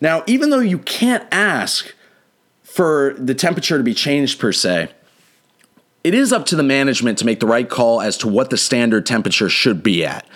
Now, 0.00 0.22
even 0.26 0.50
though 0.50 0.60
you 0.60 0.78
can't 0.78 1.26
ask 1.32 1.92
for 2.62 3.14
the 3.18 3.34
temperature 3.34 3.76
to 3.76 3.82
be 3.82 3.94
changed 3.94 4.38
per 4.38 4.52
se, 4.52 4.90
it 6.04 6.14
is 6.14 6.32
up 6.32 6.46
to 6.46 6.56
the 6.56 6.62
management 6.62 7.18
to 7.18 7.26
make 7.26 7.40
the 7.40 7.46
right 7.46 7.68
call 7.68 8.00
as 8.00 8.16
to 8.18 8.28
what 8.28 8.50
the 8.50 8.56
standard 8.56 9.06
temperature 9.06 9.48
should 9.48 9.82
be 9.82 10.04
at. 10.04 10.26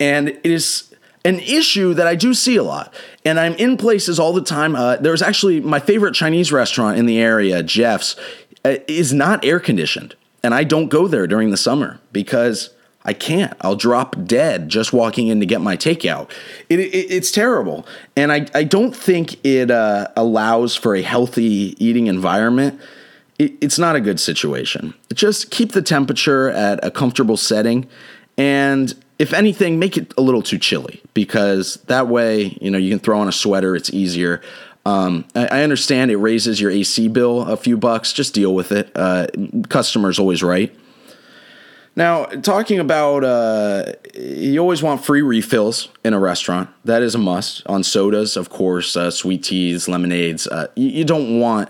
And 0.00 0.28
it 0.28 0.46
is 0.46 0.94
an 1.24 1.40
issue 1.40 1.94
that 1.94 2.06
I 2.06 2.14
do 2.14 2.34
see 2.34 2.56
a 2.56 2.62
lot. 2.62 2.94
And 3.24 3.38
I'm 3.38 3.54
in 3.54 3.76
places 3.76 4.18
all 4.18 4.32
the 4.32 4.42
time. 4.42 4.76
Uh, 4.76 4.96
there's 4.96 5.22
actually 5.22 5.60
my 5.60 5.80
favorite 5.80 6.14
Chinese 6.14 6.52
restaurant 6.52 6.98
in 6.98 7.06
the 7.06 7.18
area, 7.18 7.62
Jeff's, 7.62 8.16
uh, 8.64 8.76
is 8.86 9.12
not 9.12 9.44
air 9.44 9.60
conditioned. 9.60 10.14
And 10.42 10.54
I 10.54 10.64
don't 10.64 10.88
go 10.88 11.08
there 11.08 11.26
during 11.26 11.50
the 11.50 11.56
summer 11.56 11.98
because 12.12 12.70
I 13.04 13.12
can't. 13.12 13.54
I'll 13.60 13.76
drop 13.76 14.16
dead 14.24 14.68
just 14.68 14.92
walking 14.92 15.28
in 15.28 15.40
to 15.40 15.46
get 15.46 15.60
my 15.60 15.76
takeout. 15.76 16.30
It, 16.68 16.78
it, 16.80 16.92
it's 16.92 17.30
terrible. 17.30 17.86
And 18.16 18.30
I, 18.30 18.46
I 18.54 18.64
don't 18.64 18.94
think 18.94 19.44
it 19.44 19.70
uh, 19.70 20.08
allows 20.16 20.76
for 20.76 20.94
a 20.94 21.02
healthy 21.02 21.74
eating 21.84 22.06
environment. 22.06 22.80
It, 23.38 23.54
it's 23.60 23.78
not 23.78 23.96
a 23.96 24.00
good 24.00 24.20
situation. 24.20 24.94
Just 25.12 25.50
keep 25.50 25.72
the 25.72 25.82
temperature 25.82 26.50
at 26.50 26.84
a 26.84 26.90
comfortable 26.90 27.36
setting. 27.36 27.88
And 28.36 28.94
if 29.18 29.32
anything, 29.32 29.78
make 29.78 29.96
it 29.96 30.14
a 30.16 30.22
little 30.22 30.42
too 30.42 30.58
chilly 30.58 31.02
because 31.14 31.74
that 31.86 32.08
way, 32.08 32.56
you 32.60 32.70
know, 32.70 32.78
you 32.78 32.90
can 32.90 32.98
throw 32.98 33.20
on 33.20 33.28
a 33.28 33.32
sweater, 33.32 33.74
it's 33.74 33.90
easier. 33.90 34.40
Um, 34.86 35.26
I, 35.34 35.46
I, 35.46 35.62
understand 35.64 36.10
it 36.10 36.16
raises 36.16 36.60
your 36.60 36.70
AC 36.70 37.08
bill 37.08 37.42
a 37.42 37.56
few 37.56 37.76
bucks. 37.76 38.12
Just 38.12 38.32
deal 38.32 38.54
with 38.54 38.72
it. 38.72 38.90
Uh, 38.94 39.26
customer's 39.68 40.18
always 40.18 40.42
right. 40.42 40.74
Now, 41.94 42.26
talking 42.26 42.78
about, 42.78 43.24
uh, 43.24 43.92
you 44.14 44.60
always 44.60 44.82
want 44.84 45.04
free 45.04 45.20
refills 45.20 45.88
in 46.04 46.14
a 46.14 46.20
restaurant. 46.20 46.70
That 46.84 47.02
is 47.02 47.16
a 47.16 47.18
must. 47.18 47.66
On 47.66 47.82
sodas, 47.82 48.36
of 48.36 48.50
course, 48.50 48.96
uh, 48.96 49.10
sweet 49.10 49.42
teas, 49.42 49.88
lemonades. 49.88 50.46
Uh, 50.46 50.68
you, 50.76 50.88
you, 50.90 51.04
don't 51.04 51.40
want 51.40 51.68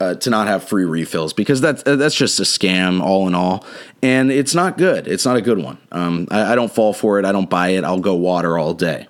uh, 0.00 0.14
to 0.14 0.30
not 0.30 0.46
have 0.46 0.64
free 0.64 0.84
refills 0.84 1.32
because 1.32 1.60
that's 1.60 1.82
that's 1.82 2.14
just 2.14 2.38
a 2.38 2.42
scam, 2.44 3.00
all 3.00 3.26
in 3.26 3.34
all, 3.34 3.64
and 4.02 4.30
it's 4.30 4.54
not 4.54 4.76
good. 4.76 5.08
It's 5.08 5.24
not 5.24 5.36
a 5.36 5.42
good 5.42 5.58
one. 5.58 5.78
Um, 5.90 6.28
I, 6.30 6.52
I 6.52 6.54
don't 6.54 6.72
fall 6.72 6.92
for 6.92 7.18
it. 7.18 7.24
I 7.24 7.32
don't 7.32 7.48
buy 7.48 7.70
it. 7.70 7.84
I'll 7.84 8.00
go 8.00 8.14
water 8.14 8.58
all 8.58 8.74
day. 8.74 9.06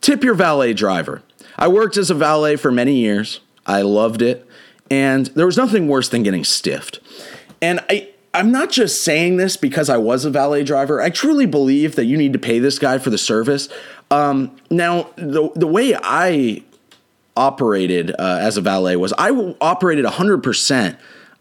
Tip 0.00 0.24
your 0.24 0.34
valet 0.34 0.72
driver. 0.72 1.22
I 1.56 1.68
worked 1.68 1.96
as 1.96 2.10
a 2.10 2.14
valet 2.14 2.56
for 2.56 2.72
many 2.72 2.96
years. 2.96 3.40
I 3.66 3.82
loved 3.82 4.22
it. 4.22 4.46
And 4.90 5.26
there 5.26 5.46
was 5.46 5.56
nothing 5.56 5.88
worse 5.88 6.08
than 6.08 6.22
getting 6.22 6.44
stiffed. 6.44 6.98
And 7.60 7.80
I, 7.88 8.10
I'm 8.34 8.50
not 8.50 8.70
just 8.70 9.02
saying 9.04 9.36
this 9.36 9.56
because 9.56 9.88
I 9.88 9.96
was 9.98 10.24
a 10.24 10.30
valet 10.30 10.64
driver. 10.64 11.00
I 11.00 11.10
truly 11.10 11.46
believe 11.46 11.94
that 11.96 12.06
you 12.06 12.16
need 12.16 12.32
to 12.32 12.38
pay 12.38 12.58
this 12.58 12.78
guy 12.78 12.98
for 12.98 13.10
the 13.10 13.18
service. 13.18 13.68
Um, 14.10 14.56
now, 14.70 15.10
the, 15.16 15.50
the 15.54 15.66
way 15.66 15.94
I 15.94 16.62
operated 17.36 18.10
uh, 18.18 18.38
as 18.40 18.56
a 18.56 18.60
valet 18.60 18.96
was 18.96 19.12
I 19.18 19.30
operated 19.60 20.04
100% 20.04 20.98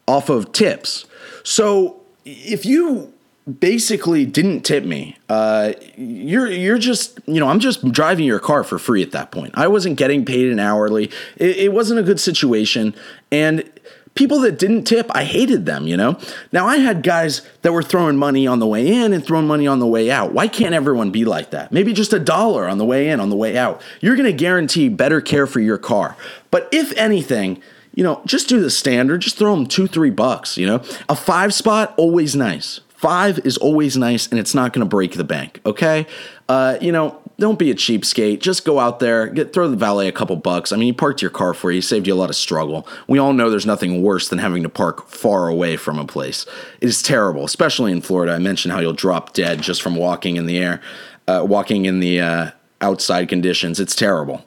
off 0.08 0.30
of 0.30 0.52
tips. 0.52 1.06
So 1.44 2.02
if 2.26 2.66
you 2.66 3.14
basically 3.60 4.26
didn't 4.26 4.62
tip 4.62 4.84
me. 4.84 5.18
Uh, 5.28 5.74
you're 5.98 6.50
you're 6.50 6.78
just 6.78 7.20
you 7.26 7.40
know 7.40 7.48
I'm 7.48 7.60
just 7.60 7.90
driving 7.92 8.26
your 8.26 8.40
car 8.40 8.64
for 8.64 8.78
free 8.78 9.02
at 9.02 9.12
that 9.12 9.32
point. 9.32 9.54
I 9.56 9.68
wasn't 9.68 9.98
getting 9.98 10.26
paid 10.26 10.52
an 10.52 10.60
hourly. 10.60 11.06
It, 11.38 11.58
it 11.58 11.74
wasn't 11.74 12.00
a 12.00 12.04
good 12.04 12.20
situation, 12.20 12.94
and 13.32 13.68
people 14.16 14.40
that 14.42 14.60
didn't 14.60 14.84
tip, 14.84 15.10
I 15.12 15.24
hated 15.24 15.66
them. 15.66 15.88
You 15.88 15.98
know. 15.98 16.18
Now 16.52 16.68
I 16.68 16.78
had 16.78 17.04
guys 17.04 17.42
that 17.62 17.74
were 17.74 17.84
throwing 17.84 18.18
money 18.18 18.48
on 18.48 18.60
the 18.60 18.68
way 18.68 18.88
in 18.88 19.14
and 19.14 19.26
throwing 19.26 19.48
money 19.48 19.68
on 19.68 19.80
the 19.80 19.88
way 19.88 20.10
out. 20.12 20.34
Why 20.34 20.48
can't 20.48 20.74
everyone 20.74 21.12
be 21.12 21.26
like 21.26 21.52
that? 21.52 21.72
Maybe 21.72 21.94
just 21.94 22.14
a 22.14 22.20
dollar 22.20 22.68
on 22.68 22.78
the 22.78 22.86
way 22.86 23.10
in, 23.10 23.20
on 23.20 23.30
the 23.30 23.36
way 23.36 23.58
out. 23.58 23.82
You're 24.02 24.16
to 24.16 24.34
guarantee 24.34 24.90
better 24.90 25.22
care 25.22 25.48
for 25.48 25.60
your 25.60 25.78
car. 25.78 26.16
But 26.50 26.70
if 26.72 26.96
anything 26.98 27.62
you 27.94 28.04
know, 28.04 28.22
just 28.26 28.48
do 28.48 28.62
the 28.62 28.70
standard. 28.70 29.22
Just 29.22 29.38
throw 29.38 29.54
them 29.56 29.66
two, 29.66 29.88
three 29.88 30.10
bucks. 30.10 30.58
You 30.58 30.68
know, 30.68 30.84
a 31.10 31.16
five 31.16 31.54
spot 31.54 31.94
always 31.98 32.36
nice. 32.36 32.80
Five 32.90 33.40
is 33.40 33.58
always 33.58 33.98
nice 33.98 34.28
and 34.28 34.40
it's 34.40 34.54
not 34.54 34.74
to 34.86 34.90
break 34.90 35.14
the 35.14 35.24
bank, 35.24 35.60
okay? 35.66 36.06
Uh, 36.48 36.78
you 36.80 36.92
know, 36.92 37.20
don't 37.38 37.60
be 37.60 37.72
a 37.72 37.76
cheapskate. 37.76 38.40
Just 38.40 38.66
go 38.66 38.80
out 38.80 39.00
there, 39.00 39.28
get 39.28 39.54
throw 39.54 39.70
the 39.70 39.76
valet 39.76 40.08
a 40.08 40.12
couple 40.12 40.36
bucks. 40.36 40.72
I 40.72 40.76
mean, 40.76 40.88
he 40.88 40.94
parked 40.94 41.22
your 41.22 41.32
car 41.32 41.54
for 41.54 41.72
you, 41.72 41.82
saved 41.82 42.08
you 42.08 42.14
a 42.14 42.16
lot 42.16 42.30
of 42.30 42.36
struggle. 42.36 42.88
We 43.08 43.20
all 43.20 43.34
know 43.34 43.50
there's 43.50 43.66
nothing 43.66 44.02
worse 44.02 44.30
than 44.30 44.40
having 44.40 44.64
to 44.64 44.70
park 44.70 45.08
far 45.08 45.48
away 45.48 45.78
from 45.78 45.98
a 45.98 46.06
place. 46.06 46.46
It 46.82 46.90
is 46.90 47.02
terrible, 47.02 47.46
especially 47.46 47.92
in 47.92 48.02
Florida. 48.02 48.34
I 48.34 48.40
mentioned 48.40 48.74
how 48.74 48.80
you'll 48.80 48.94
drop 48.94 49.34
dead 49.34 49.62
just 49.62 49.82
from 49.82 49.96
walking 49.96 50.38
in 50.38 50.46
the 50.46 50.58
air, 50.58 50.82
uh, 51.28 51.46
walking 51.48 51.86
in 51.86 52.00
the 52.00 52.22
uh, 52.22 52.52
outside 52.82 53.30
conditions. 53.30 53.80
It's 53.80 53.96
terrible. 53.96 54.46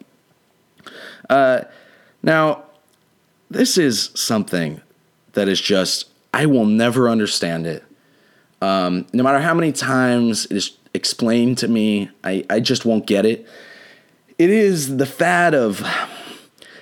Uh, 1.29 1.63
now, 2.23 2.65
this 3.51 3.79
is 3.79 4.11
something 4.15 4.81
that 5.33 5.49
is 5.49 5.61
just 5.61 6.09
I 6.33 6.47
will 6.47 6.67
never 6.67 7.09
understand 7.09 7.67
it 7.67 7.85
um, 8.65 9.07
no 9.13 9.23
matter 9.23 9.41
how 9.41 9.53
many 9.53 9.73
times 9.73 10.47
it 10.47 10.57
is 10.57 10.79
explained 10.95 11.59
to 11.59 11.69
me, 11.69 12.11
I, 12.23 12.47
I 12.49 12.61
just 12.61 12.85
won't 12.85 13.07
get 13.07 13.27
it. 13.27 13.47
It 14.39 14.51
is 14.51 14.97
the 14.97 15.07
fad 15.07 15.55
of 15.55 15.85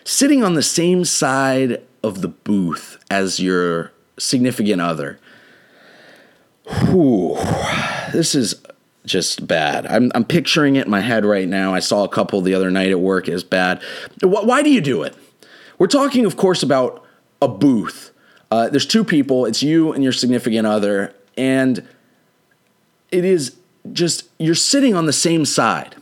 sitting 0.04 0.44
on 0.44 0.54
the 0.54 0.62
same 0.62 1.04
side 1.04 1.82
of 2.02 2.20
the 2.20 2.28
booth 2.28 3.02
as 3.10 3.40
your 3.40 3.92
significant 4.18 4.80
other. 4.80 5.18
Whew, 6.66 7.36
this 8.12 8.34
is 8.34 8.54
just 9.04 9.46
bad. 9.46 9.86
I'm, 9.86 10.12
I'm 10.14 10.24
picturing 10.24 10.76
it 10.76 10.84
in 10.84 10.90
my 10.90 11.00
head 11.00 11.24
right 11.24 11.48
now. 11.48 11.74
I 11.74 11.80
saw 11.80 12.04
a 12.04 12.08
couple 12.08 12.40
the 12.40 12.54
other 12.54 12.70
night 12.70 12.90
at 12.90 13.00
work. 13.00 13.28
Is 13.28 13.44
bad. 13.44 13.82
Why 14.22 14.62
do 14.62 14.70
you 14.70 14.80
do 14.80 15.02
it? 15.02 15.16
We're 15.78 15.88
talking, 15.88 16.24
of 16.24 16.36
course, 16.36 16.62
about 16.62 17.04
a 17.40 17.48
booth. 17.48 18.12
Uh, 18.50 18.68
there's 18.68 18.86
two 18.86 19.02
people. 19.02 19.46
It's 19.46 19.62
you 19.62 19.92
and 19.92 20.04
your 20.04 20.12
significant 20.12 20.66
other, 20.66 21.14
and 21.36 21.86
it 23.10 23.24
is 23.24 23.56
just 23.92 24.28
you're 24.38 24.54
sitting 24.54 24.94
on 24.94 25.06
the 25.06 25.12
same 25.12 25.44
side. 25.44 25.96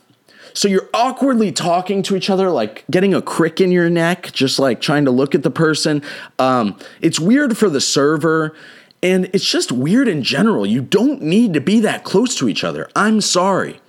So 0.53 0.69
you're 0.69 0.89
awkwardly 0.93 1.53
talking 1.53 2.03
to 2.05 2.17
each 2.17 2.29
other, 2.29 2.51
like 2.51 2.85
getting 2.91 3.15
a 3.15 3.23
crick 3.23 3.61
in 3.61 3.71
your 3.71 3.89
neck, 3.89 4.33
just 4.33 4.59
like 4.59 4.81
trying 4.81 5.05
to 5.05 5.11
look 5.11 5.35
at 5.35 5.43
the 5.43 5.51
person. 5.51 6.03
Um, 6.39 6.79
it's 7.01 7.21
weird 7.21 7.57
for 7.57 7.71
the 7.71 7.81
server, 7.81 8.55
and 9.03 9.31
it's 9.33 9.49
just 9.49 9.71
weird 9.73 10.09
in 10.09 10.23
general. 10.23 10.67
You 10.67 10.83
don't 10.83 11.23
need 11.23 11.55
to 11.55 11.61
be 11.61 11.81
that 11.81 12.05
close 12.05 12.35
to 12.37 12.49
each 12.49 12.65
other. 12.65 12.91
I'm 12.97 13.21
sorry. 13.21 13.81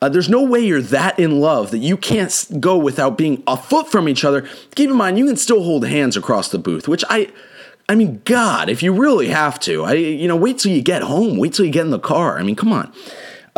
Uh, 0.00 0.08
there's 0.08 0.28
no 0.28 0.42
way 0.44 0.60
you're 0.60 0.82
that 0.82 1.18
in 1.18 1.40
love 1.40 1.72
that 1.72 1.78
you 1.78 1.96
can't 1.96 2.46
go 2.60 2.76
without 2.76 3.18
being 3.18 3.42
a 3.46 3.56
foot 3.56 3.90
from 3.90 4.08
each 4.08 4.24
other. 4.24 4.48
Keep 4.76 4.90
in 4.90 4.96
mind, 4.96 5.18
you 5.18 5.26
can 5.26 5.36
still 5.36 5.62
hold 5.62 5.86
hands 5.86 6.16
across 6.16 6.48
the 6.50 6.58
booth, 6.58 6.88
which 6.88 7.04
I. 7.08 7.30
I 7.90 7.94
mean, 7.94 8.20
God, 8.26 8.68
if 8.68 8.82
you 8.82 8.92
really 8.92 9.28
have 9.28 9.58
to, 9.60 9.82
I 9.82 9.94
you 9.94 10.28
know, 10.28 10.36
wait 10.36 10.58
till 10.58 10.70
you 10.70 10.82
get 10.82 11.00
home, 11.00 11.38
wait 11.38 11.54
till 11.54 11.64
you 11.64 11.72
get 11.72 11.86
in 11.86 11.90
the 11.90 11.98
car. 11.98 12.38
I 12.38 12.42
mean, 12.42 12.54
come 12.54 12.70
on. 12.70 12.92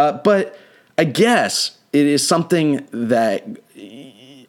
Uh, 0.00 0.12
but 0.12 0.58
I 0.96 1.04
guess 1.04 1.76
it 1.92 2.06
is 2.06 2.26
something 2.26 2.88
that 2.90 3.46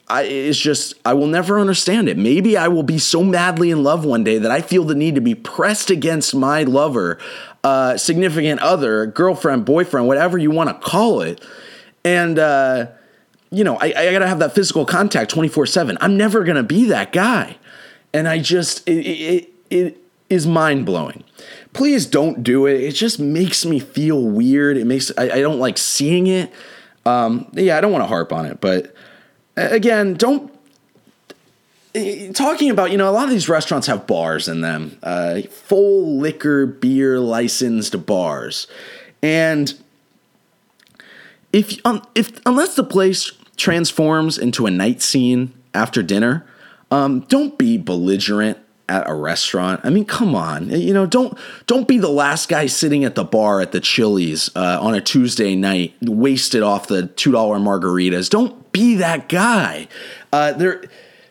I 0.08 0.22
is 0.22 0.58
just 0.58 0.94
I 1.04 1.14
will 1.14 1.28
never 1.28 1.60
understand 1.60 2.08
it. 2.08 2.18
Maybe 2.18 2.56
I 2.56 2.70
will 2.70 2.84
be 2.84 2.98
so 2.98 3.22
madly 3.22 3.70
in 3.70 3.84
love 3.84 4.06
one 4.06 4.24
day 4.24 4.38
that 4.38 4.50
I 4.50 4.62
feel 4.62 4.86
the 4.86 4.96
need 4.96 5.16
to 5.16 5.22
be 5.22 5.36
pressed 5.36 5.90
against 5.90 6.34
my 6.34 6.64
lover, 6.64 7.18
uh, 7.66 7.98
significant 7.98 8.62
other, 8.62 9.06
girlfriend, 9.08 9.66
boyfriend, 9.66 10.08
whatever 10.08 10.38
you 10.38 10.52
want 10.52 10.70
to 10.70 10.88
call 10.88 11.22
it, 11.22 11.44
and. 12.06 12.40
Uh, 12.40 12.88
you 13.54 13.66
know, 13.66 13.76
I, 13.76 13.88
I 13.88 14.12
gotta 14.14 14.30
have 14.30 14.40
that 14.40 14.56
physical 14.56 14.86
contact 14.86 15.30
24 15.30 15.66
7. 15.66 15.98
I'm 16.00 16.16
never 16.16 16.46
gonna 16.46 16.64
be 16.64 16.86
that 16.86 17.12
guy. 17.12 17.58
And 18.14 18.26
I 18.26 18.40
just, 18.40 18.88
it, 18.88 19.06
it, 19.06 19.54
it 19.70 19.98
is 20.30 20.48
mind 20.48 20.86
blowing. 20.86 21.26
Please 21.74 22.06
don't 22.06 22.44
do 22.44 22.66
it. 22.66 22.82
It 22.82 22.92
just 22.92 23.20
makes 23.20 23.66
me 23.66 23.80
feel 23.80 24.22
weird. 24.22 24.78
It 24.78 24.86
makes, 24.86 25.12
I, 25.18 25.24
I 25.24 25.42
don't 25.42 25.60
like 25.60 25.78
seeing 25.78 26.28
it. 26.28 26.52
Um, 27.06 27.50
yeah, 27.54 27.78
I 27.78 27.82
don't 27.82 27.92
want 27.92 28.04
to 28.04 28.08
harp 28.08 28.34
on 28.34 28.46
it, 28.46 28.62
but 28.62 28.94
again, 29.56 30.14
don't. 30.16 30.52
Talking 32.34 32.70
about, 32.70 32.92
you 32.92 32.98
know, 32.98 33.10
a 33.10 33.12
lot 33.12 33.26
of 33.26 33.32
these 33.32 33.50
restaurants 33.50 33.88
have 33.88 34.08
bars 34.08 34.48
in 34.48 34.62
them, 34.62 34.98
uh, 35.04 35.42
full 35.50 36.20
liquor, 36.20 36.66
beer 36.66 37.20
licensed 37.20 38.06
bars. 38.06 38.68
And 39.22 39.74
if, 41.52 41.86
um, 41.86 42.02
if 42.16 42.40
unless 42.46 42.76
the 42.76 42.86
place 42.86 43.34
transforms 43.58 44.38
into 44.38 44.66
a 44.66 44.72
night 44.72 45.02
scene 45.02 45.54
after 45.74 46.02
dinner, 46.02 46.48
um, 46.92 47.22
don't 47.22 47.58
be 47.58 47.78
belligerent 47.78 48.58
at 48.92 49.10
a 49.10 49.14
restaurant. 49.14 49.80
I 49.84 49.90
mean, 49.90 50.06
come 50.06 50.36
on, 50.36 50.70
you 50.70 50.94
know, 50.94 51.06
don't 51.06 51.38
don't 51.66 51.88
be 51.88 51.98
the 51.98 52.10
last 52.10 52.50
guy 52.50 52.66
sitting 52.66 53.06
at 53.06 53.16
the 53.16 53.24
bar 53.24 53.62
at 53.62 53.72
the 53.72 53.80
Chili's 53.80 54.54
uh, 54.56 54.78
on 54.82 54.94
a 54.94 55.02
Tuesday 55.02 55.56
night, 55.56 55.94
wasted 56.02 56.62
off 56.62 56.88
the 56.88 57.08
two 57.08 57.32
dollar 57.32 57.58
margaritas. 57.58 58.30
Don't 58.30 58.72
be 58.72 58.96
that 58.96 59.30
guy. 59.30 59.88
Uh, 60.32 60.54
there. 60.54 60.84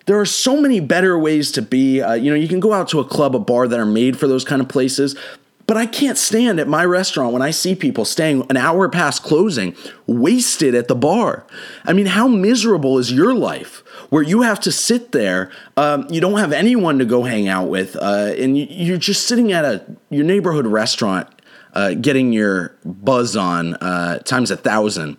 There 0.06 0.18
are 0.18 0.26
so 0.26 0.60
many 0.60 0.80
better 0.80 1.16
ways 1.16 1.52
to 1.52 1.62
be. 1.62 2.00
Uh, 2.00 2.14
you 2.14 2.30
know, 2.30 2.36
you 2.36 2.48
can 2.48 2.58
go 2.58 2.72
out 2.72 2.88
to 2.88 2.98
a 2.98 3.04
club, 3.04 3.36
a 3.36 3.38
bar 3.38 3.68
that 3.68 3.78
are 3.78 3.86
made 3.86 4.18
for 4.18 4.26
those 4.26 4.44
kind 4.44 4.60
of 4.60 4.68
places. 4.68 5.14
But 5.70 5.76
I 5.76 5.86
can't 5.86 6.18
stand 6.18 6.58
at 6.58 6.66
my 6.66 6.84
restaurant 6.84 7.32
when 7.32 7.42
I 7.42 7.52
see 7.52 7.76
people 7.76 8.04
staying 8.04 8.44
an 8.50 8.56
hour 8.56 8.88
past 8.88 9.22
closing, 9.22 9.76
wasted 10.08 10.74
at 10.74 10.88
the 10.88 10.96
bar. 10.96 11.46
I 11.84 11.92
mean, 11.92 12.06
how 12.06 12.26
miserable 12.26 12.98
is 12.98 13.12
your 13.12 13.34
life 13.34 13.84
where 14.10 14.22
you 14.22 14.42
have 14.42 14.60
to 14.60 14.72
sit 14.72 15.12
there? 15.12 15.50
Um, 15.76 16.06
you 16.10 16.20
don't 16.20 16.38
have 16.38 16.52
anyone 16.52 16.98
to 16.98 17.04
go 17.04 17.22
hang 17.22 17.48
out 17.48 17.68
with, 17.68 17.96
uh, 17.96 18.34
and 18.38 18.58
you're 18.58 18.98
just 18.98 19.26
sitting 19.26 19.52
at 19.52 19.64
a 19.64 19.84
your 20.10 20.24
neighborhood 20.24 20.66
restaurant, 20.66 21.28
uh, 21.72 21.94
getting 21.94 22.32
your 22.32 22.76
buzz 22.84 23.36
on 23.36 23.74
uh, 23.76 24.18
times 24.18 24.50
a 24.50 24.56
thousand. 24.56 25.16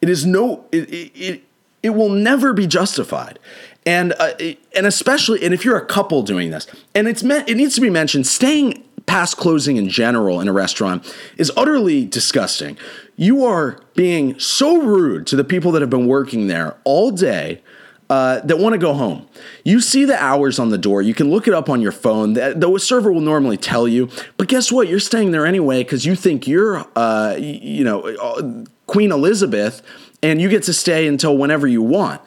It 0.00 0.08
is 0.08 0.24
no. 0.24 0.64
It, 0.72 0.88
it, 0.90 1.42
it 1.80 1.90
will 1.90 2.08
never 2.10 2.52
be 2.52 2.66
justified 2.66 3.38
and 3.86 4.12
uh, 4.18 4.32
and 4.74 4.84
especially 4.84 5.44
and 5.44 5.54
if 5.54 5.64
you're 5.64 5.76
a 5.76 5.86
couple 5.86 6.24
doing 6.24 6.50
this 6.50 6.66
and 6.92 7.06
it's 7.06 7.22
meant 7.22 7.48
it 7.48 7.54
needs 7.54 7.76
to 7.76 7.80
be 7.80 7.88
mentioned 7.88 8.26
staying 8.26 8.84
past 9.08 9.38
closing 9.38 9.78
in 9.78 9.88
general 9.88 10.40
in 10.40 10.46
a 10.46 10.52
restaurant 10.52 11.12
is 11.38 11.50
utterly 11.56 12.04
disgusting. 12.04 12.76
You 13.16 13.44
are 13.44 13.80
being 13.96 14.38
so 14.38 14.82
rude 14.82 15.26
to 15.28 15.36
the 15.36 15.44
people 15.44 15.72
that 15.72 15.80
have 15.80 15.90
been 15.90 16.06
working 16.06 16.46
there 16.46 16.76
all 16.84 17.10
day. 17.10 17.62
Uh, 18.10 18.40
that 18.40 18.58
want 18.58 18.72
to 18.72 18.78
go 18.78 18.94
home. 18.94 19.28
You 19.64 19.82
see 19.82 20.06
the 20.06 20.16
hours 20.16 20.58
on 20.58 20.70
the 20.70 20.78
door. 20.78 21.02
You 21.02 21.12
can 21.12 21.30
look 21.30 21.46
it 21.46 21.52
up 21.52 21.68
on 21.68 21.82
your 21.82 21.92
phone. 21.92 22.32
The, 22.32 22.78
server 22.78 23.12
will 23.12 23.20
normally 23.20 23.58
tell 23.58 23.86
you, 23.86 24.08
but 24.38 24.48
guess 24.48 24.72
what? 24.72 24.88
You're 24.88 24.98
staying 24.98 25.32
there 25.32 25.44
anyway 25.44 25.82
because 25.82 26.06
you 26.06 26.14
think 26.14 26.48
you're, 26.48 26.86
uh, 26.96 27.36
you 27.38 27.84
know, 27.84 28.00
uh, 28.00 28.64
Queen 28.86 29.12
Elizabeth, 29.12 29.82
and 30.22 30.40
you 30.40 30.48
get 30.48 30.62
to 30.64 30.72
stay 30.72 31.06
until 31.06 31.36
whenever 31.36 31.66
you 31.66 31.82
want. 31.82 32.22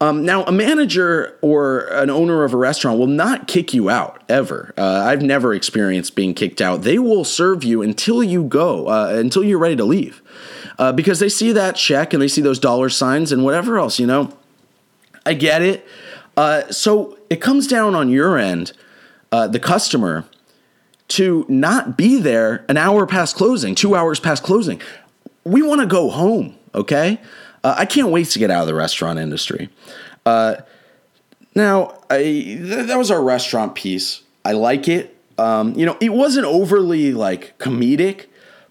Um, 0.00 0.24
now, 0.24 0.44
a 0.44 0.52
manager 0.52 1.38
or 1.40 1.86
an 1.88 2.10
owner 2.10 2.44
of 2.44 2.52
a 2.52 2.56
restaurant 2.56 2.98
will 2.98 3.06
not 3.06 3.48
kick 3.48 3.72
you 3.72 3.88
out 3.88 4.22
ever. 4.28 4.74
Uh, 4.76 5.04
I've 5.06 5.22
never 5.22 5.54
experienced 5.54 6.14
being 6.14 6.34
kicked 6.34 6.60
out. 6.60 6.82
They 6.82 6.98
will 6.98 7.24
serve 7.24 7.64
you 7.64 7.80
until 7.80 8.22
you 8.22 8.44
go, 8.44 8.88
uh, 8.88 9.12
until 9.14 9.42
you're 9.42 9.58
ready 9.58 9.76
to 9.76 9.84
leave, 9.84 10.22
uh, 10.78 10.92
because 10.92 11.18
they 11.18 11.30
see 11.30 11.52
that 11.52 11.76
check 11.76 12.12
and 12.12 12.20
they 12.20 12.28
see 12.28 12.42
those 12.42 12.58
dollar 12.58 12.90
signs 12.90 13.32
and 13.32 13.42
whatever 13.42 13.78
else. 13.78 13.98
You 13.98 14.06
know, 14.06 14.36
I 15.26 15.34
get 15.34 15.62
it. 15.62 15.86
Uh, 16.36 16.70
so 16.70 17.18
it 17.28 17.40
comes 17.40 17.66
down 17.66 17.94
on 17.94 18.08
your 18.08 18.38
end, 18.38 18.72
uh, 19.32 19.46
the 19.48 19.58
customer, 19.58 20.24
to 21.08 21.44
not 21.48 21.96
be 21.96 22.18
there 22.18 22.64
an 22.68 22.76
hour 22.76 23.06
past 23.06 23.36
closing, 23.36 23.74
two 23.74 23.94
hours 23.94 24.20
past 24.20 24.42
closing. 24.42 24.80
We 25.44 25.62
want 25.62 25.80
to 25.80 25.86
go 25.86 26.10
home. 26.10 26.56
Okay. 26.74 27.20
Uh, 27.62 27.74
I 27.78 27.86
can't 27.86 28.08
wait 28.08 28.28
to 28.30 28.38
get 28.38 28.50
out 28.50 28.62
of 28.62 28.66
the 28.66 28.74
restaurant 28.74 29.18
industry. 29.18 29.70
Uh, 30.24 30.56
now, 31.54 31.98
I, 32.10 32.18
th- 32.18 32.86
that 32.86 32.98
was 32.98 33.10
our 33.10 33.22
restaurant 33.22 33.74
piece. 33.74 34.22
I 34.44 34.52
like 34.52 34.88
it. 34.88 35.16
Um, 35.38 35.74
you 35.74 35.86
know, 35.86 35.96
it 36.00 36.10
wasn't 36.10 36.46
overly 36.46 37.12
like 37.12 37.58
comedic, 37.58 38.26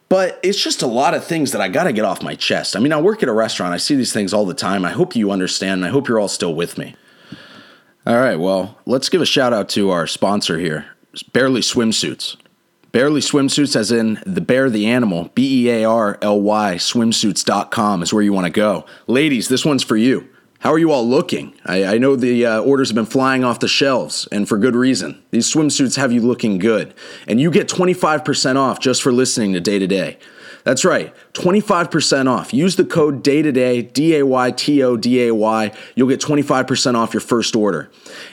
but 0.10 0.40
it's 0.44 0.62
just 0.62 0.82
a 0.82 0.88
lot 0.88 1.14
of 1.14 1.26
things 1.26 1.52
that 1.52 1.62
I 1.62 1.68
got 1.68 1.86
to 1.86 1.94
get 1.94 2.06
off 2.06 2.22
my 2.22 2.36
chest. 2.36 2.76
I 2.76 2.80
mean, 2.80 2.94
I 2.94 3.02
work 3.02 3.24
at 3.24 3.30
a 3.30 3.34
restaurant. 3.34 3.74
I 3.74 3.78
see 3.78 3.96
these 3.96 4.14
things 4.14 4.34
all 4.34 4.46
the 4.46 4.54
time. 4.54 4.86
I 4.86 4.92
hope 4.92 5.16
you 5.16 5.32
understand. 5.32 5.80
And 5.80 5.86
I 5.86 5.90
hope 5.90 6.08
you're 6.08 6.20
all 6.20 6.28
still 6.28 6.54
with 6.54 6.78
me. 6.78 6.96
All 8.08 8.18
right, 8.18 8.36
well, 8.36 8.78
let's 8.86 9.10
give 9.10 9.22
a 9.22 9.26
shout 9.26 9.52
out 9.52 9.68
to 9.70 9.90
our 9.90 10.06
sponsor 10.06 10.60
here, 10.60 10.86
Bearly 11.34 11.62
Swimsuits. 11.62 12.38
Bearly 12.92 13.20
Swimsuits, 13.20 13.76
as 13.76 13.92
in 13.92 14.22
the 14.28 14.42
bear, 14.42 14.70
the 14.70 14.86
animal, 14.86 15.32
B 15.34 15.66
E 15.66 15.70
A 15.72 15.86
R 15.86 16.20
L 16.22 16.40
Y, 16.40 16.76
swimsuits.com 16.76 18.04
is 18.04 18.14
where 18.14 18.22
you 18.22 18.32
want 18.32 18.46
to 18.46 18.52
go. 18.52 18.86
Ladies, 19.08 19.48
this 19.48 19.66
one's 19.66 19.84
for 19.84 19.98
you. 19.98 20.30
How 20.66 20.74
are 20.74 20.80
you 20.80 20.92
all 20.92 21.08
looking? 21.08 21.54
I, 21.64 21.84
I 21.86 21.98
know 22.00 22.16
the 22.16 22.44
uh, 22.44 22.60
orders 22.60 22.90
have 22.90 22.96
been 22.96 23.06
flying 23.06 23.44
off 23.44 23.60
the 23.60 23.68
shelves, 23.68 24.28
and 24.32 24.50
for 24.50 24.58
good 24.58 24.76
reason. 24.76 25.22
These 25.30 25.54
swimsuits 25.54 25.96
have 25.96 26.12
you 26.12 26.22
looking 26.22 26.58
good, 26.58 26.96
and 27.28 27.40
you 27.40 27.52
get 27.52 27.68
25% 27.68 28.56
off 28.56 28.80
just 28.80 29.04
for 29.04 29.12
listening 29.12 29.54
to 29.54 29.60
Day 29.60 29.78
to 29.78 29.86
Day. 29.86 30.18
That's 30.64 30.84
right, 30.84 31.14
25% 31.34 32.28
off. 32.28 32.52
Use 32.52 32.78
the 32.78 32.84
code 32.84 33.22
day 33.22 33.44
to 33.44 33.52
day, 33.52 33.84
D 33.84 34.16
A 34.16 34.26
Y 34.26 34.50
T 34.50 34.82
O 34.82 34.98
D 34.98 35.28
A 35.28 35.36
Y. 35.36 35.72
You'll 35.94 36.10
get 36.10 36.20
25% 36.20 36.96
off 36.96 37.14
your 37.14 37.22
first 37.22 37.56
order. 37.56 37.92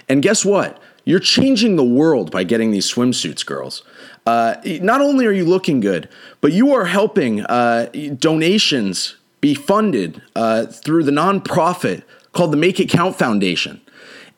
And 0.08 0.22
guess 0.22 0.42
what? 0.42 0.80
You're 1.04 1.20
changing 1.20 1.76
the 1.76 1.84
world 1.84 2.30
by 2.30 2.44
getting 2.44 2.70
these 2.70 2.90
swimsuits, 2.90 3.44
girls. 3.44 3.82
Uh, 4.24 4.54
not 4.64 5.02
only 5.02 5.26
are 5.26 5.32
you 5.32 5.44
looking 5.44 5.80
good, 5.80 6.08
but 6.40 6.52
you 6.52 6.72
are 6.72 6.86
helping 6.86 7.42
uh, 7.42 7.90
donations 8.16 9.16
be 9.42 9.54
funded 9.54 10.22
uh, 10.36 10.64
through 10.64 11.02
the 11.02 11.10
nonprofit 11.10 12.04
called 12.32 12.52
the 12.52 12.56
Make 12.56 12.80
It 12.80 12.88
Count 12.88 13.16
Foundation. 13.16 13.80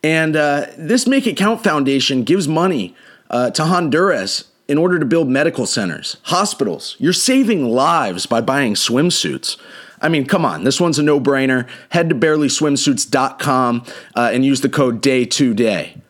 And 0.03 0.35
uh, 0.35 0.67
this 0.77 1.07
Make 1.07 1.27
It 1.27 1.37
Count 1.37 1.63
Foundation 1.63 2.23
gives 2.23 2.47
money 2.47 2.95
uh, 3.29 3.51
to 3.51 3.65
Honduras 3.65 4.45
in 4.67 4.77
order 4.77 4.99
to 4.99 5.05
build 5.05 5.27
medical 5.29 5.65
centers, 5.65 6.17
hospitals. 6.23 6.95
You're 6.99 7.13
saving 7.13 7.69
lives 7.69 8.25
by 8.25 8.41
buying 8.41 8.73
swimsuits. 8.73 9.57
I 10.01 10.09
mean, 10.09 10.25
come 10.25 10.45
on, 10.45 10.63
this 10.63 10.81
one's 10.81 10.99
a 10.99 11.03
no 11.03 11.19
brainer. 11.19 11.67
Head 11.89 12.09
to 12.09 12.15
bearlyswimsuits.com 12.15 13.85
uh, 14.15 14.29
and 14.33 14.45
use 14.45 14.61
the 14.61 14.69
code 14.69 15.01
DAY2DAY. 15.01 16.01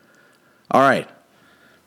All 0.70 0.80
right, 0.80 1.08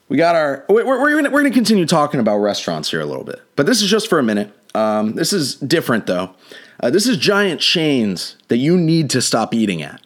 we 0.10 0.18
got 0.18 0.36
our 0.36 0.66
we're, 0.68 0.86
we're, 0.86 1.16
gonna, 1.16 1.30
we're 1.30 1.42
gonna 1.44 1.54
continue 1.54 1.86
talking 1.86 2.20
about 2.20 2.40
restaurants 2.40 2.92
here 2.92 3.00
a 3.00 3.06
little 3.06 3.24
bit 3.24 3.42
but 3.56 3.66
this 3.66 3.82
is 3.82 3.90
just 3.90 4.10
for 4.10 4.20
a 4.20 4.24
minute 4.24 4.52
um, 4.76 5.14
this 5.14 5.32
is 5.32 5.56
different 5.56 6.06
though 6.08 6.36
uh, 6.80 6.90
this 6.90 7.08
is 7.08 7.18
giant 7.18 7.62
chains 7.62 8.36
that 8.48 8.58
you 8.58 8.78
need 8.78 9.10
to 9.12 9.22
stop 9.22 9.54
eating 9.54 9.82
at. 9.82 10.02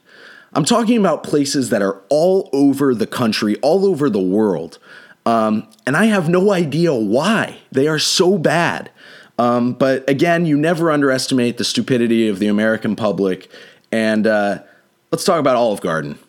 I'm 0.54 0.66
talking 0.66 0.98
about 0.98 1.24
places 1.24 1.70
that 1.70 1.82
are 1.82 2.02
all 2.10 2.50
over 2.54 2.94
the 2.94 3.08
country 3.08 3.56
all 3.58 3.86
over 3.86 4.10
the 4.10 4.22
world. 4.22 4.78
Um, 5.26 5.68
and 5.88 5.96
i 5.96 6.06
have 6.06 6.28
no 6.30 6.52
idea 6.52 6.94
why. 6.94 7.60
They 7.72 7.88
are 7.88 8.00
so 8.00 8.38
bad. 8.38 8.92
Um, 9.40 9.74
but 9.74 10.08
again 10.10 10.46
you 10.46 10.58
never 10.58 10.92
underestimate 10.92 11.58
the 11.58 11.64
stupidity 11.64 12.28
of 12.28 12.40
the 12.40 12.48
american 12.48 12.96
public. 12.96 13.50
And 13.92 14.28
uh, 14.28 14.64
let's 15.12 15.24
talk 15.24 15.40
about 15.40 15.56
olive 15.56 15.82
garden. 15.82 16.20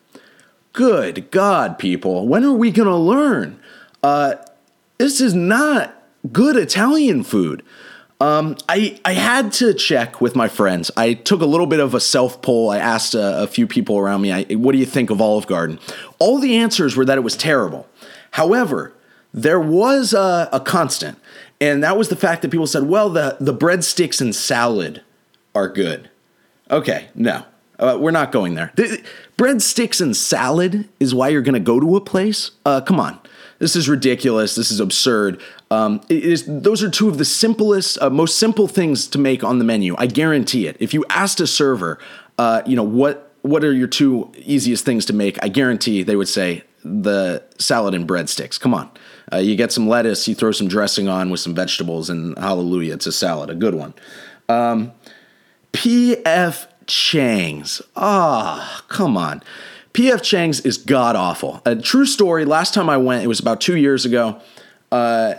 Good 0.73 1.29
god 1.29 1.77
people 1.77 2.27
when 2.27 2.43
are 2.43 2.53
we 2.53 2.71
going 2.71 2.87
to 2.87 2.95
learn? 2.95 3.59
Uh, 4.01 4.35
this 4.97 5.21
is 5.21 5.33
not 5.33 6.03
good 6.31 6.55
Italian 6.55 7.23
food. 7.23 7.63
Um, 8.21 8.55
I 8.69 8.99
I 9.03 9.13
had 9.13 9.51
to 9.53 9.73
check 9.73 10.21
with 10.21 10.35
my 10.35 10.47
friends. 10.47 10.89
I 10.95 11.13
took 11.13 11.41
a 11.41 11.45
little 11.45 11.67
bit 11.67 11.79
of 11.79 11.93
a 11.93 11.99
self 11.99 12.41
poll. 12.41 12.69
I 12.69 12.77
asked 12.77 13.13
a, 13.13 13.43
a 13.43 13.47
few 13.47 13.67
people 13.67 13.97
around 13.97 14.21
me, 14.21 14.31
I, 14.31 14.43
"What 14.53 14.71
do 14.71 14.77
you 14.77 14.85
think 14.85 15.09
of 15.09 15.19
Olive 15.19 15.47
Garden?" 15.47 15.79
All 16.17 16.39
the 16.39 16.55
answers 16.55 16.95
were 16.95 17.05
that 17.05 17.17
it 17.17 17.21
was 17.21 17.35
terrible. 17.35 17.87
However, 18.31 18.93
there 19.33 19.59
was 19.59 20.13
a, 20.13 20.47
a 20.53 20.61
constant, 20.61 21.17
and 21.59 21.83
that 21.83 21.97
was 21.97 22.07
the 22.07 22.15
fact 22.15 22.41
that 22.41 22.51
people 22.51 22.67
said, 22.67 22.83
"Well, 22.83 23.09
the 23.09 23.35
the 23.39 23.53
breadsticks 23.53 24.21
and 24.21 24.33
salad 24.33 25.01
are 25.53 25.67
good." 25.67 26.09
Okay, 26.71 27.07
no, 27.15 27.43
uh, 27.79 27.97
we're 27.99 28.11
not 28.11 28.31
going 28.31 28.55
there. 28.55 28.71
The, 28.75 29.03
breadsticks 29.37 29.99
and 29.99 30.15
salad 30.15 30.87
is 31.01 31.13
why 31.13 31.29
you're 31.29 31.41
going 31.41 31.53
to 31.53 31.59
go 31.59 31.81
to 31.81 31.97
a 31.97 32.01
place. 32.01 32.51
Uh, 32.65 32.79
come 32.79 32.99
on, 32.99 33.19
this 33.59 33.75
is 33.75 33.87
ridiculous. 33.87 34.55
This 34.55 34.71
is 34.71 34.79
absurd. 34.79 35.41
Um, 35.71 36.01
those 36.09 36.83
are 36.83 36.89
two 36.89 37.07
of 37.07 37.17
the 37.17 37.25
simplest, 37.25 37.97
uh, 38.01 38.09
most 38.09 38.37
simple 38.37 38.67
things 38.67 39.07
to 39.07 39.17
make 39.17 39.43
on 39.43 39.59
the 39.59 39.65
menu. 39.65 39.95
I 39.97 40.07
guarantee 40.07 40.67
it. 40.67 40.77
If 40.79 40.93
you 40.93 41.05
asked 41.09 41.39
a 41.39 41.47
server, 41.47 41.99
uh, 42.37 42.61
you 42.65 42.75
know 42.75 42.83
what 42.83 43.31
what 43.41 43.63
are 43.63 43.73
your 43.73 43.87
two 43.87 44.31
easiest 44.37 44.85
things 44.85 45.05
to 45.05 45.13
make? 45.13 45.37
I 45.43 45.49
guarantee 45.49 46.01
they 46.01 46.15
would 46.15 46.27
say 46.27 46.63
the 46.83 47.43
salad 47.59 47.93
and 47.93 48.07
breadsticks. 48.07 48.59
Come 48.59 48.73
on. 48.73 48.89
Uh, 49.31 49.37
you 49.37 49.55
get 49.55 49.71
some 49.71 49.87
lettuce, 49.87 50.27
you 50.27 50.35
throw 50.35 50.51
some 50.51 50.67
dressing 50.67 51.07
on 51.07 51.29
with 51.29 51.39
some 51.39 51.53
vegetables, 51.53 52.09
and 52.09 52.37
hallelujah, 52.37 52.93
it's 52.93 53.07
a 53.07 53.11
salad, 53.11 53.49
a 53.49 53.55
good 53.55 53.75
one. 53.75 53.93
Um, 54.49 54.93
P.F. 55.71 56.67
Chang's. 56.87 57.81
Ah, 57.95 58.81
oh, 58.81 58.85
come 58.87 59.17
on. 59.17 59.41
P.F. 59.95 60.21
Chang's 60.21 60.59
is 60.59 60.77
god 60.77 61.15
awful. 61.15 61.61
A 61.65 61.73
true 61.73 62.05
story. 62.05 62.43
Last 62.43 62.73
time 62.73 62.89
I 62.89 62.97
went, 62.97 63.23
it 63.23 63.27
was 63.27 63.39
about 63.39 63.61
two 63.61 63.77
years 63.77 64.03
ago. 64.03 64.41
Uh, 64.91 65.35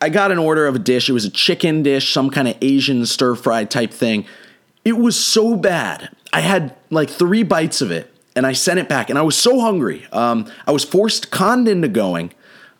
I 0.00 0.08
got 0.08 0.32
an 0.32 0.38
order 0.38 0.66
of 0.66 0.76
a 0.76 0.78
dish. 0.78 1.10
It 1.10 1.12
was 1.12 1.26
a 1.26 1.30
chicken 1.30 1.82
dish, 1.82 2.10
some 2.10 2.30
kind 2.30 2.48
of 2.48 2.56
Asian 2.62 3.04
stir 3.04 3.34
fry 3.34 3.66
type 3.66 3.92
thing. 3.92 4.24
It 4.82 4.94
was 4.94 5.22
so 5.22 5.56
bad. 5.56 6.08
I 6.32 6.40
had 6.40 6.74
like 6.88 7.10
three 7.10 7.42
bites 7.42 7.82
of 7.82 7.90
it 7.90 8.10
and 8.34 8.46
I 8.46 8.54
sent 8.54 8.80
it 8.80 8.88
back 8.88 9.10
and 9.10 9.18
I 9.18 9.22
was 9.22 9.36
so 9.36 9.60
hungry. 9.60 10.06
Um, 10.10 10.50
I 10.66 10.72
was 10.72 10.82
forced, 10.82 11.30
conned 11.30 11.68
into 11.68 11.88
going. 11.88 12.32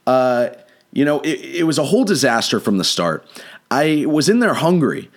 Uh, 0.07 0.49
you 0.95 1.05
know, 1.05 1.21
it, 1.21 1.59
it 1.59 1.65
was 1.65 1.77
a 1.77 1.85
whole 1.85 2.05
disaster 2.05 2.59
from 2.59 2.79
the 2.79 2.85
start. 2.85 3.29
I 3.71 4.07
was 4.09 4.31
in 4.31 4.39
there 4.39 4.55
hungry 4.55 5.11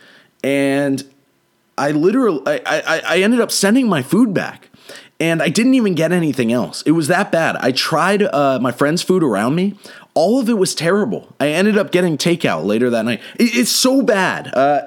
and 0.44 1.10
I 1.78 1.92
literally, 1.92 2.42
I, 2.46 2.62
I, 2.65 3.02
I 3.06 3.18
ended 3.20 3.39
up 3.39 3.50
sending 3.50 3.88
my 3.88 4.02
food 4.02 4.34
back 4.34 4.69
and 5.20 5.42
I 5.42 5.50
didn't 5.50 5.74
even 5.74 5.96
get 5.96 6.12
anything 6.12 6.52
else. 6.52 6.82
It 6.84 6.92
was 6.92 7.08
that 7.08 7.32
bad. 7.32 7.58
I 7.58 7.72
tried 7.72 8.24
uh, 8.24 8.60
my 8.62 8.72
friend's 8.72 9.02
food 9.02 9.24
around 9.24 9.56
me. 9.56 9.78
All 10.14 10.40
of 10.40 10.50
it 10.50 10.58
was 10.58 10.74
terrible. 10.74 11.36
I 11.40 11.50
ended 11.50 11.78
up 11.78 11.92
getting 11.92 12.18
takeout 12.18 12.66
later 12.66 12.90
that 12.90 13.04
night. 13.06 13.22
It, 13.36 13.56
it's 13.56 13.72
so 13.72 14.02
bad. 14.02 14.54
Uh, 14.56 14.82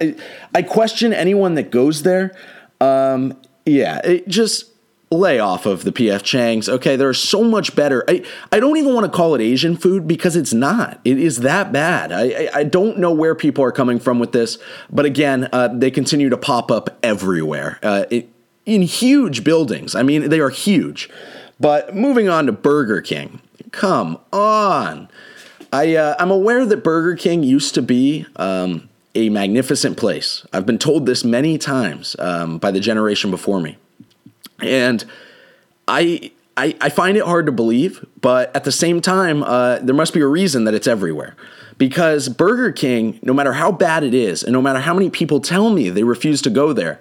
I 0.55 0.63
question 0.63 1.13
anyone 1.13 1.55
that 1.55 1.71
goes 1.71 2.03
there. 2.03 2.35
Um, 2.81 3.39
yeah, 3.67 4.01
it 4.05 4.27
just 4.27 4.73
lay 5.11 5.39
off 5.39 5.67
of 5.67 5.85
the 5.85 5.93
PF 5.93 6.23
Chang's. 6.23 6.69
Okay, 6.69 6.97
they're 6.97 7.13
so 7.13 7.45
much 7.45 7.77
better. 7.77 8.03
I, 8.09 8.25
I 8.51 8.59
don't 8.59 8.79
even 8.79 8.95
want 8.95 9.05
to 9.05 9.15
call 9.15 9.35
it 9.35 9.43
Asian 9.43 9.77
food 9.77 10.09
because 10.09 10.37
it's 10.37 10.55
not. 10.55 10.99
It 11.05 11.19
is 11.19 11.41
that 11.41 11.73
bad. 11.73 12.11
I, 12.11 12.23
I, 12.23 12.49
I 12.55 12.65
don't 12.65 12.99
know 12.99 13.13
where 13.13 13.35
people 13.35 13.63
are 13.65 13.73
coming 13.73 13.99
from 13.99 14.19
with 14.19 14.33
this, 14.33 14.59
but 14.91 15.05
again, 15.05 15.49
uh, 15.53 15.69
they 15.69 15.91
continue 15.91 16.31
to 16.31 16.39
pop 16.39 16.71
up 16.71 16.99
everywhere. 17.03 17.79
Uh, 17.83 18.07
it, 18.11 18.31
in 18.67 18.83
huge 18.83 19.45
buildings. 19.45 19.95
I 19.95 20.03
mean, 20.03 20.29
they 20.29 20.41
are 20.41 20.51
huge. 20.51 21.11
But 21.61 21.95
moving 21.95 22.29
on 22.29 22.47
to 22.47 22.53
Burger 22.53 23.01
King. 23.01 23.41
Come 23.71 24.19
on. 24.33 25.09
I, 25.73 25.97
uh, 25.97 26.17
I'm 26.19 26.31
aware 26.31 26.67
that 26.67 26.85
Burger 26.85 27.17
King 27.17 27.43
used 27.43 27.75
to 27.75 27.83
be 27.83 28.27
um, 28.37 28.89
a 29.15 29.29
magnificent 29.31 29.97
place. 29.97 30.45
I've 30.53 30.67
been 30.67 30.79
told 30.79 31.07
this 31.07 31.25
many 31.25 31.59
times 31.59 32.17
um, 32.19 32.59
by 32.59 32.71
the 32.71 32.81
generation 32.81 33.31
before 33.31 33.61
me. 33.61 33.77
And 34.61 35.05
I, 35.89 36.31
I, 36.57 36.77
I, 36.81 36.89
find 36.91 37.17
it 37.17 37.25
hard 37.25 37.47
to 37.47 37.53
believe, 37.53 38.05
but 38.21 38.55
at 38.55 38.65
the 38.65 38.73
same 38.73 39.01
time, 39.01 39.43
uh, 39.43 39.79
there 39.79 39.95
must 39.95 40.15
be 40.15 40.21
a 40.21 40.27
reason 40.27 40.65
that 40.65 40.75
it's 40.75 40.87
everywhere. 40.87 41.35
Because 41.79 42.29
Burger 42.29 42.71
King, 42.71 43.19
no 43.23 43.33
matter 43.33 43.55
how 43.55 43.73
bad 43.73 44.05
it 44.05 44.15
is, 44.15 44.43
and 44.43 44.53
no 44.53 44.63
matter 44.63 44.79
how 44.79 44.95
many 44.95 45.11
people 45.11 45.41
tell 45.41 45.71
me 45.71 45.89
they 45.89 46.05
refuse 46.05 46.43
to 46.43 46.51
go 46.51 46.73
there, 46.73 47.01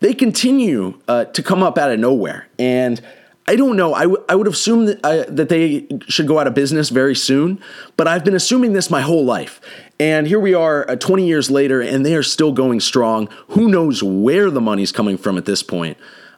they 0.00 0.14
continue 0.14 1.00
uh, 1.08 1.24
to 1.26 1.42
come 1.42 1.62
up 1.62 1.78
out 1.78 1.90
of 1.90 1.98
nowhere. 1.98 2.48
And 2.58 3.00
I 3.48 3.56
don't 3.56 3.76
know. 3.76 3.94
I, 3.94 4.02
w- 4.02 4.22
I 4.28 4.34
would 4.34 4.46
assume 4.46 4.86
that, 4.86 5.00
uh, 5.02 5.24
that 5.28 5.48
they 5.48 5.86
should 6.06 6.26
go 6.26 6.38
out 6.38 6.46
of 6.46 6.54
business 6.54 6.90
very 6.90 7.16
soon, 7.16 7.60
but 7.96 8.06
I've 8.06 8.22
been 8.22 8.34
assuming 8.34 8.74
this 8.74 8.90
my 8.90 9.00
whole 9.00 9.24
life. 9.24 9.60
And 9.98 10.26
here 10.26 10.38
we 10.38 10.52
are 10.52 10.88
uh, 10.88 10.96
20 10.96 11.26
years 11.26 11.50
later, 11.50 11.80
and 11.80 12.04
they 12.04 12.14
are 12.14 12.22
still 12.22 12.52
going 12.52 12.80
strong. 12.80 13.28
Who 13.48 13.68
knows 13.68 14.02
where 14.02 14.50
the 14.50 14.60
money's 14.60 14.92
coming 14.92 15.16
from 15.16 15.38
at 15.38 15.46
this 15.46 15.62
point? 15.62 15.96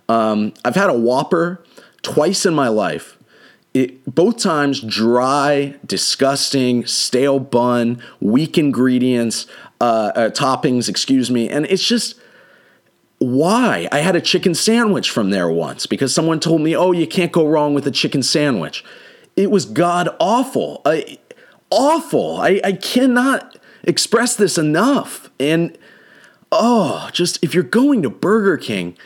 Um, 0.09 0.55
I've 0.65 0.77
had 0.77 0.89
a 0.89 0.97
Whopper 0.97 1.65
twice 2.03 2.47
in 2.47 2.55
my 2.55 2.69
life. 2.69 3.19
It, 3.75 4.05
both 4.15 4.39
times 4.39 4.81
dry, 4.81 5.77
disgusting, 5.85 6.87
stale 6.87 7.41
bun, 7.41 8.03
weak 8.21 8.57
ingredients, 8.57 9.47
uh, 9.81 10.13
uh, 10.15 10.31
toppings, 10.31 10.89
excuse 10.89 11.31
me. 11.31 11.49
And 11.49 11.67
it's 11.67 11.87
just 11.87 12.20
why? 13.21 13.87
I 13.93 13.99
had 13.99 14.17
a 14.17 14.21
chicken 14.21 14.55
sandwich 14.55 15.11
from 15.11 15.29
there 15.29 15.51
once 15.51 15.85
because 15.85 16.15
someone 16.15 16.41
told 16.41 16.63
me, 16.63 16.75
oh, 16.75 16.93
you 16.93 17.07
can't 17.07 17.31
go 17.31 17.47
wrong 17.47 17.75
with 17.75 17.87
a 17.87 17.91
chicken 17.91 18.23
sandwich. 18.23 18.83
It 19.37 19.51
was 19.51 19.67
god 19.67 20.09
awful. 20.19 20.83
Awful. 21.71 22.41
I, 22.41 22.63
I 22.65 22.73
cannot 22.73 23.59
express 23.85 24.35
this 24.35 24.57
enough. 24.57 25.31
And 25.39 25.77
oh, 26.51 27.11
just 27.13 27.39
if 27.45 27.55
you're 27.55 27.63
going 27.63 28.01
to 28.03 28.11
Burger 28.11 28.57
King, 28.57 28.97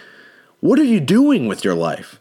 what 0.61 0.79
are 0.79 0.85
you 0.85 1.00
doing 1.00 1.48
with 1.48 1.64
your 1.64 1.74
life? 1.74 2.20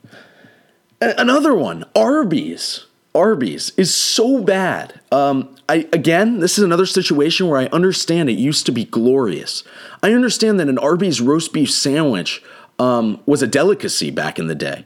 A- 0.99 1.13
another 1.19 1.53
one, 1.53 1.85
Arby's. 1.95 2.87
Arby's 3.13 3.71
is 3.77 3.93
so 3.93 4.41
bad. 4.41 4.99
Um, 5.11 5.52
I 5.69 5.87
again, 5.93 6.39
this 6.39 6.57
is 6.57 6.63
another 6.63 6.85
situation 6.85 7.47
where 7.47 7.59
I 7.59 7.67
understand 7.67 8.29
it 8.29 8.33
used 8.33 8.65
to 8.65 8.71
be 8.71 8.85
glorious. 8.85 9.63
I 10.01 10.13
understand 10.13 10.59
that 10.59 10.67
an 10.67 10.77
Arby's 10.77 11.21
roast 11.21 11.53
beef 11.53 11.71
sandwich 11.71 12.43
um, 12.79 13.21
was 13.25 13.41
a 13.41 13.47
delicacy 13.47 14.11
back 14.11 14.39
in 14.39 14.47
the 14.47 14.55
day, 14.55 14.85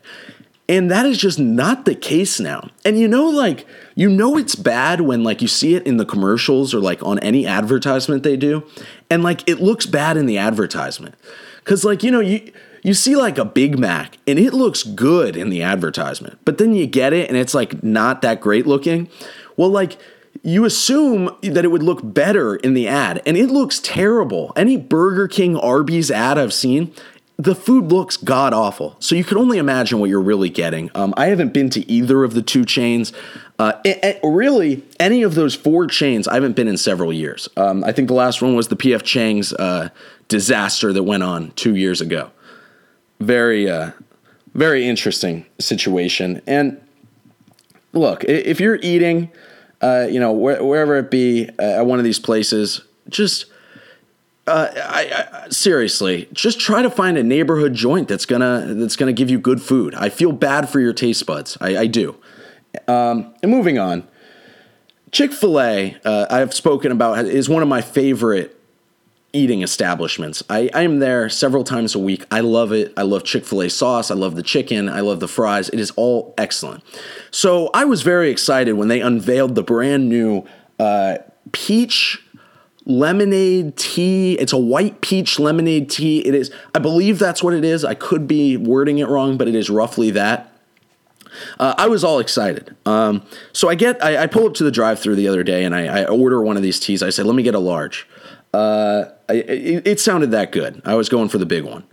and 0.69 0.91
that 0.91 1.05
is 1.05 1.17
just 1.17 1.39
not 1.39 1.85
the 1.85 1.95
case 1.95 2.39
now. 2.39 2.69
And 2.85 2.99
you 2.99 3.07
know, 3.07 3.27
like 3.27 3.65
you 3.95 4.07
know, 4.09 4.37
it's 4.37 4.55
bad 4.55 5.01
when 5.01 5.23
like 5.23 5.41
you 5.41 5.47
see 5.47 5.73
it 5.73 5.87
in 5.87 5.97
the 5.97 6.05
commercials 6.05 6.73
or 6.73 6.79
like 6.79 7.01
on 7.03 7.17
any 7.19 7.47
advertisement 7.47 8.23
they 8.23 8.37
do, 8.37 8.63
and 9.09 9.23
like 9.23 9.47
it 9.49 9.59
looks 9.59 9.85
bad 9.85 10.15
in 10.15 10.27
the 10.27 10.37
advertisement 10.37 11.15
because 11.63 11.83
like 11.83 12.03
you 12.03 12.11
know 12.11 12.19
you 12.19 12.51
you 12.83 12.93
see 12.93 13.15
like 13.15 13.37
a 13.37 13.45
Big 13.45 13.79
Mac 13.79 14.17
and 14.27 14.37
it 14.37 14.53
looks 14.53 14.83
good 14.83 15.35
in 15.35 15.49
the 15.49 15.63
advertisement, 15.63 16.39
but 16.45 16.59
then 16.59 16.73
you 16.73 16.85
get 16.85 17.13
it 17.13 17.27
and 17.27 17.37
it's 17.37 17.53
like 17.53 17.83
not 17.83 18.21
that 18.21 18.39
great 18.39 18.67
looking. 18.67 19.09
Well, 19.57 19.69
like 19.69 19.97
you 20.43 20.65
assume 20.65 21.29
that 21.41 21.63
it 21.63 21.69
would 21.69 21.83
look 21.83 21.99
better 22.03 22.55
in 22.55 22.73
the 22.73 22.87
ad 22.87 23.21
and 23.25 23.37
it 23.37 23.47
looks 23.47 23.79
terrible. 23.79 24.53
Any 24.55 24.77
Burger 24.77 25.27
King 25.27 25.57
Arby's 25.57 26.11
ad 26.11 26.37
I've 26.37 26.53
seen, 26.53 26.93
the 27.37 27.55
food 27.55 27.91
looks 27.91 28.17
god 28.17 28.53
awful. 28.53 28.95
So 28.99 29.15
you 29.15 29.23
can 29.23 29.37
only 29.37 29.57
imagine 29.57 29.99
what 29.99 30.09
you're 30.09 30.21
really 30.21 30.49
getting. 30.49 30.89
Um, 30.95 31.13
I 31.17 31.27
haven't 31.27 31.53
been 31.53 31.69
to 31.71 31.89
either 31.91 32.23
of 32.23 32.33
the 32.33 32.41
two 32.41 32.65
chains. 32.65 33.13
Uh, 33.59 33.73
it, 33.83 34.03
it, 34.03 34.19
really, 34.23 34.83
any 34.99 35.23
of 35.23 35.35
those 35.35 35.53
four 35.55 35.87
chains, 35.87 36.27
I 36.27 36.33
haven't 36.33 36.55
been 36.55 36.67
in 36.67 36.77
several 36.77 37.13
years. 37.13 37.47
Um, 37.55 37.83
I 37.83 37.91
think 37.91 38.07
the 38.07 38.15
last 38.15 38.41
one 38.41 38.55
was 38.55 38.69
the 38.69 38.75
PF 38.75 39.03
Chang's 39.03 39.53
uh, 39.53 39.89
disaster 40.27 40.91
that 40.93 41.03
went 41.03 41.23
on 41.23 41.51
two 41.51 41.75
years 41.75 42.01
ago 42.01 42.31
very 43.19 43.69
uh, 43.69 43.91
very 44.53 44.87
interesting 44.87 45.45
situation. 45.59 46.41
And 46.47 46.81
look, 47.93 48.23
if 48.25 48.59
you're 48.59 48.79
eating, 48.81 49.31
uh, 49.81 50.07
you 50.09 50.19
know, 50.19 50.31
wherever 50.31 50.95
it 50.97 51.11
be 51.11 51.49
uh, 51.59 51.61
at 51.61 51.85
one 51.85 51.99
of 51.99 52.05
these 52.05 52.19
places, 52.19 52.81
just 53.09 53.45
uh, 54.47 54.69
I, 54.75 55.43
I, 55.43 55.49
seriously, 55.49 56.27
just 56.33 56.59
try 56.59 56.81
to 56.81 56.89
find 56.89 57.17
a 57.17 57.23
neighborhood 57.23 57.73
joint 57.73 58.07
that's 58.07 58.25
gonna 58.25 58.73
that's 58.75 58.95
gonna 58.95 59.13
give 59.13 59.29
you 59.29 59.39
good 59.39 59.61
food. 59.61 59.93
I 59.95 60.09
feel 60.09 60.31
bad 60.31 60.69
for 60.69 60.79
your 60.79 60.93
taste 60.93 61.25
buds. 61.25 61.57
I, 61.59 61.77
I 61.77 61.87
do. 61.87 62.15
Um, 62.87 63.33
and 63.41 63.51
moving 63.51 63.77
on, 63.77 64.07
Chick 65.11 65.31
Fil 65.31 65.59
A, 65.59 65.97
uh, 66.03 66.27
I've 66.29 66.53
spoken 66.53 66.91
about, 66.91 67.25
is 67.25 67.49
one 67.49 67.63
of 67.63 67.69
my 67.69 67.81
favorite 67.81 68.56
eating 69.37 69.61
establishments. 69.61 70.43
I, 70.49 70.69
I 70.73 70.81
am 70.81 70.99
there 70.99 71.29
several 71.29 71.63
times 71.63 71.95
a 71.95 71.99
week. 71.99 72.25
I 72.31 72.41
love 72.41 72.71
it. 72.71 72.93
I 72.97 73.03
love 73.03 73.23
Chick 73.23 73.45
fil 73.45 73.61
A 73.61 73.69
sauce. 73.69 74.11
I 74.11 74.15
love 74.15 74.35
the 74.35 74.43
chicken. 74.43 74.89
I 74.89 74.99
love 75.01 75.19
the 75.19 75.27
fries. 75.27 75.69
It 75.69 75.79
is 75.79 75.91
all 75.91 76.33
excellent. 76.37 76.83
So 77.31 77.69
I 77.73 77.85
was 77.85 78.01
very 78.01 78.29
excited 78.31 78.73
when 78.73 78.87
they 78.87 78.99
unveiled 78.99 79.55
the 79.55 79.63
brand 79.63 80.09
new 80.09 80.45
uh, 80.79 81.19
peach 81.51 82.21
lemonade 82.85 83.77
tea. 83.77 84.33
It's 84.33 84.53
a 84.53 84.57
white 84.57 85.01
peach 85.01 85.39
lemonade 85.39 85.89
tea. 85.89 86.19
It 86.25 86.33
is, 86.33 86.51
I 86.73 86.79
believe 86.79 87.19
that's 87.19 87.43
what 87.43 87.53
it 87.53 87.63
is. 87.63 87.85
I 87.85 87.93
could 87.93 88.27
be 88.27 88.57
wording 88.57 88.97
it 88.97 89.07
wrong, 89.07 89.37
but 89.37 89.47
it 89.47 89.55
is 89.55 89.69
roughly 89.69 90.11
that. 90.11 90.53
Uh, 91.59 91.75
I 91.77 91.87
was 91.87 92.03
all 92.03 92.19
excited. 92.19 92.75
Um, 92.85 93.23
so 93.53 93.69
I 93.69 93.75
get, 93.75 94.03
I, 94.03 94.23
I, 94.23 94.27
pull 94.27 94.47
up 94.47 94.55
to 94.55 94.63
the 94.63 94.71
drive 94.71 94.99
through 94.99 95.15
the 95.15 95.27
other 95.27 95.43
day 95.43 95.65
and 95.65 95.75
I, 95.75 96.01
I, 96.01 96.05
order 96.05 96.41
one 96.41 96.57
of 96.57 96.63
these 96.63 96.79
teas. 96.79 97.03
I 97.03 97.11
said, 97.11 97.27
let 97.27 97.35
me 97.35 97.43
get 97.43 97.53
a 97.53 97.59
large. 97.59 98.07
Uh, 98.53 99.05
it, 99.29 99.87
it 99.87 99.99
sounded 99.99 100.31
that 100.31 100.51
good. 100.51 100.81
I 100.85 100.95
was 100.95 101.09
going 101.09 101.29
for 101.29 101.37
the 101.37 101.45
big 101.45 101.63
one. 101.63 101.83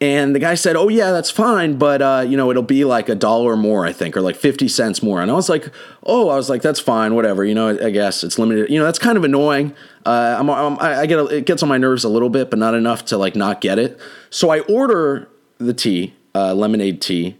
And 0.00 0.32
the 0.32 0.38
guy 0.38 0.54
said, 0.54 0.76
"Oh 0.76 0.88
yeah, 0.88 1.10
that's 1.10 1.30
fine, 1.30 1.76
but 1.76 2.00
uh, 2.00 2.24
you 2.26 2.36
know 2.36 2.52
it'll 2.52 2.62
be 2.62 2.84
like 2.84 3.08
a 3.08 3.16
dollar 3.16 3.56
more, 3.56 3.84
I 3.84 3.92
think, 3.92 4.16
or 4.16 4.20
like 4.20 4.36
fifty 4.36 4.68
cents 4.68 5.02
more." 5.02 5.20
And 5.20 5.28
I 5.28 5.34
was 5.34 5.48
like, 5.48 5.72
"Oh, 6.04 6.28
I 6.28 6.36
was 6.36 6.48
like, 6.48 6.62
that's 6.62 6.78
fine, 6.78 7.16
whatever. 7.16 7.44
You 7.44 7.54
know, 7.54 7.70
I 7.70 7.90
guess 7.90 8.22
it's 8.22 8.38
limited. 8.38 8.70
You 8.70 8.78
know, 8.78 8.84
that's 8.84 9.00
kind 9.00 9.18
of 9.18 9.24
annoying. 9.24 9.74
Uh, 10.06 10.36
I'm, 10.38 10.48
I'm, 10.48 10.78
i 10.78 11.04
get 11.06 11.18
it 11.32 11.46
gets 11.46 11.64
on 11.64 11.68
my 11.68 11.78
nerves 11.78 12.04
a 12.04 12.08
little 12.08 12.30
bit, 12.30 12.48
but 12.48 12.60
not 12.60 12.74
enough 12.74 13.06
to 13.06 13.18
like 13.18 13.34
not 13.34 13.60
get 13.60 13.80
it. 13.80 13.98
So 14.30 14.50
I 14.50 14.60
order 14.60 15.28
the 15.58 15.74
tea, 15.74 16.14
uh, 16.32 16.54
lemonade 16.54 17.02
tea, 17.02 17.36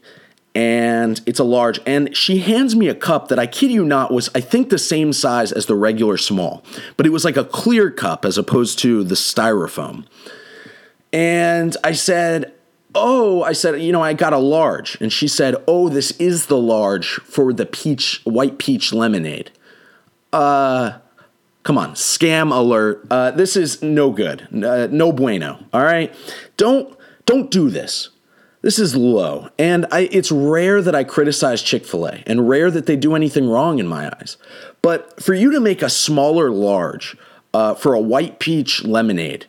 and 0.58 1.20
it's 1.24 1.38
a 1.38 1.44
large. 1.44 1.78
And 1.86 2.16
she 2.16 2.38
hands 2.38 2.74
me 2.74 2.88
a 2.88 2.94
cup 2.94 3.28
that 3.28 3.38
I 3.38 3.46
kid 3.46 3.70
you 3.70 3.84
not 3.84 4.12
was 4.12 4.28
I 4.34 4.40
think 4.40 4.70
the 4.70 4.78
same 4.78 5.12
size 5.12 5.52
as 5.52 5.66
the 5.66 5.76
regular 5.76 6.16
small, 6.16 6.64
but 6.96 7.06
it 7.06 7.10
was 7.10 7.24
like 7.24 7.36
a 7.36 7.44
clear 7.44 7.92
cup 7.92 8.24
as 8.24 8.36
opposed 8.36 8.80
to 8.80 9.04
the 9.04 9.14
styrofoam." 9.14 10.04
And 11.12 11.76
I 11.84 11.92
said, 11.92 12.52
Oh, 12.94 13.44
I 13.44 13.52
said, 13.52 13.80
you 13.80 13.92
know, 13.92 14.02
I 14.02 14.12
got 14.12 14.32
a 14.32 14.38
large. 14.38 15.00
And 15.00 15.12
she 15.12 15.28
said, 15.28 15.54
Oh, 15.68 15.88
this 15.88 16.10
is 16.12 16.46
the 16.46 16.58
large 16.58 17.20
for 17.20 17.52
the 17.52 17.66
peach, 17.66 18.20
white 18.24 18.58
peach 18.58 18.92
lemonade. 18.92 19.50
Uh, 20.32 20.98
come 21.62 21.78
on, 21.78 21.92
scam 21.92 22.54
alert. 22.54 23.06
Uh, 23.10 23.30
this 23.30 23.56
is 23.56 23.82
no 23.82 24.10
good. 24.10 24.48
Uh, 24.52 24.88
no 24.90 25.12
bueno. 25.12 25.64
All 25.72 25.82
right. 25.82 26.14
Don't, 26.56 26.96
don't 27.24 27.50
do 27.50 27.70
this. 27.70 28.08
This 28.68 28.78
is 28.78 28.94
low. 28.94 29.48
And 29.58 29.86
I, 29.90 30.10
it's 30.12 30.30
rare 30.30 30.82
that 30.82 30.94
I 30.94 31.02
criticize 31.02 31.62
Chick 31.62 31.86
fil 31.86 32.04
A 32.04 32.22
and 32.26 32.50
rare 32.50 32.70
that 32.70 32.84
they 32.84 32.96
do 32.96 33.14
anything 33.14 33.48
wrong 33.48 33.78
in 33.78 33.86
my 33.86 34.14
eyes. 34.14 34.36
But 34.82 35.22
for 35.22 35.32
you 35.32 35.50
to 35.52 35.58
make 35.58 35.80
a 35.80 35.88
smaller 35.88 36.50
large 36.50 37.16
uh, 37.54 37.76
for 37.76 37.94
a 37.94 37.98
white 37.98 38.40
peach 38.40 38.84
lemonade, 38.84 39.46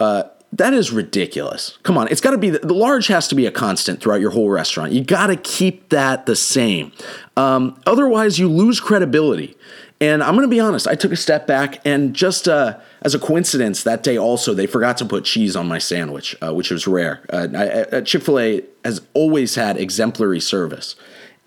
uh, 0.00 0.24
that 0.52 0.74
is 0.74 0.90
ridiculous. 0.90 1.78
Come 1.84 1.96
on, 1.96 2.08
it's 2.08 2.20
got 2.20 2.32
to 2.32 2.38
be 2.38 2.50
the, 2.50 2.58
the, 2.58 2.74
large 2.74 3.06
has 3.06 3.28
to 3.28 3.36
be 3.36 3.46
a 3.46 3.52
constant 3.52 4.00
throughout 4.00 4.20
your 4.20 4.32
whole 4.32 4.50
restaurant. 4.50 4.90
You 4.90 5.04
got 5.04 5.28
to 5.28 5.36
keep 5.36 5.90
that 5.90 6.26
the 6.26 6.34
same. 6.34 6.90
Um, 7.36 7.80
otherwise, 7.86 8.40
you 8.40 8.48
lose 8.48 8.80
credibility. 8.80 9.56
And 10.00 10.22
I'm 10.22 10.34
going 10.34 10.46
to 10.46 10.50
be 10.50 10.60
honest, 10.60 10.88
I 10.88 10.94
took 10.94 11.12
a 11.12 11.16
step 11.16 11.46
back 11.46 11.84
and 11.86 12.14
just 12.14 12.48
uh, 12.48 12.78
as 13.02 13.14
a 13.14 13.18
coincidence, 13.18 13.82
that 13.82 14.02
day 14.02 14.16
also 14.16 14.54
they 14.54 14.66
forgot 14.66 14.96
to 14.98 15.04
put 15.04 15.24
cheese 15.24 15.54
on 15.54 15.68
my 15.68 15.78
sandwich, 15.78 16.34
uh, 16.42 16.54
which 16.54 16.70
was 16.70 16.86
rare. 16.86 17.20
Uh, 17.28 18.00
Chick 18.00 18.22
fil 18.22 18.38
A 18.38 18.64
has 18.82 19.02
always 19.12 19.56
had 19.56 19.76
exemplary 19.76 20.40
service. 20.40 20.96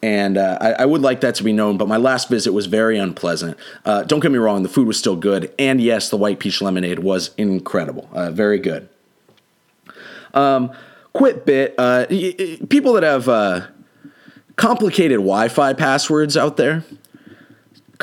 And 0.03 0.37
uh, 0.37 0.57
I, 0.59 0.71
I, 0.73 0.85
would 0.85 1.01
like 1.01 1.21
that 1.21 1.33
to 1.35 1.45
be 1.45 1.53
known, 1.53 1.77
but 1.77 1.87
my 1.87 1.95
last 1.95 2.27
visit 2.27 2.51
was 2.51 2.65
very 2.65 2.97
unpleasant. 2.97 3.57
Uh, 3.85 4.03
don't 4.03 4.19
get 4.19 4.33
me 4.33 4.37
wrong, 4.37 4.61
the 4.61 4.67
food 4.67 4.85
was 4.85 4.99
still 4.99 5.15
good. 5.15 5.53
And 5.57 5.79
yes, 5.79 6.09
the 6.09 6.17
white 6.17 6.39
peach 6.39 6.61
lemonade 6.61 6.99
was 6.99 7.31
incredible. 7.37 8.09
Uh, 8.11 8.29
very 8.29 8.59
good. 8.59 8.89
Um, 10.33 10.73
quit 11.13 11.45
bit. 11.45 11.73
Uh, 11.77 12.05
people 12.69 12.93
that 12.93 13.03
have 13.03 13.29
uh, 13.29 13.67
complicated 14.57 15.19
Wi-Fi 15.19 15.71
passwords 15.73 16.35
out 16.35 16.57
there. 16.57 16.83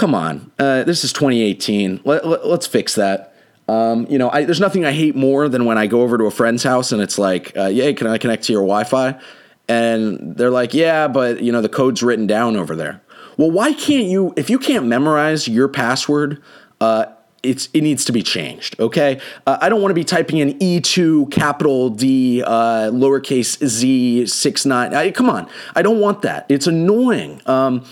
Come 0.00 0.14
on, 0.14 0.50
uh, 0.58 0.82
this 0.84 1.04
is 1.04 1.12
2018. 1.12 2.00
Let, 2.06 2.24
us 2.24 2.40
let, 2.42 2.64
fix 2.64 2.94
that. 2.94 3.34
Um, 3.68 4.06
you 4.08 4.16
know, 4.16 4.30
I, 4.30 4.46
there's 4.46 4.58
nothing 4.58 4.86
I 4.86 4.92
hate 4.92 5.14
more 5.14 5.46
than 5.46 5.66
when 5.66 5.76
I 5.76 5.88
go 5.88 6.00
over 6.00 6.16
to 6.16 6.24
a 6.24 6.30
friend's 6.30 6.62
house 6.62 6.90
and 6.90 7.02
it's 7.02 7.18
like, 7.18 7.54
uh, 7.54 7.66
"Yeah, 7.66 7.92
can 7.92 8.06
I 8.06 8.16
connect 8.16 8.44
to 8.44 8.52
your 8.54 8.62
Wi-Fi?" 8.62 9.20
And 9.68 10.38
they're 10.38 10.48
like, 10.48 10.72
"Yeah, 10.72 11.06
but 11.06 11.42
you 11.42 11.52
know 11.52 11.60
the 11.60 11.68
code's 11.68 12.02
written 12.02 12.26
down 12.26 12.56
over 12.56 12.74
there." 12.74 13.02
Well, 13.36 13.50
why 13.50 13.74
can't 13.74 14.06
you? 14.06 14.32
If 14.38 14.48
you 14.48 14.58
can't 14.58 14.86
memorize 14.86 15.46
your 15.46 15.68
password, 15.68 16.42
uh, 16.80 17.04
it's 17.42 17.68
it 17.74 17.82
needs 17.82 18.06
to 18.06 18.12
be 18.12 18.22
changed. 18.22 18.80
Okay, 18.80 19.20
uh, 19.46 19.58
I 19.60 19.68
don't 19.68 19.82
want 19.82 19.90
to 19.90 19.94
be 19.94 20.04
typing 20.04 20.38
in 20.38 20.58
E2 20.60 21.30
capital 21.30 21.90
D 21.90 22.42
uh, 22.42 22.90
lowercase 22.90 23.62
z 23.66 24.24
six 24.24 24.64
nine. 24.64 24.94
I, 24.94 25.10
come 25.10 25.28
on, 25.28 25.46
I 25.76 25.82
don't 25.82 26.00
want 26.00 26.22
that. 26.22 26.46
It's 26.48 26.66
annoying. 26.66 27.42
Um, 27.44 27.84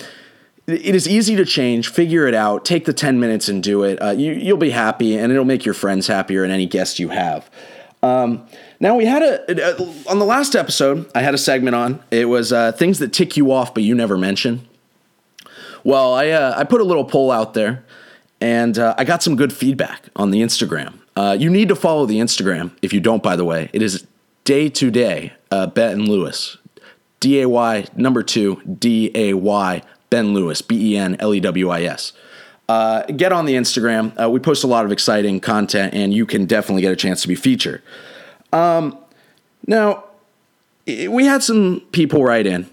it 0.69 0.95
is 0.95 1.09
easy 1.09 1.35
to 1.37 1.45
change. 1.45 1.89
Figure 1.89 2.27
it 2.27 2.35
out. 2.35 2.65
Take 2.65 2.85
the 2.85 2.93
ten 2.93 3.19
minutes 3.19 3.49
and 3.49 3.63
do 3.63 3.83
it. 3.83 4.01
Uh, 4.01 4.11
you, 4.11 4.33
you'll 4.33 4.57
be 4.59 4.71
happy, 4.71 5.17
and 5.17 5.33
it'll 5.33 5.45
make 5.45 5.65
your 5.65 5.75
friends 5.75 6.07
happier 6.07 6.45
and 6.45 6.53
any 6.53 6.67
guest 6.67 6.99
you 6.99 7.09
have. 7.09 7.51
Um, 8.03 8.47
now 8.79 8.95
we 8.95 9.07
had 9.07 9.23
a, 9.23 9.81
a, 9.81 9.95
on 10.09 10.21
the 10.21 10.25
last 10.25 10.55
episode. 10.55 11.11
I 11.15 11.23
had 11.23 11.35
a 11.35 11.39
segment 11.39 11.75
on. 11.75 12.01
It 12.11 12.27
was 12.27 12.53
uh, 12.53 12.71
things 12.73 13.01
that 13.01 13.13
tick 13.13 13.37
you 13.37 13.51
off, 13.51 13.75
but 13.75 13.83
you 13.83 13.95
never 13.95 14.17
mention. 14.17 14.69
Well, 15.83 16.15
I 16.15 16.29
uh, 16.31 16.55
I 16.57 16.65
put 16.65 16.81
a 16.81 16.85
little 16.85 17.05
poll 17.05 17.31
out 17.31 17.55
there 17.55 17.85
and 18.41 18.79
uh, 18.79 18.95
I 18.99 19.05
got 19.05 19.23
some 19.23 19.37
good 19.37 19.53
feedback 19.53 20.09
on 20.15 20.31
the 20.31 20.43
Instagram. 20.43 20.95
Uh, 21.17 21.37
you 21.39 21.51
need 21.51 21.69
to 21.69 21.75
follow 21.75 22.07
the 22.07 22.19
Instagram. 22.19 22.71
If 22.83 22.93
you 22.93 23.01
don't, 23.01 23.23
by 23.23 23.35
the 23.35 23.45
way, 23.45 23.71
it 23.73 23.83
is 23.83 24.07
day 24.45 24.69
to 24.69 24.91
day, 24.91 25.33
uh, 25.51 25.71
and 25.77 26.09
Lewis. 26.09 26.57
D 27.21 27.41
A 27.41 27.49
Y 27.49 27.87
number 27.97 28.23
two, 28.23 28.63
D 28.63 29.11
A 29.15 29.35
Y, 29.35 29.83
Ben 30.11 30.35
Lewis, 30.35 30.63
B 30.63 30.95
E 30.95 30.97
N 30.97 31.17
L 31.21 31.35
E 31.35 31.41
W 31.41 31.69
I 31.71 31.83
S. 31.83 32.13
Uh, 32.69 33.03
get 33.05 33.33
on 33.33 33.47
the 33.47 33.55
Instagram. 33.55 34.13
Uh, 34.21 34.29
we 34.29 34.39
post 34.39 34.63
a 34.63 34.67
lot 34.67 34.85
of 34.85 34.93
exciting 34.93 35.41
content, 35.41 35.95
and 35.95 36.13
you 36.13 36.27
can 36.27 36.45
definitely 36.45 36.83
get 36.83 36.93
a 36.93 36.97
chance 36.97 37.23
to 37.23 37.29
be 37.29 37.35
featured. 37.35 37.83
Um, 38.53 38.99
now, 39.67 40.05
we 40.87 41.25
had 41.25 41.43
some 41.43 41.83
people 41.93 42.23
write 42.23 42.47
in 42.47 42.69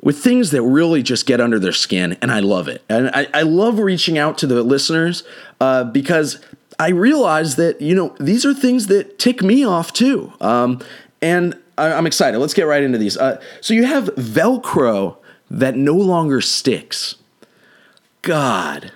with 0.00 0.18
things 0.18 0.50
that 0.50 0.62
really 0.62 1.02
just 1.02 1.26
get 1.26 1.40
under 1.40 1.58
their 1.58 1.72
skin, 1.72 2.16
and 2.22 2.30
I 2.30 2.40
love 2.40 2.68
it. 2.68 2.82
And 2.88 3.08
I, 3.08 3.26
I 3.32 3.42
love 3.42 3.78
reaching 3.78 4.18
out 4.18 4.38
to 4.38 4.46
the 4.46 4.62
listeners 4.62 5.22
uh, 5.60 5.84
because 5.84 6.40
I 6.78 6.90
realize 6.90 7.56
that 7.56 7.80
you 7.80 7.94
know 7.94 8.14
these 8.20 8.44
are 8.44 8.54
things 8.54 8.88
that 8.88 9.18
tick 9.18 9.42
me 9.42 9.64
off 9.64 9.92
too. 9.92 10.32
Um, 10.40 10.80
and 11.22 11.56
I, 11.78 11.88
am 11.88 12.06
excited. 12.06 12.38
Let's 12.38 12.54
get 12.54 12.64
right 12.64 12.82
into 12.82 12.98
these. 12.98 13.16
Uh, 13.16 13.40
so 13.60 13.74
you 13.74 13.84
have 13.84 14.06
Velcro 14.16 15.16
that 15.56 15.76
no 15.76 15.94
longer 15.94 16.40
sticks. 16.40 17.16
God, 18.22 18.92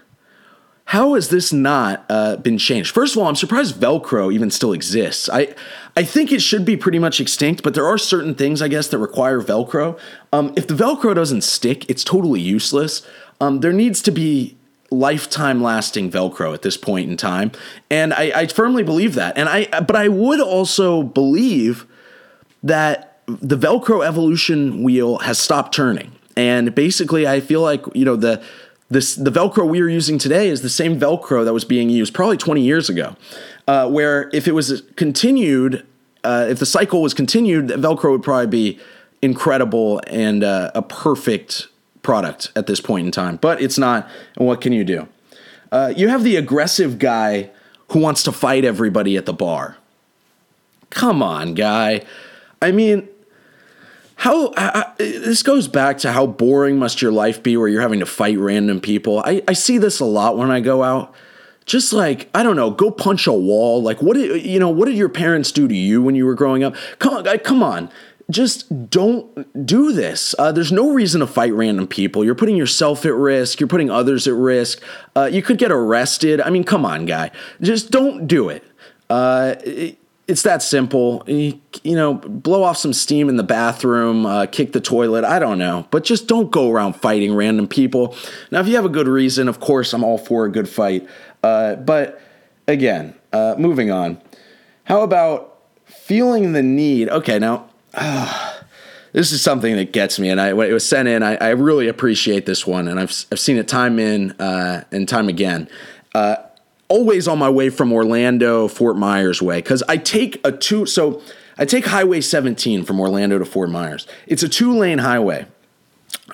how 0.86 1.14
has 1.14 1.28
this 1.28 1.52
not 1.52 2.04
uh, 2.08 2.36
been 2.36 2.58
changed? 2.58 2.92
First 2.92 3.14
of 3.14 3.22
all, 3.22 3.28
I'm 3.28 3.36
surprised 3.36 3.76
Velcro 3.76 4.32
even 4.32 4.50
still 4.50 4.72
exists. 4.72 5.28
I 5.28 5.54
I 5.96 6.02
think 6.02 6.32
it 6.32 6.42
should 6.42 6.64
be 6.64 6.76
pretty 6.76 6.98
much 6.98 7.20
extinct, 7.20 7.62
but 7.62 7.74
there 7.74 7.86
are 7.86 7.96
certain 7.96 8.34
things 8.34 8.60
I 8.60 8.68
guess 8.68 8.88
that 8.88 8.98
require 8.98 9.40
Velcro. 9.40 9.98
Um, 10.32 10.52
if 10.56 10.66
the 10.66 10.74
Velcro 10.74 11.14
doesn't 11.14 11.42
stick, 11.42 11.88
it's 11.88 12.04
totally 12.04 12.40
useless. 12.40 13.06
Um, 13.40 13.60
there 13.60 13.72
needs 13.72 14.02
to 14.02 14.10
be 14.10 14.56
lifetime 14.90 15.62
lasting 15.62 16.10
Velcro 16.10 16.52
at 16.52 16.62
this 16.62 16.76
point 16.76 17.08
in 17.08 17.16
time, 17.16 17.52
and 17.88 18.12
I, 18.12 18.32
I 18.34 18.46
firmly 18.48 18.82
believe 18.82 19.14
that. 19.14 19.38
And 19.38 19.48
I 19.48 19.66
but 19.80 19.96
I 19.96 20.08
would 20.08 20.40
also 20.40 21.04
believe 21.04 21.86
that 22.62 23.22
the 23.26 23.56
Velcro 23.56 24.04
evolution 24.04 24.82
wheel 24.82 25.18
has 25.18 25.38
stopped 25.38 25.72
turning. 25.72 26.12
And 26.36 26.74
basically, 26.74 27.26
I 27.26 27.40
feel 27.40 27.60
like 27.60 27.84
you 27.94 28.04
know 28.04 28.16
the 28.16 28.42
this 28.88 29.14
the 29.14 29.30
Velcro 29.30 29.68
we 29.68 29.80
are 29.80 29.88
using 29.88 30.18
today 30.18 30.48
is 30.48 30.62
the 30.62 30.68
same 30.68 30.98
Velcro 30.98 31.44
that 31.44 31.52
was 31.52 31.64
being 31.64 31.90
used 31.90 32.12
probably 32.12 32.36
20 32.36 32.60
years 32.60 32.88
ago. 32.88 33.16
Uh, 33.66 33.88
where 33.88 34.28
if 34.32 34.48
it 34.48 34.52
was 34.52 34.82
continued, 34.96 35.86
uh, 36.24 36.46
if 36.48 36.58
the 36.58 36.66
cycle 36.66 37.02
was 37.02 37.14
continued, 37.14 37.68
Velcro 37.68 38.10
would 38.10 38.22
probably 38.22 38.48
be 38.48 38.80
incredible 39.22 40.00
and 40.06 40.42
uh, 40.42 40.70
a 40.74 40.82
perfect 40.82 41.68
product 42.02 42.50
at 42.56 42.66
this 42.66 42.80
point 42.80 43.06
in 43.06 43.12
time. 43.12 43.36
But 43.36 43.60
it's 43.60 43.78
not. 43.78 44.08
And 44.36 44.46
what 44.46 44.60
can 44.60 44.72
you 44.72 44.84
do? 44.84 45.08
Uh, 45.70 45.92
you 45.96 46.08
have 46.08 46.24
the 46.24 46.36
aggressive 46.36 46.98
guy 46.98 47.50
who 47.90 48.00
wants 48.00 48.22
to 48.24 48.32
fight 48.32 48.64
everybody 48.64 49.16
at 49.16 49.26
the 49.26 49.32
bar. 49.32 49.76
Come 50.90 51.22
on, 51.22 51.54
guy. 51.54 52.04
I 52.60 52.72
mean, 52.72 53.08
how 54.20 54.52
this 54.98 55.42
goes 55.42 55.66
back 55.66 55.96
to 55.96 56.12
how 56.12 56.26
boring 56.26 56.78
must 56.78 57.00
your 57.00 57.10
life 57.10 57.42
be 57.42 57.56
where 57.56 57.68
you're 57.68 57.80
having 57.80 58.00
to 58.00 58.06
fight 58.06 58.38
random 58.38 58.78
people 58.78 59.20
I, 59.24 59.42
I 59.48 59.54
see 59.54 59.78
this 59.78 59.98
a 59.98 60.04
lot 60.04 60.36
when 60.36 60.50
i 60.50 60.60
go 60.60 60.82
out 60.82 61.14
just 61.64 61.94
like 61.94 62.28
i 62.34 62.42
don't 62.42 62.56
know 62.56 62.70
go 62.70 62.90
punch 62.90 63.26
a 63.26 63.32
wall 63.32 63.82
like 63.82 64.02
what 64.02 64.16
did 64.16 64.44
you 64.44 64.58
know 64.58 64.68
what 64.68 64.86
did 64.86 64.96
your 64.96 65.08
parents 65.08 65.50
do 65.52 65.66
to 65.66 65.74
you 65.74 66.02
when 66.02 66.14
you 66.14 66.26
were 66.26 66.34
growing 66.34 66.62
up 66.62 66.76
come 66.98 67.14
on 67.14 67.24
guy, 67.24 67.38
come 67.38 67.62
on 67.62 67.90
just 68.30 68.90
don't 68.90 69.66
do 69.66 69.90
this. 69.92 70.36
Uh, 70.38 70.52
there's 70.52 70.70
no 70.70 70.92
reason 70.92 71.20
to 71.20 71.26
fight 71.26 71.52
random 71.52 71.88
people. 71.88 72.24
You're 72.24 72.36
putting 72.36 72.54
yourself 72.54 73.04
at 73.04 73.12
risk. 73.12 73.58
You're 73.58 73.66
putting 73.66 73.90
others 73.90 74.28
at 74.28 74.34
risk. 74.34 74.80
Uh, 75.16 75.28
you 75.32 75.42
could 75.42 75.58
get 75.58 75.72
arrested. 75.72 76.40
I 76.40 76.50
mean, 76.50 76.62
come 76.62 76.84
on, 76.84 77.06
guy. 77.06 77.32
Just 77.60 77.90
don't 77.90 78.28
do 78.28 78.48
it. 78.48 78.62
Uh, 79.08 79.56
it 79.64 79.99
it's 80.30 80.42
that 80.42 80.62
simple. 80.62 81.24
You, 81.26 81.60
know, 81.84 82.14
blow 82.14 82.62
off 82.62 82.76
some 82.76 82.92
steam 82.92 83.28
in 83.28 83.36
the 83.36 83.42
bathroom, 83.42 84.24
uh, 84.24 84.46
kick 84.46 84.72
the 84.72 84.80
toilet. 84.80 85.24
I 85.24 85.38
don't 85.38 85.58
know, 85.58 85.86
but 85.90 86.04
just 86.04 86.28
don't 86.28 86.50
go 86.50 86.70
around 86.70 86.94
fighting 86.94 87.34
random 87.34 87.66
people. 87.66 88.16
Now, 88.50 88.60
if 88.60 88.68
you 88.68 88.76
have 88.76 88.84
a 88.84 88.90
good 88.90 89.08
reason, 89.08 89.48
of 89.48 89.60
course, 89.60 89.92
I'm 89.92 90.04
all 90.04 90.18
for 90.18 90.44
a 90.44 90.50
good 90.50 90.68
fight. 90.68 91.08
Uh, 91.42 91.74
but 91.74 92.20
again, 92.68 93.14
uh, 93.32 93.56
moving 93.58 93.90
on. 93.90 94.20
How 94.84 95.02
about 95.02 95.58
feeling 95.84 96.52
the 96.52 96.62
need? 96.62 97.08
Okay, 97.08 97.38
now. 97.38 97.68
this 99.12 99.32
is 99.32 99.42
something 99.42 99.74
that 99.74 99.92
gets 99.92 100.20
me, 100.20 100.30
and 100.30 100.40
I, 100.40 100.52
when 100.52 100.70
it 100.70 100.72
was 100.72 100.88
sent 100.88 101.08
in, 101.08 101.24
I, 101.24 101.34
I 101.34 101.48
really 101.50 101.88
appreciate 101.88 102.46
this 102.46 102.64
one, 102.64 102.86
and 102.86 103.00
I've, 103.00 103.12
I've 103.32 103.40
seen 103.40 103.56
it 103.56 103.66
time 103.66 103.98
in 103.98 104.30
uh, 104.32 104.84
and 104.92 105.08
time 105.08 105.28
again. 105.28 105.68
Always 106.90 107.26
on 107.26 107.38
my 107.38 107.48
way 107.48 107.70
from 107.70 107.92
Orlando, 107.92 108.68
Fort 108.68 108.98
Myers 108.98 109.40
way, 109.40 109.58
because 109.58 109.82
I 109.88 109.96
take 109.96 110.40
a 110.44 110.52
two. 110.52 110.84
So 110.84 111.22
I 111.56 111.64
take 111.64 111.86
Highway 111.86 112.20
17 112.20 112.84
from 112.84 113.00
Orlando 113.00 113.38
to 113.38 113.44
Fort 113.46 113.70
Myers. 113.70 114.06
It's 114.26 114.42
a 114.42 114.48
two 114.48 114.76
lane 114.76 114.98
highway. 114.98 115.46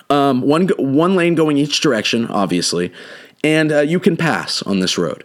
Um, 0.09 0.41
one 0.41 0.67
one 0.77 1.15
lane 1.15 1.35
going 1.35 1.57
each 1.57 1.79
direction, 1.79 2.27
obviously, 2.27 2.91
and 3.43 3.71
uh, 3.71 3.79
you 3.81 3.99
can 3.99 4.17
pass 4.17 4.61
on 4.63 4.79
this 4.79 4.97
road. 4.97 5.23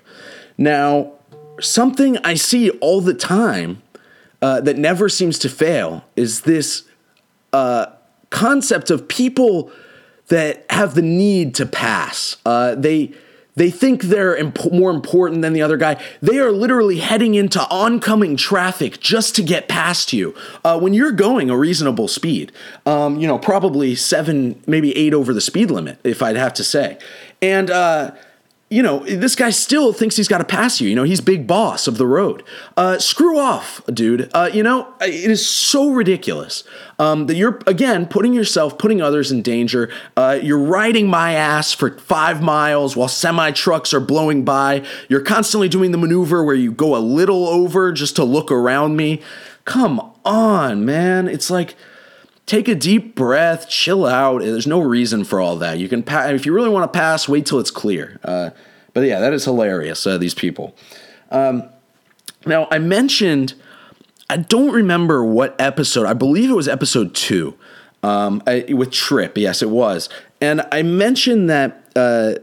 Now, 0.58 1.14
something 1.60 2.18
I 2.18 2.34
see 2.34 2.70
all 2.70 3.00
the 3.00 3.14
time 3.14 3.82
uh, 4.40 4.60
that 4.60 4.76
never 4.76 5.08
seems 5.08 5.38
to 5.40 5.48
fail 5.48 6.04
is 6.16 6.42
this 6.42 6.84
uh, 7.52 7.86
concept 8.30 8.90
of 8.90 9.08
people 9.08 9.70
that 10.28 10.64
have 10.70 10.94
the 10.94 11.02
need 11.02 11.54
to 11.54 11.66
pass. 11.66 12.36
Uh, 12.44 12.74
they 12.74 13.12
they 13.54 13.70
think 13.70 14.04
they're 14.04 14.34
imp- 14.34 14.72
more 14.72 14.90
important 14.90 15.42
than 15.42 15.52
the 15.52 15.62
other 15.62 15.76
guy. 15.76 16.02
They 16.20 16.38
are 16.38 16.50
literally 16.50 16.98
heading 16.98 17.34
into 17.34 17.60
oncoming 17.68 18.36
traffic 18.36 19.00
just 19.00 19.34
to 19.36 19.42
get 19.42 19.68
past 19.68 20.12
you. 20.12 20.34
Uh, 20.64 20.78
when 20.78 20.94
you're 20.94 21.12
going 21.12 21.50
a 21.50 21.56
reasonable 21.56 22.08
speed, 22.08 22.52
um, 22.86 23.18
you 23.18 23.26
know, 23.26 23.38
probably 23.38 23.94
seven, 23.94 24.62
maybe 24.66 24.96
eight 24.96 25.12
over 25.12 25.34
the 25.34 25.40
speed 25.40 25.70
limit, 25.70 25.98
if 26.04 26.22
I'd 26.22 26.36
have 26.36 26.54
to 26.54 26.64
say. 26.64 26.98
And, 27.40 27.70
uh, 27.70 28.12
you 28.72 28.82
know, 28.82 29.00
this 29.00 29.36
guy 29.36 29.50
still 29.50 29.92
thinks 29.92 30.16
he's 30.16 30.28
got 30.28 30.38
to 30.38 30.44
pass 30.44 30.80
you. 30.80 30.88
You 30.88 30.96
know, 30.96 31.02
he's 31.02 31.20
big 31.20 31.46
boss 31.46 31.86
of 31.86 31.98
the 31.98 32.06
road. 32.06 32.42
Uh, 32.76 32.98
screw 32.98 33.38
off, 33.38 33.84
dude. 33.92 34.30
Uh, 34.32 34.48
you 34.52 34.62
know, 34.62 34.94
it 35.02 35.30
is 35.30 35.46
so 35.46 35.90
ridiculous 35.90 36.64
um, 36.98 37.26
that 37.26 37.36
you're, 37.36 37.60
again, 37.66 38.06
putting 38.06 38.32
yourself, 38.32 38.78
putting 38.78 39.02
others 39.02 39.30
in 39.30 39.42
danger. 39.42 39.92
Uh, 40.16 40.38
you're 40.42 40.58
riding 40.58 41.06
my 41.06 41.34
ass 41.34 41.72
for 41.72 41.98
five 41.98 42.42
miles 42.42 42.96
while 42.96 43.08
semi 43.08 43.50
trucks 43.50 43.92
are 43.92 44.00
blowing 44.00 44.42
by. 44.42 44.84
You're 45.08 45.20
constantly 45.20 45.68
doing 45.68 45.92
the 45.92 45.98
maneuver 45.98 46.42
where 46.42 46.54
you 46.54 46.72
go 46.72 46.96
a 46.96 46.98
little 46.98 47.46
over 47.46 47.92
just 47.92 48.16
to 48.16 48.24
look 48.24 48.50
around 48.50 48.96
me. 48.96 49.20
Come 49.66 50.00
on, 50.24 50.84
man. 50.84 51.28
It's 51.28 51.50
like, 51.50 51.76
take 52.52 52.68
a 52.68 52.74
deep 52.74 53.14
breath, 53.14 53.66
chill 53.66 54.04
out. 54.04 54.42
There's 54.42 54.66
no 54.66 54.78
reason 54.78 55.24
for 55.24 55.40
all 55.40 55.56
that. 55.56 55.78
You 55.78 55.88
can 55.88 56.02
pass 56.02 56.30
if 56.32 56.44
you 56.44 56.52
really 56.52 56.68
want 56.68 56.92
to 56.92 56.98
pass. 56.98 57.26
Wait 57.26 57.46
till 57.46 57.58
it's 57.58 57.70
clear. 57.70 58.20
Uh, 58.22 58.50
but 58.92 59.00
yeah, 59.02 59.20
that 59.20 59.32
is 59.32 59.46
hilarious. 59.46 60.06
Uh, 60.06 60.18
these 60.18 60.34
people. 60.34 60.76
Um, 61.30 61.64
now 62.44 62.68
I 62.70 62.78
mentioned. 62.78 63.54
I 64.28 64.36
don't 64.36 64.70
remember 64.70 65.24
what 65.24 65.58
episode. 65.58 66.06
I 66.06 66.12
believe 66.12 66.50
it 66.50 66.54
was 66.54 66.68
episode 66.68 67.14
two 67.14 67.56
um, 68.02 68.42
I, 68.46 68.66
with 68.68 68.90
Trip. 68.90 69.36
Yes, 69.36 69.62
it 69.62 69.70
was. 69.70 70.10
And 70.40 70.66
I 70.72 70.82
mentioned 70.82 71.48
that 71.48 71.90
uh, 71.96 72.34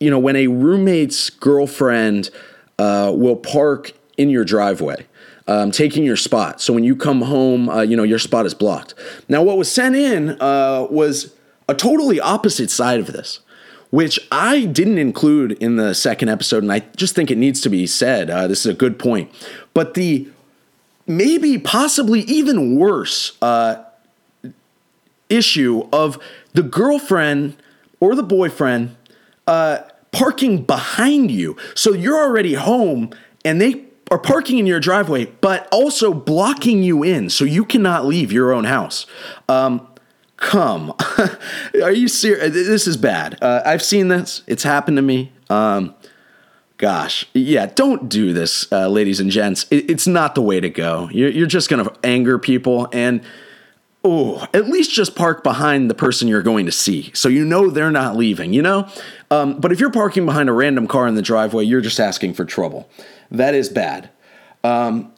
you 0.00 0.10
know 0.10 0.18
when 0.18 0.36
a 0.36 0.46
roommate's 0.46 1.28
girlfriend 1.28 2.30
uh, 2.78 3.12
will 3.14 3.36
park 3.36 3.92
in 4.16 4.30
your 4.30 4.46
driveway 4.46 5.06
um, 5.46 5.70
taking 5.70 6.04
your 6.04 6.16
spot. 6.16 6.60
So 6.60 6.72
when 6.72 6.84
you 6.84 6.96
come 6.96 7.22
home, 7.22 7.68
uh, 7.68 7.82
you 7.82 7.96
know, 7.96 8.02
your 8.02 8.18
spot 8.18 8.46
is 8.46 8.54
blocked. 8.54 8.94
Now, 9.28 9.42
what 9.42 9.58
was 9.58 9.70
sent 9.70 9.96
in 9.96 10.40
uh, 10.40 10.86
was 10.90 11.34
a 11.68 11.74
totally 11.74 12.20
opposite 12.20 12.70
side 12.70 13.00
of 13.00 13.08
this, 13.08 13.40
which 13.90 14.20
I 14.30 14.66
didn't 14.66 14.98
include 14.98 15.52
in 15.52 15.76
the 15.76 15.94
second 15.94 16.28
episode, 16.28 16.62
and 16.62 16.72
I 16.72 16.80
just 16.96 17.14
think 17.14 17.30
it 17.30 17.38
needs 17.38 17.60
to 17.62 17.68
be 17.68 17.86
said. 17.86 18.30
Uh, 18.30 18.46
this 18.46 18.60
is 18.60 18.66
a 18.66 18.74
good 18.74 18.98
point. 18.98 19.30
But 19.74 19.94
the 19.94 20.28
maybe, 21.06 21.58
possibly 21.58 22.20
even 22.20 22.76
worse 22.76 23.36
uh, 23.42 23.84
issue 25.28 25.88
of 25.92 26.18
the 26.52 26.62
girlfriend 26.62 27.56
or 28.00 28.14
the 28.14 28.22
boyfriend 28.22 28.96
uh, 29.46 29.78
parking 30.10 30.62
behind 30.62 31.30
you. 31.30 31.56
So 31.74 31.92
you're 31.92 32.18
already 32.18 32.54
home 32.54 33.10
and 33.44 33.60
they 33.60 33.84
are 34.12 34.18
parking 34.18 34.58
in 34.58 34.66
your 34.66 34.78
driveway, 34.78 35.24
but 35.24 35.66
also 35.72 36.12
blocking 36.12 36.82
you 36.82 37.02
in 37.02 37.30
so 37.30 37.46
you 37.46 37.64
cannot 37.64 38.04
leave 38.04 38.30
your 38.30 38.52
own 38.52 38.64
house. 38.64 39.06
Um, 39.48 39.88
come, 40.36 40.92
are 41.82 41.92
you 41.92 42.08
serious? 42.08 42.52
This 42.52 42.86
is 42.86 42.98
bad. 42.98 43.38
Uh, 43.42 43.62
I've 43.64 43.82
seen 43.82 44.08
this. 44.08 44.42
It's 44.46 44.64
happened 44.64 44.98
to 44.98 45.02
me. 45.02 45.32
Um, 45.48 45.94
gosh, 46.76 47.26
yeah, 47.32 47.64
don't 47.74 48.10
do 48.10 48.34
this, 48.34 48.70
uh, 48.70 48.86
ladies 48.88 49.18
and 49.18 49.30
gents. 49.30 49.64
It, 49.70 49.90
it's 49.90 50.06
not 50.06 50.34
the 50.34 50.42
way 50.42 50.60
to 50.60 50.68
go. 50.68 51.08
You're, 51.10 51.30
you're 51.30 51.46
just 51.46 51.70
going 51.70 51.82
to 51.82 51.92
anger 52.04 52.38
people 52.38 52.88
and. 52.92 53.22
Oh, 54.04 54.48
at 54.52 54.66
least 54.66 54.90
just 54.90 55.14
park 55.14 55.44
behind 55.44 55.88
the 55.88 55.94
person 55.94 56.26
you're 56.26 56.42
going 56.42 56.66
to 56.66 56.72
see 56.72 57.12
so 57.14 57.28
you 57.28 57.44
know 57.44 57.70
they're 57.70 57.92
not 57.92 58.16
leaving, 58.16 58.52
you 58.52 58.60
know? 58.60 58.88
Um, 59.30 59.60
but 59.60 59.70
if 59.70 59.78
you're 59.78 59.92
parking 59.92 60.26
behind 60.26 60.48
a 60.48 60.52
random 60.52 60.88
car 60.88 61.06
in 61.06 61.14
the 61.14 61.22
driveway, 61.22 61.66
you're 61.66 61.80
just 61.80 62.00
asking 62.00 62.34
for 62.34 62.44
trouble. 62.44 62.90
That 63.32 63.54
is 63.54 63.68
bad. 63.68 64.10
Um, 64.62 65.12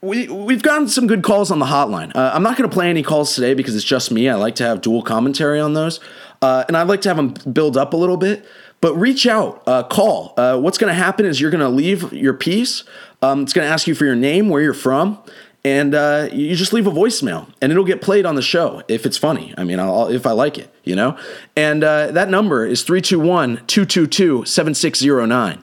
we, 0.00 0.26
we've 0.28 0.62
gotten 0.62 0.88
some 0.88 1.06
good 1.06 1.22
calls 1.22 1.50
on 1.52 1.60
the 1.60 1.66
hotline. 1.66 2.14
Uh, 2.16 2.32
I'm 2.34 2.42
not 2.42 2.56
going 2.56 2.68
to 2.68 2.74
play 2.74 2.90
any 2.90 3.04
calls 3.04 3.34
today 3.34 3.54
because 3.54 3.76
it's 3.76 3.84
just 3.84 4.10
me. 4.10 4.28
I 4.28 4.34
like 4.34 4.56
to 4.56 4.64
have 4.64 4.80
dual 4.80 5.02
commentary 5.02 5.60
on 5.60 5.74
those. 5.74 6.00
Uh, 6.40 6.64
and 6.66 6.76
I'd 6.76 6.88
like 6.88 7.02
to 7.02 7.08
have 7.08 7.16
them 7.16 7.34
build 7.52 7.76
up 7.76 7.92
a 7.92 7.96
little 7.96 8.16
bit. 8.16 8.44
But 8.80 8.96
reach 8.96 9.28
out, 9.28 9.62
uh, 9.68 9.84
call. 9.84 10.34
Uh, 10.36 10.58
what's 10.58 10.76
going 10.76 10.90
to 10.90 10.94
happen 10.94 11.24
is 11.24 11.40
you're 11.40 11.52
going 11.52 11.60
to 11.60 11.68
leave 11.68 12.12
your 12.12 12.34
piece. 12.34 12.82
Um, 13.22 13.44
it's 13.44 13.52
going 13.52 13.64
to 13.64 13.72
ask 13.72 13.86
you 13.86 13.94
for 13.94 14.04
your 14.04 14.16
name, 14.16 14.48
where 14.48 14.60
you're 14.60 14.74
from, 14.74 15.22
and 15.64 15.94
uh, 15.94 16.28
you 16.32 16.56
just 16.56 16.72
leave 16.72 16.88
a 16.88 16.90
voicemail, 16.90 17.46
and 17.62 17.70
it'll 17.70 17.84
get 17.84 18.02
played 18.02 18.26
on 18.26 18.34
the 18.34 18.42
show 18.42 18.82
if 18.88 19.06
it's 19.06 19.16
funny. 19.16 19.54
I 19.56 19.62
mean, 19.62 19.78
I'll, 19.78 20.08
if 20.08 20.26
I 20.26 20.32
like 20.32 20.58
it, 20.58 20.74
you 20.82 20.96
know? 20.96 21.16
And 21.54 21.84
uh, 21.84 22.10
that 22.10 22.28
number 22.28 22.66
is 22.66 22.82
321 22.82 23.64
222 23.68 24.46
7609. 24.46 25.62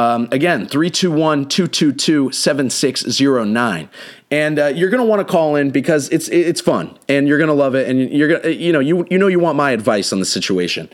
Um, 0.00 0.28
again, 0.32 0.66
321 0.66 1.46
222 1.46 2.32
7609. 2.32 3.90
And 4.30 4.58
uh, 4.58 4.66
you're 4.68 4.88
going 4.88 5.02
to 5.02 5.06
want 5.06 5.26
to 5.26 5.30
call 5.30 5.56
in 5.56 5.72
because 5.72 6.08
it's 6.08 6.28
it's 6.28 6.62
fun 6.62 6.98
and 7.06 7.28
you're 7.28 7.36
going 7.36 7.48
to 7.48 7.54
love 7.54 7.74
it. 7.74 7.86
And 7.86 8.10
you're 8.10 8.28
going 8.28 8.42
to, 8.42 8.54
you 8.54 8.72
know, 8.72 8.80
you, 8.80 9.06
you 9.10 9.18
know, 9.18 9.26
you 9.26 9.38
want 9.38 9.58
my 9.58 9.72
advice 9.72 10.10
on 10.10 10.18
the 10.18 10.24
situation. 10.24 10.88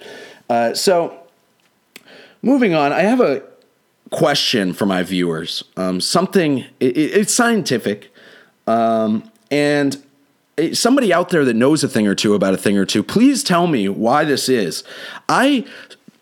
Uh, 0.51 0.75
so 0.75 1.17
moving 2.43 2.75
on, 2.75 2.93
I 2.93 3.03
have 3.03 3.21
a 3.21 3.45
question 4.11 4.73
for 4.73 4.87
my 4.87 5.05
viewers. 5.05 5.63
Um, 5.77 6.01
something, 6.01 6.65
it, 6.81 6.97
it's 6.97 7.33
scientific. 7.33 8.13
Um, 8.67 9.31
and 9.53 10.03
somebody 10.73 11.13
out 11.13 11.29
there 11.29 11.45
that 11.45 11.55
knows 11.55 11.85
a 11.85 11.89
thing 11.89 12.09
or 12.09 12.17
two 12.17 12.35
about 12.35 12.55
a 12.55 12.57
thing 12.57 12.77
or 12.77 12.85
two, 12.85 13.05
please 13.05 13.45
tell 13.45 13.69
me 13.69 13.89
why 13.89 14.25
this 14.25 14.49
is. 14.49 14.83
I 15.29 15.65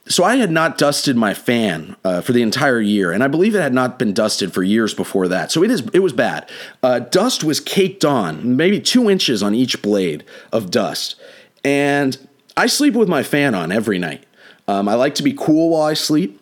so 0.07 0.23
I 0.23 0.37
had 0.37 0.51
not 0.51 0.77
dusted 0.77 1.17
my 1.17 1.33
fan 1.33 1.97
uh, 2.05 2.21
for 2.21 2.33
the 2.33 2.43
entire 2.43 2.81
year, 2.81 3.11
and 3.11 3.25
I 3.25 3.29
believe 3.29 3.55
it 3.55 3.61
had 3.61 3.73
not 3.73 3.99
been 3.99 4.13
dusted 4.13 4.53
for 4.53 4.63
years 4.63 4.93
before 4.93 5.29
that. 5.29 5.51
So 5.51 5.63
it 5.63 5.71
is 5.71 5.83
it 5.93 6.01
was 6.01 6.13
bad. 6.13 6.51
Uh, 6.83 6.99
dust 6.99 7.43
was 7.43 7.61
caked 7.61 8.05
on, 8.05 8.57
maybe 8.57 8.81
two 8.81 9.09
inches 9.09 9.43
on 9.43 9.55
each 9.55 9.81
blade 9.83 10.25
of 10.53 10.71
dust, 10.71 11.17
and 11.65 12.17
I 12.57 12.67
sleep 12.67 12.95
with 12.95 13.09
my 13.09 13.23
fan 13.23 13.55
on 13.55 13.73
every 13.73 13.99
night. 13.99 14.25
Um, 14.69 14.89
I 14.89 14.95
like 14.95 15.15
to 15.17 15.23
be 15.23 15.33
cool 15.33 15.71
while 15.71 15.83
I 15.83 15.95
sleep, 15.95 16.41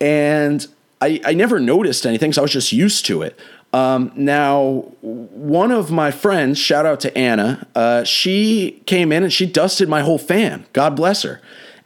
and 0.00 0.66
I, 1.00 1.20
I 1.24 1.34
never 1.34 1.60
noticed 1.60 2.06
anything, 2.06 2.32
so 2.32 2.42
I 2.42 2.44
was 2.44 2.52
just 2.52 2.72
used 2.72 3.06
to 3.06 3.22
it. 3.22 3.38
Um, 3.72 4.12
now, 4.14 4.92
one 5.02 5.70
of 5.70 5.90
my 5.90 6.10
friends, 6.10 6.58
shout 6.58 6.86
out 6.86 7.00
to 7.00 7.18
Anna, 7.18 7.66
uh, 7.74 8.04
she 8.04 8.82
came 8.86 9.12
in 9.12 9.22
and 9.22 9.32
she 9.32 9.44
dusted 9.44 9.88
my 9.88 10.00
whole 10.00 10.18
fan. 10.18 10.64
God 10.72 10.96
bless 10.96 11.22
her. 11.24 11.42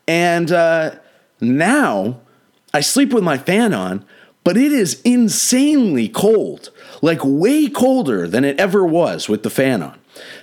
And 0.07 0.53
uh, 0.53 0.97
now 1.41 2.21
I 2.73 2.81
sleep 2.81 3.13
with 3.13 3.25
my 3.25 3.39
fan 3.39 3.75
on, 3.75 4.05
but 4.45 4.57
it 4.57 4.73
is 4.73 5.01
insanely 5.03 6.09
cold, 6.09 6.71
like 7.03 7.21
way 7.23 7.69
colder 7.69 8.27
than 8.27 8.45
it 8.45 8.59
ever 8.59 8.85
was 8.85 9.29
with 9.29 9.43
the 9.43 9.51
fan 9.51 9.83
on. 9.83 9.99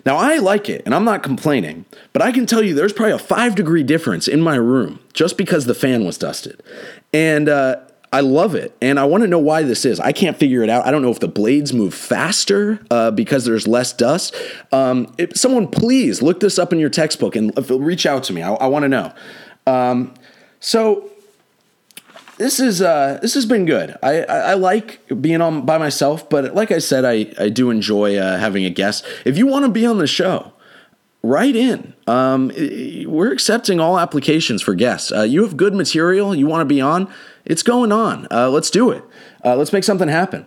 Now, 0.05 0.15
I 0.15 0.37
like 0.37 0.69
it 0.69 0.81
and 0.85 0.95
I'm 0.95 1.03
not 1.03 1.23
complaining, 1.23 1.85
but 2.13 2.21
I 2.21 2.31
can 2.31 2.45
tell 2.45 2.63
you 2.63 2.73
there's 2.73 2.93
probably 2.93 3.13
a 3.13 3.19
five 3.19 3.55
degree 3.55 3.83
difference 3.83 4.27
in 4.27 4.41
my 4.41 4.55
room 4.55 4.99
just 5.13 5.37
because 5.37 5.65
the 5.65 5.75
fan 5.75 6.05
was 6.05 6.17
dusted. 6.17 6.61
And 7.13 7.49
uh, 7.49 7.81
I 8.13 8.21
love 8.21 8.55
it. 8.55 8.75
And 8.81 8.99
I 8.99 9.05
want 9.05 9.23
to 9.23 9.27
know 9.27 9.39
why 9.39 9.63
this 9.63 9.85
is. 9.85 9.99
I 9.99 10.11
can't 10.11 10.37
figure 10.37 10.63
it 10.63 10.69
out. 10.69 10.85
I 10.85 10.91
don't 10.91 11.01
know 11.01 11.11
if 11.11 11.19
the 11.19 11.27
blades 11.27 11.73
move 11.73 11.93
faster 11.93 12.79
uh, 12.89 13.11
because 13.11 13.45
there's 13.45 13.67
less 13.67 13.91
dust. 13.93 14.35
Um, 14.71 15.13
if, 15.17 15.35
someone, 15.35 15.67
please 15.67 16.21
look 16.21 16.39
this 16.39 16.57
up 16.57 16.71
in 16.71 16.79
your 16.79 16.89
textbook 16.89 17.35
and 17.35 17.51
reach 17.69 18.05
out 18.05 18.23
to 18.25 18.33
me. 18.33 18.41
I, 18.41 18.53
I 18.53 18.67
want 18.67 18.83
to 18.83 18.89
know. 18.89 19.13
Um, 19.65 20.13
so 20.59 21.09
this 22.37 22.59
is 22.59 22.81
uh, 22.81 23.19
this 23.21 23.33
has 23.33 23.45
been 23.45 23.65
good. 23.65 23.97
I, 24.03 24.21
I, 24.23 24.37
I, 24.37 24.53
like 24.53 25.01
being 25.21 25.41
on 25.41 25.65
by 25.65 25.77
myself, 25.77 26.29
but 26.29 26.53
like 26.53 26.71
I 26.71 26.77
said, 26.77 27.03
I, 27.03 27.33
I 27.39 27.49
do 27.49 27.71
enjoy 27.71 28.17
uh, 28.17 28.37
having 28.37 28.63
a 28.63 28.69
guest. 28.69 29.05
If 29.25 29.37
you 29.37 29.47
want 29.47 29.65
to 29.65 29.71
be 29.71 29.85
on 29.85 29.97
the 29.97 30.07
show, 30.07 30.53
write 31.23 31.55
in. 31.55 31.93
Um, 32.05 32.51
we're 33.05 33.31
accepting 33.31 33.79
all 33.79 33.99
applications 33.99 34.61
for 34.61 34.75
guests. 34.75 35.11
Uh, 35.11 35.23
you 35.23 35.41
have 35.43 35.57
good 35.57 35.73
material. 35.73 36.35
You 36.35 36.47
want 36.47 36.61
to 36.61 36.65
be 36.65 36.79
on? 36.79 37.11
It's 37.43 37.63
going 37.63 37.91
on. 37.91 38.27
Uh, 38.29 38.49
let's 38.49 38.69
do 38.69 38.91
it. 38.91 39.03
Uh, 39.43 39.55
let's 39.55 39.73
make 39.73 39.83
something 39.83 40.07
happen. 40.07 40.45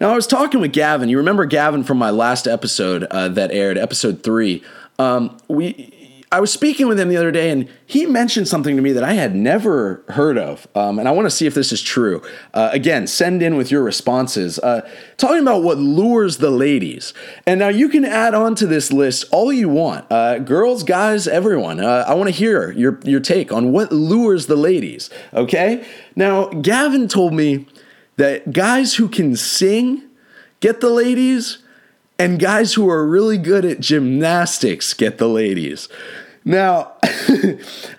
Now, 0.00 0.12
I 0.12 0.14
was 0.14 0.26
talking 0.26 0.60
with 0.60 0.72
Gavin. 0.72 1.08
You 1.08 1.16
remember 1.16 1.44
Gavin 1.44 1.82
from 1.82 1.98
my 1.98 2.10
last 2.10 2.46
episode 2.46 3.04
uh, 3.04 3.28
that 3.28 3.50
aired, 3.50 3.78
episode 3.78 4.22
three. 4.22 4.62
Um, 4.98 5.38
we 5.48 6.01
I 6.32 6.40
was 6.40 6.50
speaking 6.50 6.88
with 6.88 6.98
him 6.98 7.10
the 7.10 7.18
other 7.18 7.30
day, 7.30 7.50
and 7.50 7.68
he 7.84 8.06
mentioned 8.06 8.48
something 8.48 8.74
to 8.76 8.80
me 8.80 8.92
that 8.92 9.04
I 9.04 9.12
had 9.12 9.34
never 9.34 10.02
heard 10.08 10.38
of, 10.38 10.66
um, 10.74 10.98
and 10.98 11.06
I 11.06 11.10
want 11.10 11.26
to 11.26 11.30
see 11.30 11.46
if 11.46 11.52
this 11.52 11.72
is 11.72 11.82
true. 11.82 12.22
Uh, 12.54 12.70
again, 12.72 13.06
send 13.06 13.42
in 13.42 13.54
with 13.54 13.70
your 13.70 13.82
responses. 13.82 14.58
Uh, 14.58 14.88
talking 15.18 15.42
about 15.42 15.62
what 15.62 15.76
lures 15.76 16.38
the 16.38 16.48
ladies, 16.50 17.12
and 17.46 17.60
now 17.60 17.68
you 17.68 17.90
can 17.90 18.06
add 18.06 18.32
on 18.32 18.54
to 18.54 18.66
this 18.66 18.90
list 18.90 19.26
all 19.30 19.52
you 19.52 19.68
want, 19.68 20.10
uh, 20.10 20.38
girls, 20.38 20.84
guys, 20.84 21.28
everyone. 21.28 21.80
Uh, 21.80 22.06
I 22.08 22.14
want 22.14 22.28
to 22.28 22.34
hear 22.34 22.72
your 22.72 22.98
your 23.04 23.20
take 23.20 23.52
on 23.52 23.70
what 23.70 23.92
lures 23.92 24.46
the 24.46 24.56
ladies. 24.56 25.10
Okay, 25.34 25.86
now 26.16 26.46
Gavin 26.46 27.08
told 27.08 27.34
me 27.34 27.66
that 28.16 28.54
guys 28.54 28.94
who 28.94 29.06
can 29.06 29.36
sing 29.36 30.02
get 30.60 30.80
the 30.80 30.88
ladies 30.88 31.58
and 32.18 32.38
guys 32.38 32.74
who 32.74 32.88
are 32.88 33.06
really 33.06 33.36
good 33.36 33.64
at 33.64 33.80
gymnastics 33.80 34.94
get 34.94 35.18
the 35.18 35.28
ladies. 35.28 35.88
Now, 36.44 36.92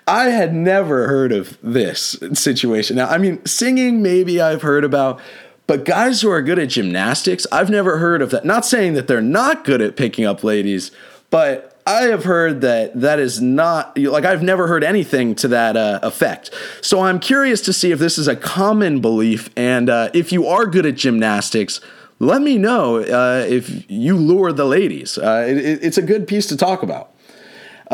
I 0.06 0.28
had 0.30 0.54
never 0.54 1.08
heard 1.08 1.32
of 1.32 1.58
this 1.62 2.16
situation. 2.34 2.96
Now, 2.96 3.08
I 3.08 3.18
mean, 3.18 3.44
singing 3.46 4.02
maybe 4.02 4.40
I've 4.40 4.62
heard 4.62 4.84
about, 4.84 5.20
but 5.66 5.84
guys 5.84 6.20
who 6.20 6.30
are 6.30 6.42
good 6.42 6.58
at 6.58 6.68
gymnastics, 6.68 7.46
I've 7.50 7.70
never 7.70 7.98
heard 7.98 8.20
of 8.20 8.30
that. 8.30 8.44
Not 8.44 8.66
saying 8.66 8.94
that 8.94 9.08
they're 9.08 9.22
not 9.22 9.64
good 9.64 9.80
at 9.80 9.96
picking 9.96 10.26
up 10.26 10.44
ladies, 10.44 10.90
but 11.30 11.74
I 11.86 12.02
have 12.04 12.24
heard 12.24 12.60
that 12.62 13.00
that 13.00 13.18
is 13.18 13.40
not 13.40 13.98
like 13.98 14.24
I've 14.24 14.42
never 14.42 14.66
heard 14.66 14.84
anything 14.84 15.34
to 15.36 15.48
that 15.48 15.76
uh, 15.76 16.00
effect. 16.02 16.50
So 16.80 17.00
I'm 17.00 17.18
curious 17.18 17.60
to 17.62 17.72
see 17.72 17.92
if 17.92 17.98
this 17.98 18.18
is 18.18 18.28
a 18.28 18.36
common 18.36 19.00
belief, 19.00 19.50
and 19.56 19.88
uh, 19.88 20.10
if 20.14 20.32
you 20.32 20.46
are 20.46 20.66
good 20.66 20.86
at 20.86 20.94
gymnastics, 20.94 21.80
let 22.18 22.40
me 22.40 22.56
know 22.56 22.98
uh, 22.98 23.44
if 23.48 23.90
you 23.90 24.16
lure 24.16 24.52
the 24.52 24.64
ladies. 24.64 25.18
Uh, 25.18 25.46
it, 25.48 25.58
it's 25.58 25.98
a 25.98 26.02
good 26.02 26.26
piece 26.26 26.46
to 26.46 26.56
talk 26.56 26.82
about. 26.82 27.13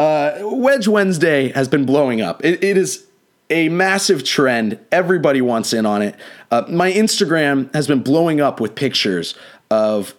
Uh, 0.00 0.38
Wedge 0.44 0.88
Wednesday 0.88 1.50
has 1.50 1.68
been 1.68 1.84
blowing 1.84 2.22
up. 2.22 2.42
it, 2.42 2.64
it 2.64 2.78
is 2.78 3.06
a 3.50 3.68
massive 3.68 4.24
trend. 4.24 4.78
Everybody 4.90 5.42
wants 5.42 5.74
in 5.74 5.84
on 5.84 6.00
it. 6.00 6.14
Uh, 6.50 6.64
my 6.70 6.90
Instagram 6.90 7.70
has 7.74 7.86
been 7.86 8.02
blowing 8.02 8.40
up 8.40 8.60
with 8.60 8.74
pictures 8.74 9.34
of 9.70 10.14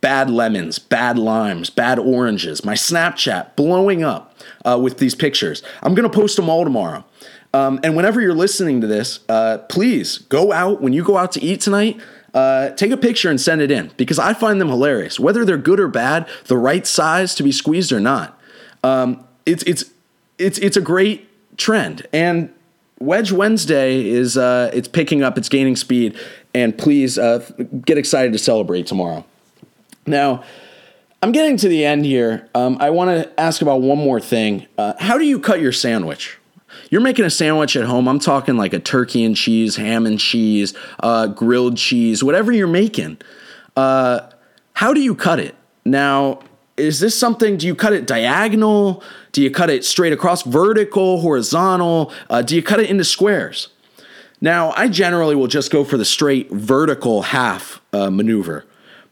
bad 0.00 0.30
lemons, 0.30 0.78
bad 0.78 1.18
limes, 1.18 1.68
bad 1.68 1.98
oranges. 1.98 2.64
My 2.64 2.72
Snapchat 2.72 3.56
blowing 3.56 4.02
up 4.02 4.34
uh, 4.64 4.78
with 4.82 4.96
these 4.96 5.14
pictures. 5.14 5.62
I'm 5.82 5.94
going 5.94 6.10
to 6.10 6.16
post 6.16 6.36
them 6.36 6.48
all 6.48 6.64
tomorrow. 6.64 7.04
Um, 7.52 7.78
and 7.84 7.94
whenever 7.94 8.22
you're 8.22 8.34
listening 8.34 8.80
to 8.80 8.86
this, 8.86 9.20
uh, 9.28 9.58
please 9.68 10.16
go 10.16 10.50
out 10.50 10.80
when 10.80 10.94
you 10.94 11.04
go 11.04 11.18
out 11.18 11.32
to 11.32 11.42
eat 11.42 11.60
tonight. 11.60 12.00
Uh, 12.32 12.70
take 12.70 12.90
a 12.90 12.96
picture 12.96 13.28
and 13.28 13.38
send 13.38 13.60
it 13.60 13.70
in 13.70 13.92
because 13.98 14.18
I 14.18 14.32
find 14.32 14.62
them 14.62 14.68
hilarious. 14.68 15.20
Whether 15.20 15.44
they're 15.44 15.58
good 15.58 15.78
or 15.78 15.88
bad, 15.88 16.26
the 16.46 16.56
right 16.56 16.86
size 16.86 17.34
to 17.34 17.42
be 17.42 17.52
squeezed 17.52 17.92
or 17.92 18.00
not, 18.00 18.40
um, 18.82 19.25
it's 19.46 19.62
it's 19.62 19.84
it's 20.38 20.58
it's 20.58 20.76
a 20.76 20.80
great 20.80 21.28
trend. 21.56 22.06
And 22.12 22.52
Wedge 22.98 23.32
Wednesday 23.32 24.06
is 24.06 24.36
uh, 24.36 24.70
it's 24.74 24.88
picking 24.88 25.22
up, 25.22 25.38
it's 25.38 25.48
gaining 25.48 25.76
speed, 25.76 26.18
and 26.54 26.76
please 26.76 27.18
uh, 27.18 27.38
get 27.84 27.98
excited 27.98 28.32
to 28.32 28.38
celebrate 28.38 28.86
tomorrow. 28.86 29.24
Now, 30.06 30.44
I'm 31.22 31.32
getting 31.32 31.56
to 31.58 31.68
the 31.68 31.84
end 31.84 32.04
here. 32.04 32.48
Um, 32.54 32.76
I 32.80 32.90
want 32.90 33.10
to 33.10 33.40
ask 33.40 33.62
about 33.62 33.80
one 33.82 33.98
more 33.98 34.20
thing. 34.20 34.66
Uh, 34.78 34.94
how 34.98 35.18
do 35.18 35.24
you 35.24 35.38
cut 35.38 35.60
your 35.60 35.72
sandwich? 35.72 36.38
You're 36.90 37.00
making 37.00 37.24
a 37.24 37.30
sandwich 37.30 37.76
at 37.76 37.84
home. 37.84 38.06
I'm 38.08 38.18
talking 38.18 38.56
like 38.56 38.72
a 38.72 38.78
turkey 38.78 39.24
and 39.24 39.36
cheese, 39.36 39.76
ham 39.76 40.06
and 40.06 40.20
cheese, 40.20 40.74
uh, 41.00 41.26
grilled 41.26 41.76
cheese, 41.76 42.22
whatever 42.22 42.52
you're 42.52 42.66
making. 42.66 43.18
Uh, 43.76 44.30
how 44.74 44.94
do 44.94 45.00
you 45.00 45.14
cut 45.14 45.40
it? 45.40 45.54
Now, 45.84 46.40
is 46.76 47.00
this 47.00 47.18
something? 47.18 47.56
Do 47.56 47.66
you 47.66 47.74
cut 47.74 47.92
it 47.92 48.06
diagonal? 48.06 49.02
Do 49.32 49.42
you 49.42 49.50
cut 49.50 49.70
it 49.70 49.84
straight 49.84 50.12
across, 50.12 50.42
vertical, 50.42 51.20
horizontal? 51.20 52.12
Uh, 52.28 52.42
do 52.42 52.54
you 52.54 52.62
cut 52.62 52.80
it 52.80 52.90
into 52.90 53.04
squares? 53.04 53.68
Now, 54.40 54.72
I 54.76 54.88
generally 54.88 55.34
will 55.34 55.46
just 55.46 55.70
go 55.70 55.84
for 55.84 55.96
the 55.96 56.04
straight 56.04 56.50
vertical 56.50 57.22
half 57.22 57.80
uh, 57.92 58.10
maneuver. 58.10 58.66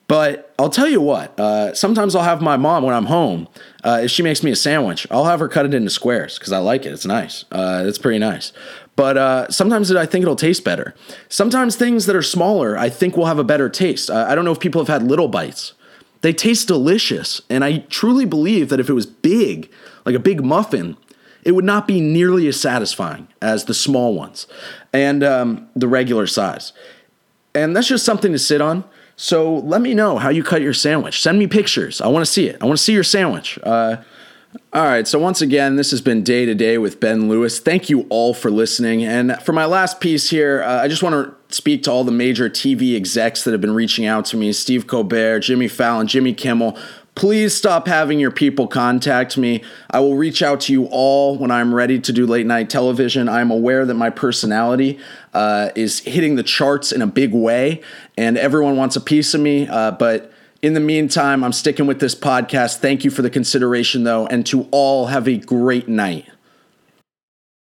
But 0.06 0.54
I'll 0.58 0.70
tell 0.70 0.88
you 0.88 1.00
what, 1.00 1.38
uh, 1.40 1.72
sometimes 1.72 2.14
I'll 2.14 2.24
have 2.24 2.42
my 2.42 2.58
mom 2.58 2.82
when 2.82 2.94
I'm 2.94 3.06
home, 3.06 3.48
uh, 3.82 4.00
if 4.02 4.10
she 4.10 4.22
makes 4.22 4.42
me 4.42 4.50
a 4.50 4.56
sandwich, 4.56 5.06
I'll 5.10 5.24
have 5.24 5.40
her 5.40 5.48
cut 5.48 5.64
it 5.64 5.72
into 5.72 5.88
squares 5.88 6.38
because 6.38 6.52
I 6.52 6.58
like 6.58 6.84
it. 6.84 6.92
It's 6.92 7.06
nice. 7.06 7.46
Uh, 7.50 7.84
it's 7.86 7.96
pretty 7.96 8.18
nice. 8.18 8.52
But 8.96 9.16
uh, 9.16 9.50
sometimes 9.50 9.90
I 9.90 10.04
think 10.04 10.22
it'll 10.22 10.36
taste 10.36 10.62
better. 10.62 10.94
Sometimes 11.30 11.76
things 11.76 12.04
that 12.04 12.14
are 12.14 12.22
smaller, 12.22 12.76
I 12.76 12.90
think 12.90 13.16
will 13.16 13.26
have 13.26 13.38
a 13.38 13.44
better 13.44 13.70
taste. 13.70 14.10
Uh, 14.10 14.26
I 14.28 14.34
don't 14.34 14.44
know 14.44 14.52
if 14.52 14.60
people 14.60 14.80
have 14.82 14.88
had 14.88 15.08
little 15.08 15.28
bites. 15.28 15.72
They 16.24 16.32
taste 16.32 16.68
delicious. 16.68 17.42
And 17.50 17.62
I 17.62 17.80
truly 17.90 18.24
believe 18.24 18.70
that 18.70 18.80
if 18.80 18.88
it 18.88 18.94
was 18.94 19.04
big, 19.04 19.70
like 20.06 20.14
a 20.14 20.18
big 20.18 20.42
muffin, 20.42 20.96
it 21.42 21.52
would 21.52 21.66
not 21.66 21.86
be 21.86 22.00
nearly 22.00 22.48
as 22.48 22.58
satisfying 22.58 23.28
as 23.42 23.66
the 23.66 23.74
small 23.74 24.14
ones 24.14 24.46
and 24.94 25.22
um, 25.22 25.68
the 25.76 25.86
regular 25.86 26.26
size. 26.26 26.72
And 27.54 27.76
that's 27.76 27.88
just 27.88 28.06
something 28.06 28.32
to 28.32 28.38
sit 28.38 28.62
on. 28.62 28.84
So 29.16 29.56
let 29.56 29.82
me 29.82 29.92
know 29.92 30.16
how 30.16 30.30
you 30.30 30.42
cut 30.42 30.62
your 30.62 30.72
sandwich. 30.72 31.20
Send 31.20 31.38
me 31.38 31.46
pictures. 31.46 32.00
I 32.00 32.06
want 32.06 32.24
to 32.24 32.32
see 32.32 32.46
it. 32.46 32.56
I 32.62 32.64
want 32.64 32.78
to 32.78 32.82
see 32.82 32.94
your 32.94 33.04
sandwich. 33.04 33.58
Uh, 33.62 33.98
all 34.72 34.84
right. 34.84 35.06
So 35.06 35.18
once 35.18 35.40
again, 35.40 35.76
this 35.76 35.90
has 35.90 36.00
been 36.00 36.22
day 36.22 36.44
to 36.46 36.54
day 36.54 36.78
with 36.78 37.00
Ben 37.00 37.28
Lewis. 37.28 37.58
Thank 37.58 37.88
you 37.88 38.06
all 38.08 38.34
for 38.34 38.50
listening. 38.50 39.04
And 39.04 39.36
for 39.42 39.52
my 39.52 39.64
last 39.66 40.00
piece 40.00 40.30
here, 40.30 40.62
uh, 40.62 40.82
I 40.82 40.88
just 40.88 41.02
want 41.02 41.14
to 41.14 41.54
speak 41.54 41.84
to 41.84 41.92
all 41.92 42.04
the 42.04 42.12
major 42.12 42.48
TV 42.50 42.96
execs 42.96 43.44
that 43.44 43.52
have 43.52 43.60
been 43.60 43.74
reaching 43.74 44.06
out 44.06 44.24
to 44.26 44.36
me: 44.36 44.52
Steve 44.52 44.86
Colbert, 44.86 45.40
Jimmy 45.40 45.68
Fallon, 45.68 46.06
Jimmy 46.06 46.34
Kimmel. 46.34 46.78
Please 47.14 47.54
stop 47.54 47.86
having 47.86 48.18
your 48.18 48.32
people 48.32 48.66
contact 48.66 49.38
me. 49.38 49.62
I 49.88 50.00
will 50.00 50.16
reach 50.16 50.42
out 50.42 50.62
to 50.62 50.72
you 50.72 50.86
all 50.86 51.38
when 51.38 51.52
I'm 51.52 51.72
ready 51.72 52.00
to 52.00 52.12
do 52.12 52.26
late 52.26 52.44
night 52.44 52.68
television. 52.68 53.28
I'm 53.28 53.52
aware 53.52 53.86
that 53.86 53.94
my 53.94 54.10
personality 54.10 54.98
uh, 55.32 55.70
is 55.76 56.00
hitting 56.00 56.34
the 56.34 56.42
charts 56.42 56.90
in 56.90 57.02
a 57.02 57.06
big 57.06 57.32
way, 57.32 57.82
and 58.18 58.36
everyone 58.36 58.76
wants 58.76 58.96
a 58.96 59.00
piece 59.00 59.32
of 59.32 59.40
me. 59.40 59.68
Uh, 59.68 59.92
but 59.92 60.32
in 60.64 60.72
the 60.72 60.80
meantime, 60.80 61.44
I'm 61.44 61.52
sticking 61.52 61.86
with 61.86 62.00
this 62.00 62.14
podcast. 62.14 62.78
Thank 62.78 63.04
you 63.04 63.10
for 63.10 63.20
the 63.20 63.28
consideration, 63.28 64.04
though, 64.04 64.26
and 64.26 64.46
to 64.46 64.66
all, 64.70 65.08
have 65.08 65.28
a 65.28 65.36
great 65.36 65.88
night. 65.88 66.26